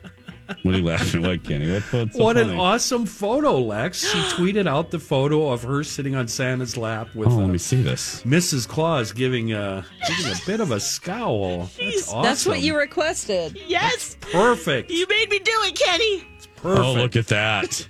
What 0.63 0.75
are 0.75 0.79
you 0.79 0.85
laughing 0.85 1.25
at, 1.25 1.43
Kenny? 1.43 1.73
What, 1.73 1.83
what's 1.93 2.17
so 2.17 2.25
what 2.25 2.37
funny? 2.37 2.53
an 2.53 2.59
awesome 2.59 3.07
photo, 3.07 3.59
Lex. 3.59 4.11
She 4.11 4.19
tweeted 4.19 4.69
out 4.69 4.91
the 4.91 4.99
photo 4.99 5.51
of 5.51 5.63
her 5.63 5.83
sitting 5.83 6.15
on 6.15 6.29
Santa's 6.29 6.77
lap 6.77 7.09
with 7.15 7.29
Oh, 7.29 7.37
let 7.37 7.45
uh, 7.45 7.49
me 7.49 7.59
see 7.59 7.83
this. 7.83 8.23
Mrs. 8.23 8.69
Claus 8.69 9.13
giving 9.13 9.53
a, 9.53 9.85
giving 10.07 10.33
a 10.33 10.37
bit 10.47 10.61
of 10.61 10.71
a 10.71 10.81
scowl. 10.81 11.71
That's 11.79 12.09
awesome. 12.09 12.23
That's 12.23 12.47
what 12.47 12.61
you 12.61 12.77
requested. 12.77 13.59
Yes, 13.67 14.17
Perfect. 14.21 14.91
you 14.91 15.07
made 15.09 15.31
me 15.31 15.39
do 15.41 15.53
it, 15.65 15.79
Kenny. 15.79 16.27
Perfect. 16.57 16.85
Oh, 16.85 16.93
look 16.95 17.17
at 17.17 17.27
that. 17.29 17.89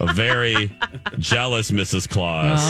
A 0.00 0.12
very 0.12 0.76
jealous 1.18 1.70
Mrs. 1.70 2.08
Claus. 2.08 2.60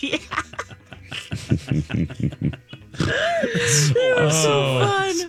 oh, 3.96 5.28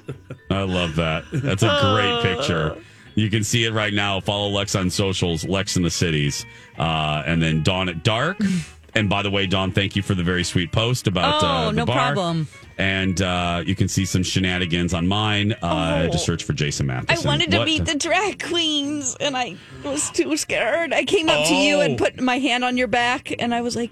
I 0.50 0.64
love 0.64 0.96
that. 0.96 1.24
That's 1.32 1.64
a 1.64 1.80
great 1.82 2.36
picture. 2.36 2.78
You 3.22 3.30
can 3.30 3.44
see 3.44 3.66
it 3.66 3.72
right 3.74 3.94
now. 3.94 4.20
Follow 4.20 4.50
Lex 4.50 4.74
on 4.76 4.90
socials, 4.90 5.46
Lex 5.46 5.78
in 5.78 5.84
the 5.84 5.90
cities, 5.92 6.46
uh, 6.80 7.22
and 7.26 7.42
then 7.42 7.62
Dawn 7.64 7.88
at 7.90 8.04
dark. 8.04 8.38
And 8.94 9.10
by 9.10 9.22
the 9.22 9.32
way, 9.32 9.48
Dawn, 9.48 9.72
thank 9.72 9.96
you 9.96 10.02
for 10.02 10.16
the 10.16 10.22
very 10.24 10.44
sweet 10.44 10.74
post 10.74 11.08
about 11.08 11.42
Oh, 11.42 11.48
uh, 11.48 11.66
the 11.68 11.72
no 11.78 11.86
bar. 11.86 12.12
problem. 12.14 12.46
And 12.78 13.22
uh, 13.22 13.64
you 13.66 13.74
can 13.74 13.88
see 13.88 14.04
some 14.04 14.22
shenanigans 14.22 14.94
on 14.94 15.08
mine. 15.08 15.54
Uh, 15.62 16.08
Oh. 16.08 16.12
Just 16.12 16.26
search 16.26 16.44
for 16.44 16.52
Jason 16.52 16.88
Matheson. 16.88 17.26
I 17.26 17.26
wanted 17.26 17.52
to 17.52 17.60
What? 17.60 17.68
meet 17.68 17.86
the 17.86 17.96
drag 17.96 18.44
queens, 18.44 19.16
and 19.22 19.38
I 19.38 19.56
was 19.86 20.10
too 20.12 20.36
scared. 20.36 20.92
I 20.94 21.06
came 21.06 21.30
up 21.30 21.48
to 21.48 21.56
you 21.56 21.80
and 21.80 21.94
Oh. 21.94 22.04
put 22.04 22.20
my 22.20 22.38
hand 22.40 22.66
on 22.66 22.76
your 22.76 22.88
back, 22.90 23.34
and 23.40 23.56
I 23.56 23.62
was 23.62 23.78
like, 23.78 23.92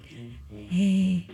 hey, 0.52 1.26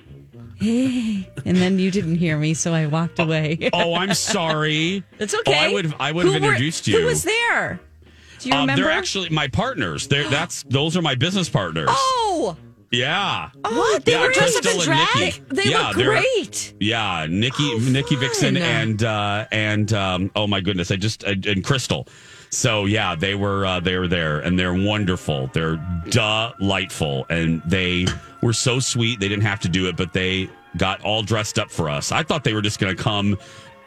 hey. 0.61 1.29
And 1.45 1.57
then 1.57 1.81
you 1.81 1.91
didn't 1.91 2.19
hear 2.19 2.39
me, 2.39 2.55
so 2.55 2.73
I 2.73 2.87
walked 2.87 3.19
away. 3.19 3.69
Oh, 3.73 3.95
I'm 3.97 4.15
sorry. 4.15 5.03
It's 5.19 5.35
okay. 5.35 5.53
Oh, 5.67 5.71
I 5.71 5.73
would 5.73 5.95
I 5.99 6.13
would 6.13 6.27
have 6.27 6.41
were- 6.41 6.49
introduced 6.51 6.87
you. 6.87 7.01
Who 7.01 7.07
was 7.07 7.25
there? 7.25 7.81
Do 8.47 8.51
you 8.51 8.55
Um, 8.57 8.61
remember? 8.63 8.83
they're 8.85 8.93
actually 8.93 9.29
my 9.31 9.49
partners. 9.49 10.07
They're 10.07 10.29
that's 10.31 10.63
those 10.69 10.97
are 10.97 11.03
my 11.03 11.15
business 11.15 11.49
partners. 11.49 11.89
oh, 11.91 12.57
Yeah. 12.93 13.51
What? 13.63 14.05
They 14.05 14.13
yeah, 14.13 14.23
were 14.23 14.33
dressed 14.33 14.65
up 14.65 14.73
in 14.75 14.81
drag? 14.81 15.09
Nikki. 15.17 15.43
they 15.51 15.65
yeah, 15.71 15.89
were 15.89 15.95
great. 16.05 16.75
Yeah, 16.81 17.27
Nikki, 17.29 17.79
Nikki 17.81 18.15
Vixen, 18.17 18.57
and 18.57 19.03
uh, 19.03 19.47
and 19.51 19.93
um, 19.93 20.31
oh 20.37 20.47
my 20.47 20.61
goodness, 20.61 20.91
I 20.93 20.97
just 20.97 21.25
and, 21.25 21.45
and 21.47 21.65
Crystal. 21.65 22.07
So 22.51 22.85
yeah, 22.85 23.17
they 23.17 23.35
were 23.35 23.67
uh, 23.67 23.81
they 23.81 23.97
were 23.99 24.07
there, 24.09 24.39
and 24.39 24.57
they're 24.59 24.73
wonderful. 24.73 25.51
They're 25.53 25.77
delightful, 26.09 27.27
and 27.29 27.61
they 27.67 28.07
were 28.43 28.53
so 28.53 28.79
sweet. 28.79 29.19
They 29.21 29.29
didn't 29.29 29.45
have 29.45 29.61
to 29.61 29.69
do 29.69 29.89
it, 29.89 29.97
but 29.97 30.13
they 30.13 30.49
got 30.77 31.01
all 31.03 31.23
dressed 31.23 31.59
up 31.59 31.71
for 31.71 31.89
us. 31.91 32.13
I 32.13 32.23
thought 32.23 32.45
they 32.45 32.55
were 32.55 32.63
just 32.63 32.79
going 32.79 32.95
to 32.97 33.03
come, 33.03 33.37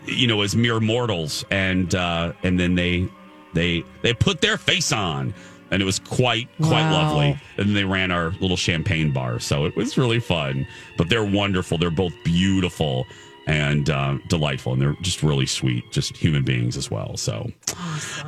you 0.06 0.28
know, 0.28 0.42
as 0.42 0.56
mere 0.56 0.80
mortals, 0.80 1.46
and 1.52 1.94
uh, 1.96 2.34
and 2.44 2.60
then 2.60 2.76
they 2.76 3.08
they 3.54 3.84
they 4.02 4.14
put 4.14 4.42
their 4.42 4.58
face 4.58 4.92
on. 4.92 5.34
And 5.72 5.84
it 5.84 5.86
was 5.86 6.00
quite 6.00 6.50
quite 6.58 6.82
Wow. 6.90 6.92
lovely. 7.14 7.40
And 7.58 7.76
they 7.76 7.84
ran 7.84 8.10
our 8.10 8.32
little 8.42 8.58
champagne 8.58 9.12
bar, 9.12 9.40
so 9.40 9.66
it 9.66 9.76
was 9.76 10.00
really 10.00 10.20
fun. 10.20 10.66
But 10.98 11.10
they're 11.10 11.24
wonderful. 11.24 11.78
They're 11.78 11.92
both 11.92 12.14
beautiful 12.24 13.06
and 13.46 13.88
uh, 13.92 14.18
delightful, 14.30 14.74
and 14.74 14.82
they're 14.82 14.96
just 15.02 15.22
really 15.22 15.46
sweet, 15.46 15.92
just 15.92 16.18
human 16.18 16.44
beings 16.44 16.76
as 16.76 16.90
well. 16.90 17.18
So, 17.18 17.52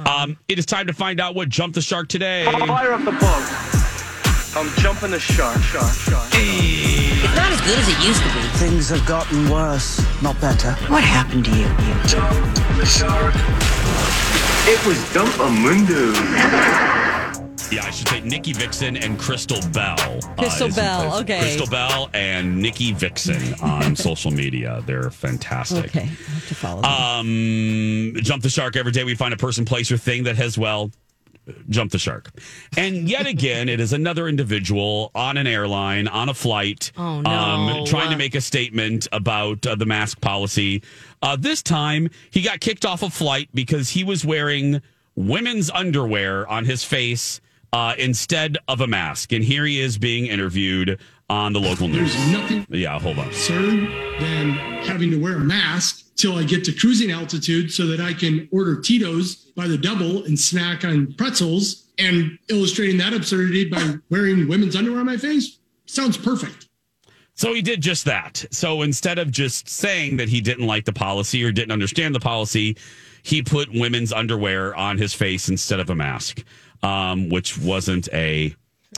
um, 0.05 0.38
it 0.49 0.59
is 0.59 0.67
time 0.67 0.86
to 0.86 0.93
find 0.93 1.19
out 1.19 1.34
what 1.34 1.49
jumped 1.49 1.74
the 1.76 1.82
shark 1.82 2.07
today. 2.09 2.45
Fire 2.45 2.93
up 2.93 3.03
the 3.05 3.11
boat. 3.11 3.47
I'm 4.55 4.69
jumping 4.82 5.09
the 5.11 5.19
shark, 5.19 5.59
shark, 5.63 5.91
shark. 5.93 6.30
It's 6.34 7.36
not 7.36 7.51
as 7.51 7.61
good 7.61 7.80
as 7.80 7.88
it 7.88 8.05
used 8.07 8.22
to 8.22 8.30
be. 8.34 8.41
Things 8.59 8.89
have 8.89 9.05
gotten 9.07 9.49
worse, 9.49 9.99
not 10.22 10.39
better. 10.41 10.74
What 10.91 11.03
happened 11.03 11.45
to 11.45 11.51
you? 11.57 11.65
Jump 12.05 12.55
the 12.78 12.86
shark. 12.86 13.34
It 14.74 14.86
was 14.86 14.97
Dumpamundo. 15.09 16.13
Yeah, 17.72 17.84
I 17.86 17.89
should 17.91 18.07
say 18.07 18.22
Nikki 18.22 18.53
Vixen 18.53 18.95
and 18.97 19.17
Crystal 19.19 19.59
Bell. 19.72 19.95
uh, 19.99 20.34
Crystal 20.38 20.67
is- 20.67 20.76
Bell, 20.76 21.13
is 21.15 21.22
okay. 21.22 21.39
Crystal 21.39 21.67
Bell 21.67 22.09
and 22.13 22.57
Nikki 22.61 22.91
Vixen 22.93 23.53
on 23.61 23.95
social 24.07 24.32
media. 24.32 24.82
They're 24.86 25.09
fantastic. 25.11 25.86
Okay, 25.86 26.01
I 26.01 26.05
have 26.05 26.47
to 26.47 26.55
follow. 26.55 26.82
them. 26.82 26.91
Um, 26.91 28.13
jump 28.24 28.43
the 28.43 28.49
shark 28.49 28.76
every 28.76 28.91
day. 28.91 29.03
We 29.03 29.15
find 29.15 29.34
a 29.34 29.38
person, 29.38 29.63
place, 29.65 29.91
or 29.91 29.97
thing 29.97 30.24
that 30.24 30.36
has 30.38 30.57
well. 30.57 30.91
Jump 31.70 31.92
the 31.92 31.98
shark. 32.00 32.30
And 32.78 33.10
yet 33.10 33.26
again, 33.26 33.68
it 33.68 33.80
is 33.80 33.94
another 33.94 34.28
individual 34.28 35.12
on 35.16 35.38
an 35.38 35.48
airline, 35.48 36.08
on 36.08 36.30
a 36.30 36.34
flight, 36.34 36.92
Oh, 36.98 37.22
no. 37.22 37.30
um, 37.30 37.86
trying 37.86 38.12
to 38.12 38.18
make 38.18 38.36
a 38.36 38.42
statement 38.42 39.08
about 39.12 39.66
uh, 39.66 39.76
the 39.76 39.86
mask 39.86 40.22
policy. 40.22 40.84
Uh, 41.22 41.36
this 41.36 41.62
time, 41.64 42.10
he 42.30 42.42
got 42.42 42.60
kicked 42.60 42.86
off 42.86 43.02
a 43.04 43.10
flight 43.10 43.50
because 43.54 43.89
he 43.89 44.04
was 44.04 44.24
wearing 44.24 44.82
women's 45.16 45.70
underwear 45.72 46.48
on 46.48 46.66
his 46.66 46.84
face 46.84 47.42
uh, 47.74 47.93
instead 47.97 48.57
of 48.67 48.82
a 48.82 48.88
mask. 48.88 49.32
And 49.32 49.43
here 49.43 49.65
he 49.65 49.80
is 49.80 49.97
being 49.97 50.26
interviewed 50.28 50.99
on 51.30 51.53
the 51.53 51.59
local 51.59 51.88
news. 51.88 52.13
There's 52.13 52.32
nothing 52.32 52.65
Yeah, 52.69 52.99
hold 52.99 53.17
on. 53.19 53.26
concerned 53.26 53.88
than 54.19 54.51
having 54.84 55.11
to 55.11 55.17
wear 55.22 55.38
a 55.38 55.39
mask 55.39 56.13
till 56.15 56.38
I 56.38 56.43
get 56.43 56.63
to 56.65 56.74
cruising 56.74 57.11
altitude 57.11 57.72
so 57.72 57.88
that 57.88 58.01
I 58.01 58.13
can 58.13 58.47
order 58.51 58.80
Tito's 58.82 59.36
by 59.55 59.67
the 59.67 59.78
double 59.78 60.26
and 60.26 60.38
snack 60.38 60.84
on 60.84 61.13
pretzels 61.13 61.88
and 61.97 62.38
illustrating 62.49 62.97
that 62.97 63.13
absurdity 63.13 63.69
by 63.69 63.95
wearing 64.09 64.47
women's 64.47 64.76
underwear 64.76 64.99
on 64.99 65.05
my 65.05 65.17
face 65.17 65.59
sounds 65.86 66.17
perfect. 66.17 66.67
So 67.36 67.53
he 67.53 67.61
did 67.61 67.82
just 67.82 68.05
that. 68.05 68.45
So 68.51 68.82
instead 68.82 69.17
of 69.17 69.32
just 69.32 69.67
saying 69.69 70.17
that 70.17 70.28
he 70.30 70.41
didn't 70.41 70.67
like 70.67 70.86
the 70.86 70.93
policy 70.93 71.43
or 71.43 71.51
didn't 71.51 71.72
understand 71.72 72.13
the 72.13 72.19
policy, 72.19 72.78
he 73.24 73.41
put 73.41 73.72
women's 73.74 74.11
underwear 74.11 74.76
on 74.76 74.97
his 74.97 75.13
face 75.13 75.47
instead 75.49 75.80
of 75.80 75.89
a 75.89 75.95
mask, 75.95 76.43
um, 76.84 77.29
which 77.29 77.57
wasn't 77.57 78.09
a. 78.13 78.55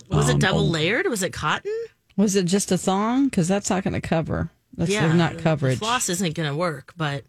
Was 0.09 0.29
um, 0.29 0.35
it 0.37 0.39
double 0.41 0.61
a- 0.61 0.69
layered? 0.69 1.05
Was 1.07 1.23
it 1.23 1.33
cotton? 1.33 1.73
Was 2.17 2.35
it 2.35 2.45
just 2.45 2.71
a 2.71 2.77
thong? 2.77 3.25
Because 3.25 3.47
that's 3.47 3.69
not 3.69 3.83
going 3.83 3.93
to 3.93 4.01
cover. 4.01 4.49
That's 4.75 4.91
not 4.91 5.37
coverage. 5.39 5.79
The 5.79 5.85
floss 5.85 6.09
isn't 6.09 6.35
going 6.35 6.49
to 6.49 6.55
work, 6.55 6.93
but 6.97 7.23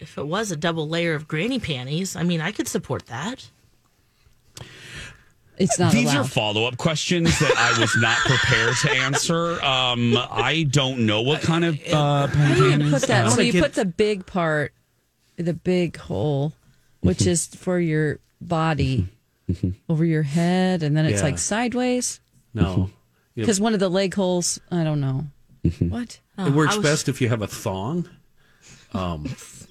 if 0.00 0.18
it 0.18 0.26
was 0.26 0.50
a 0.50 0.56
double 0.56 0.88
layer 0.88 1.14
of 1.14 1.26
granny 1.28 1.58
panties, 1.58 2.16
I 2.16 2.22
mean, 2.22 2.40
I 2.40 2.52
could 2.52 2.68
support 2.68 3.06
that. 3.06 3.48
It's 5.58 5.78
not 5.78 5.92
These 5.92 6.12
allowed. 6.12 6.20
are 6.20 6.28
follow 6.28 6.64
up 6.66 6.76
questions 6.76 7.38
that 7.38 7.54
I 7.56 7.80
was 7.80 7.96
not 7.96 8.18
prepared 8.18 8.76
to 8.82 8.90
answer. 8.90 9.52
Um, 9.64 10.14
I 10.30 10.66
don't 10.68 11.06
know 11.06 11.22
what 11.22 11.40
kind 11.40 11.64
of. 11.64 11.80
Uh, 11.90 12.26
How 12.26 12.54
do 12.54 12.70
you 12.84 12.90
put 12.90 13.02
that? 13.02 13.26
uh, 13.26 13.30
So 13.30 13.40
you 13.40 13.62
put 13.62 13.72
the 13.72 13.86
big 13.86 14.26
part, 14.26 14.74
the 15.36 15.54
big 15.54 15.96
hole, 15.96 16.52
which 17.00 17.20
Mm-hmm. 17.20 17.28
is 17.30 17.46
for 17.46 17.78
your 17.80 18.18
body, 18.38 19.08
over 19.88 20.04
your 20.04 20.22
head, 20.22 20.82
and 20.82 20.96
then 20.96 21.06
it's 21.06 21.18
Yeah. 21.20 21.24
like 21.26 21.38
sideways. 21.38 22.20
No. 22.54 22.90
You- 23.34 23.42
Because 23.42 23.60
one 23.60 23.74
of 23.74 23.80
the 23.80 23.88
leg 23.88 24.14
holes, 24.14 24.58
I 24.70 24.82
don't 24.84 25.00
know. 25.00 25.26
Mm-hmm. 25.64 25.90
What? 25.90 26.20
it 26.38 26.52
works 26.52 26.76
best 26.78 27.08
if 27.08 27.20
you 27.20 27.28
have 27.28 27.42
a 27.42 27.46
thong. 27.46 28.08
Um, 28.92 29.26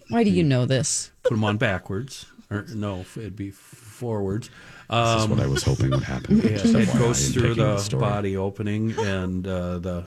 Why 0.10 0.24
do 0.24 0.30
you 0.30 0.44
know 0.44 0.66
this? 0.66 1.12
put 1.24 1.32
them 1.32 1.44
on 1.44 1.58
backwards. 1.58 2.26
Or 2.52 2.66
no, 2.76 3.06
it'd 3.18 3.36
be 3.36 3.50
forwards. 3.50 4.50
This 4.90 5.22
is 5.24 5.28
what 5.28 5.40
I 5.40 5.48
was 5.48 5.64
hoping 5.64 5.90
would 5.90 6.04
happen. 6.04 6.38
Yeah, 6.44 6.60
it 6.64 6.94
goes 6.94 7.30
through 7.32 7.56
the 7.56 7.78
the 7.90 7.98
body 7.98 8.38
opening, 8.38 8.94
and 9.00 9.48
uh, 9.48 9.80
the 9.80 10.06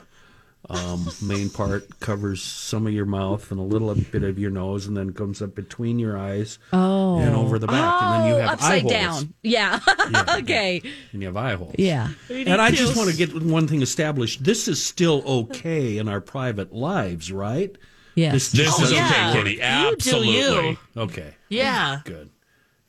um, 0.69 1.07
main 1.21 1.49
part 1.49 1.99
covers 1.99 2.43
some 2.43 2.85
of 2.85 2.93
your 2.93 3.05
mouth 3.05 3.49
and 3.51 3.59
a 3.59 3.63
little 3.63 3.95
bit 3.95 4.23
of 4.23 4.37
your 4.37 4.51
nose, 4.51 4.85
and 4.87 4.95
then 4.97 5.13
comes 5.13 5.41
up 5.41 5.55
between 5.55 5.97
your 5.99 6.17
eyes 6.17 6.59
Oh. 6.73 7.17
and 7.19 7.33
over 7.35 7.57
the 7.57 7.67
back, 7.67 8.01
and 8.03 8.13
then 8.23 8.27
you 8.29 8.35
Oh, 8.35 8.39
have 8.39 8.49
eye 8.49 8.53
upside 8.53 8.81
holes. 8.81 8.91
down. 8.93 9.33
Yeah. 9.41 9.79
okay. 10.39 10.81
And 11.13 11.21
you 11.21 11.27
have 11.27 11.37
eye 11.37 11.55
holes. 11.55 11.75
Yeah. 11.77 12.09
And 12.29 12.61
I 12.61 12.71
just 12.71 12.95
want 12.97 13.09
to 13.09 13.15
get 13.15 13.41
one 13.41 13.67
thing 13.67 13.81
established. 13.81 14.43
This 14.43 14.67
is 14.67 14.83
still 14.83 15.23
okay 15.25 15.97
in 15.97 16.07
our 16.09 16.21
private 16.21 16.73
lives, 16.73 17.31
right? 17.31 17.75
Yes. 18.15 18.33
This 18.33 18.51
just 18.51 18.81
is 18.81 18.89
doesn't- 18.91 19.05
okay, 19.05 19.33
Kenny. 19.33 19.51
You 19.51 19.57
do 19.57 19.93
Absolutely. 19.93 20.69
you. 20.69 20.77
Okay. 20.97 21.35
Yeah. 21.47 22.01
Good. 22.03 22.29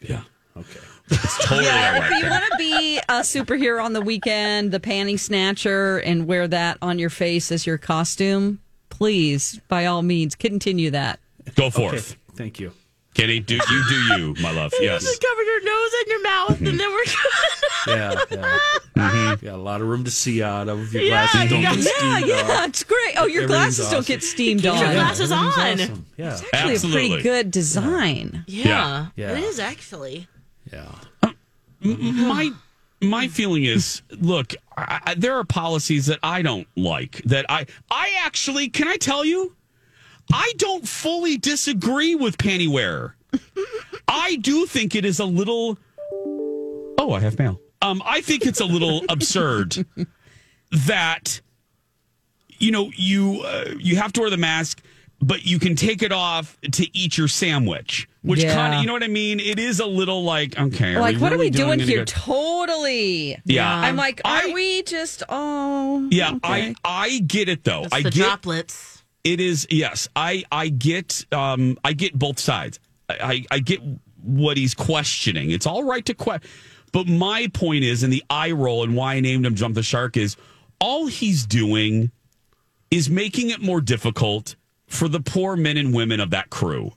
Yeah. 0.01 0.23
Okay. 0.57 0.81
It's 1.11 1.39
totally 1.47 1.65
Yeah, 1.67 1.99
right. 1.99 2.13
if 2.13 2.23
you 2.23 2.31
want 2.31 2.45
to 2.53 2.57
be 2.59 2.99
a 2.99 3.21
superhero 3.21 3.83
on 3.85 3.93
the 3.93 4.01
weekend, 4.01 4.71
the 4.73 4.81
panty 4.81 5.19
snatcher, 5.19 5.99
and 5.99 6.27
wear 6.27 6.47
that 6.49 6.79
on 6.83 6.99
your 6.99 7.11
face 7.11 7.51
as 7.51 7.67
your 7.67 7.79
costume, 7.79 8.61
please, 8.91 9.61
by 9.69 9.87
all 9.87 10.03
means, 10.03 10.35
continue 10.35 10.91
that. 10.93 11.19
Go 11.57 11.71
forth. 11.71 12.17
Thank 12.37 12.61
you. 12.61 12.73
Kenny, 13.13 13.41
do 13.41 13.57
you 13.57 13.85
do 13.89 13.95
you, 14.15 14.35
my 14.41 14.53
love. 14.53 14.73
Yes. 14.81 15.03
Just 15.03 15.21
cover 15.21 15.43
your 15.43 15.65
nose 15.65 15.91
and 15.99 16.07
your 16.09 16.23
mouth, 16.23 16.59
and 16.61 16.81
then 16.81 16.91
we're 16.91 17.05
good. 17.05 17.17
Yeah, 17.89 18.15
yeah. 18.31 18.59
Mm-hmm. 18.97 19.47
Got 19.47 19.55
a 19.55 19.57
lot 19.63 19.81
of 19.81 19.89
room 19.89 20.05
to 20.05 20.11
see 20.13 20.43
out 20.45 20.69
of. 20.69 20.93
Your 20.93 21.03
Yeah, 21.03 21.27
glasses 21.27 21.43
you 21.43 21.49
don't 21.49 21.63
got- 21.63 21.75
get 21.77 21.85
Yeah, 21.85 21.93
steamed 22.19 22.29
yeah, 22.29 22.35
off. 22.61 22.69
it's 22.69 22.85
great. 22.85 23.15
Oh, 23.17 23.27
your 23.27 23.43
Everything's 23.45 23.49
glasses 23.77 23.91
don't 23.91 24.07
get 24.07 24.23
steamed 24.23 24.63
Keep 24.63 24.73
on. 24.73 24.79
your 24.79 24.93
glasses 24.93 25.33
everything's 25.33 25.59
on. 25.59 25.81
awesome. 25.91 26.07
Yeah. 26.17 26.41
Actually, 26.53 26.77
a 26.77 26.93
pretty 26.93 27.23
good 27.23 27.51
design. 27.51 28.45
Yeah. 28.47 29.07
Yeah. 29.17 29.33
It 29.33 29.43
is 29.45 29.59
actually. 29.59 30.29
Yeah. 30.73 30.95
M- 31.83 32.29
my 32.29 32.51
my 33.03 33.29
feeling 33.29 33.65
is 33.65 34.03
look 34.19 34.55
I, 34.77 35.01
I- 35.07 35.15
there 35.15 35.37
are 35.39 35.45
policies 35.45 36.05
that 36.07 36.19
i 36.23 36.43
don't 36.43 36.69
like 36.77 37.23
that 37.25 37.47
i 37.49 37.65
i 37.91 38.13
actually 38.25 38.69
can 38.69 38.87
i 38.89 38.97
tell 38.97 39.25
you? 39.25 39.57
I 40.33 40.53
don't 40.59 40.87
fully 40.87 41.39
disagree 41.39 42.15
with 42.15 42.37
panty 42.37 42.69
wear 42.69 43.17
i 44.07 44.37
do 44.37 44.67
think 44.67 44.95
it 44.95 45.05
is 45.07 45.19
a 45.19 45.25
little 45.25 45.79
oh 46.99 47.13
i 47.15 47.21
have 47.21 47.39
mail. 47.39 47.59
Um 47.81 48.03
i 48.05 48.21
think 48.21 48.45
it's 48.45 48.61
a 48.61 48.67
little 48.67 49.03
absurd 49.09 49.87
that 50.87 51.41
you 52.59 52.71
know 52.71 52.91
you 52.95 53.41
uh, 53.47 53.71
you 53.79 53.97
have 53.97 54.13
to 54.13 54.21
wear 54.21 54.29
the 54.31 54.37
mask 54.37 54.83
but 55.23 55.47
you 55.47 55.59
can 55.59 55.75
take 55.75 56.03
it 56.03 56.13
off 56.13 56.59
to 56.73 56.87
eat 56.97 57.17
your 57.17 57.29
sandwich 57.29 58.09
which 58.23 58.43
Yeah. 58.43 58.55
kind 58.55 58.75
of 58.75 58.81
you 58.81 58.87
know 58.87 58.93
what 58.93 59.03
i 59.03 59.09
mean 59.09 59.41
it 59.41 59.59
is 59.59 59.81
a 59.81 59.87
little 59.87 60.23
like 60.25 60.59
okay 60.59 60.99
like, 60.99 61.17
what 61.19 61.33
are 61.33 61.39
we 61.39 61.49
doing 61.51 61.81
any 61.81 61.85
here? 61.85 61.99
good- 62.05 62.09
Totally. 62.09 63.39
Yeah. 63.45 63.75
I'm 63.81 63.97
like, 63.97 64.21
are 64.25 64.43
I- 64.49 64.53
we 64.53 64.83
just, 64.83 65.23
oh. 65.29 66.07
Yeah, 66.11 66.31
okay. 66.35 66.39
I 66.43 66.75
I 66.85 67.19
get 67.21 67.49
it 67.49 67.65
though. 67.65 67.85
It's 67.85 67.95
I 67.95 68.03
the 68.03 68.11
get 68.11 68.25
droplets. 68.25 69.03
it 69.25 69.41
is 69.41 69.67
yes. 69.71 70.09
I 70.15 70.45
I 70.53 70.69
get 70.69 71.25
um 71.33 71.79
I 71.85 71.93
get 71.95 72.19
both 72.19 72.39
sides. 72.39 72.79
I 73.09 73.15
I, 73.21 73.45
I 73.53 73.59
get 73.61 73.81
what 74.23 74.57
he's 74.57 74.75
questioning. 74.75 75.51
It's 75.51 75.67
all 75.67 75.83
right 75.85 76.05
to 76.07 76.15
question, 76.15 76.49
but 76.93 77.07
my 77.07 77.49
point 77.55 77.85
is, 77.85 78.03
in 78.03 78.11
the 78.11 78.23
eye 78.29 78.51
roll 78.53 78.83
and 78.85 78.95
why 78.95 79.15
I 79.15 79.21
named 79.21 79.47
him 79.47 79.55
Jump 79.55 79.75
the 79.75 79.83
Shark 79.83 80.17
is 80.17 80.37
all 80.81 81.07
he's 81.07 81.47
doing 81.47 82.11
is 82.91 83.09
making 83.09 83.51
it 83.51 83.61
more 83.63 83.81
difficult 83.81 84.57
for 84.87 85.09
the 85.09 85.21
poor 85.21 85.57
men 85.57 85.77
and 85.77 85.95
women 85.95 86.21
of 86.21 86.31
that 86.31 86.51
crew. 86.51 86.93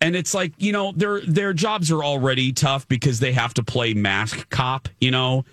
And 0.00 0.16
it's 0.16 0.32
like, 0.32 0.52
you 0.58 0.72
know, 0.72 0.92
their 0.92 1.20
their 1.20 1.52
jobs 1.52 1.90
are 1.90 2.02
already 2.02 2.52
tough 2.52 2.88
because 2.88 3.20
they 3.20 3.32
have 3.32 3.54
to 3.54 3.62
play 3.62 3.94
mask 3.94 4.48
cop, 4.48 4.88
you 5.00 5.10
know. 5.10 5.44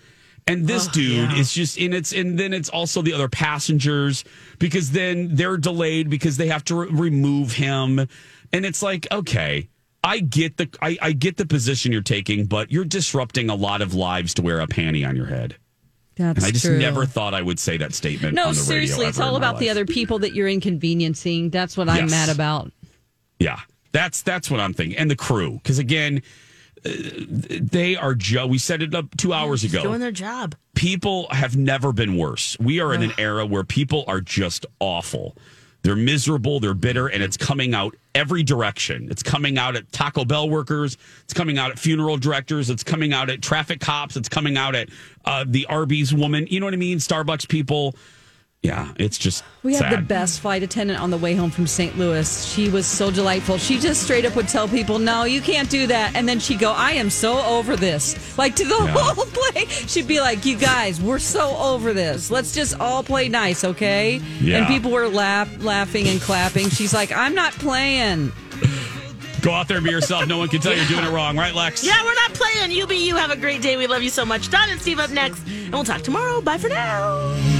And 0.47 0.65
this 0.65 0.87
Ugh, 0.87 0.93
dude 0.93 1.31
yeah. 1.31 1.37
is 1.37 1.51
just 1.51 1.77
and 1.77 1.93
it's 1.93 2.13
and 2.13 2.39
then 2.39 2.53
it's 2.53 2.69
also 2.69 3.01
the 3.01 3.13
other 3.13 3.27
passengers 3.27 4.23
because 4.59 4.91
then 4.91 5.35
they're 5.35 5.57
delayed 5.57 6.09
because 6.09 6.37
they 6.37 6.47
have 6.47 6.63
to 6.65 6.75
re- 6.75 6.87
remove 6.89 7.51
him. 7.51 7.99
And 8.53 8.65
it's 8.65 8.81
like, 8.81 9.05
okay, 9.11 9.67
I 10.03 10.19
get 10.19 10.55
the 10.55 10.69
I, 10.81 10.97
I 11.01 11.11
get 11.11 11.35
the 11.35 11.45
position 11.45 11.91
you're 11.91 12.01
taking, 12.01 12.45
but 12.45 12.71
you're 12.71 12.85
disrupting 12.85 13.49
a 13.49 13.55
lot 13.55 13.81
of 13.81 13.93
lives 13.93 14.33
to 14.35 14.41
wear 14.41 14.61
a 14.61 14.67
panty 14.67 15.05
on 15.05 15.17
your 15.17 15.25
head. 15.25 15.57
That's 16.15 16.37
and 16.37 16.45
I 16.45 16.51
just 16.51 16.65
true. 16.65 16.79
never 16.79 17.05
thought 17.05 17.33
I 17.33 17.41
would 17.41 17.59
say 17.59 17.77
that 17.77 17.93
statement. 17.93 18.33
No, 18.33 18.43
on 18.43 18.49
the 18.49 18.55
seriously, 18.55 18.99
radio 18.99 19.09
it's 19.09 19.19
all 19.19 19.35
in 19.35 19.41
my 19.41 19.49
about 19.49 19.59
the 19.59 19.69
other 19.69 19.85
people 19.85 20.19
that 20.19 20.33
you're 20.33 20.47
inconveniencing. 20.47 21.49
That's 21.49 21.75
what 21.75 21.89
I'm 21.89 22.09
mad 22.09 22.29
about. 22.29 22.71
Yeah, 23.39 23.59
that's 23.97 24.21
that's 24.21 24.51
what 24.51 24.59
I'm 24.59 24.73
thinking, 24.73 24.97
and 24.97 25.09
the 25.09 25.15
crew, 25.15 25.53
because 25.53 25.79
again, 25.79 26.21
uh, 26.85 26.89
they 26.89 27.95
are. 27.95 28.13
Joe. 28.13 28.45
we 28.47 28.59
set 28.59 28.81
it 28.81 28.93
up 28.93 29.05
two 29.17 29.33
hours 29.33 29.63
ago. 29.63 29.81
Doing 29.81 29.99
their 29.99 30.11
job. 30.11 30.55
people 30.75 31.27
have 31.31 31.57
never 31.57 31.91
been 31.91 32.15
worse. 32.17 32.55
We 32.59 32.79
are 32.79 32.93
in 32.93 33.01
an 33.01 33.13
era 33.17 33.45
where 33.45 33.63
people 33.63 34.05
are 34.07 34.21
just 34.21 34.65
awful. 34.79 35.35
They're 35.83 35.95
miserable, 35.95 36.59
they're 36.59 36.73
bitter, 36.73 37.07
and 37.07 37.23
it's 37.23 37.37
coming 37.37 37.73
out 37.73 37.95
every 38.13 38.43
direction. 38.43 39.07
It's 39.09 39.23
coming 39.23 39.57
out 39.57 39.75
at 39.75 39.89
Taco 39.91 40.25
Bell 40.25 40.49
workers, 40.49 40.97
it's 41.23 41.33
coming 41.33 41.57
out 41.57 41.71
at 41.71 41.79
funeral 41.79 42.17
directors, 42.17 42.69
it's 42.69 42.83
coming 42.83 43.13
out 43.13 43.29
at 43.29 43.41
traffic 43.41 43.79
cops, 43.79 44.17
it's 44.17 44.27
coming 44.27 44.57
out 44.57 44.75
at 44.75 44.89
uh, 45.23 45.45
the 45.47 45.65
Arby's 45.67 46.13
woman. 46.13 46.45
You 46.49 46.59
know 46.59 46.65
what 46.65 46.73
I 46.73 46.77
mean? 46.77 46.97
Starbucks 46.97 47.47
people. 47.47 47.95
Yeah, 48.67 48.91
it's 48.97 49.17
just 49.17 49.43
We 49.63 49.75
had 49.75 49.91
the 49.93 50.01
best 50.01 50.41
flight 50.41 50.61
attendant 50.63 50.99
on 50.99 51.09
the 51.09 51.17
way 51.17 51.35
home 51.35 51.51
from 51.51 51.67
St. 51.67 51.97
Louis. 51.97 52.45
She 52.45 52.69
was 52.69 52.85
so 52.85 53.09
delightful. 53.11 53.57
She 53.57 53.79
just 53.79 54.03
straight 54.03 54.25
up 54.25 54.35
would 54.35 54.47
tell 54.49 54.67
people, 54.67 54.99
"No, 54.99 55.23
you 55.23 55.39
can't 55.41 55.69
do 55.69 55.87
that." 55.87 56.15
And 56.15 56.27
then 56.27 56.39
she'd 56.39 56.59
go, 56.59 56.71
"I 56.73 56.91
am 56.91 57.09
so 57.09 57.39
over 57.45 57.75
this." 57.75 58.37
Like 58.37 58.55
to 58.57 58.65
the 58.65 58.75
Yeah. 58.83 58.87
whole 58.97 59.25
play. 59.39 59.65
She'd 59.67 60.07
be 60.07 60.19
like, 60.19 60.45
"You 60.45 60.57
guys, 60.57 60.99
we're 61.01 61.19
so 61.19 61.55
over 61.57 61.93
this. 61.93 62.29
Let's 62.29 62.53
just 62.53 62.79
all 62.79 63.03
play 63.03 63.29
nice, 63.29 63.63
okay?" 63.63 64.19
Yeah. 64.41 64.57
And 64.57 64.67
people 64.67 64.91
were 64.91 65.07
laugh, 65.07 65.49
laughing 65.63 66.07
and 66.07 66.19
clapping. 66.21 66.69
She's 66.69 66.93
like, 66.93 67.11
"I'm 67.11 67.33
not 67.35 67.53
playing." 67.53 68.31
Go 69.41 69.53
out 69.53 69.67
there 69.67 69.77
and 69.77 69.85
be 69.85 69.91
yourself. 69.91 70.27
No 70.27 70.39
one 70.39 70.49
can 70.49 70.59
tell 70.59 70.75
you're 70.75 70.85
doing 70.87 71.05
it 71.05 71.11
wrong, 71.11 71.37
right, 71.37 71.53
Lex? 71.55 71.83
Yeah, 71.85 72.03
we're 72.03 72.15
not 72.15 72.33
playing. 72.33 72.71
You 72.71 72.85
be 72.87 72.97
you. 72.97 73.15
Have 73.15 73.29
a 73.31 73.37
great 73.37 73.61
day. 73.61 73.77
We 73.77 73.87
love 73.87 74.01
you 74.03 74.09
so 74.09 74.25
much. 74.25 74.49
Don 74.49 74.67
and 74.69 74.81
Steve 74.81 74.99
up 74.99 75.11
next. 75.11 75.39
And 75.47 75.71
we'll 75.73 75.83
talk 75.85 76.01
tomorrow. 76.01 76.41
Bye 76.41 76.57
for 76.57 76.69
now. 76.69 77.56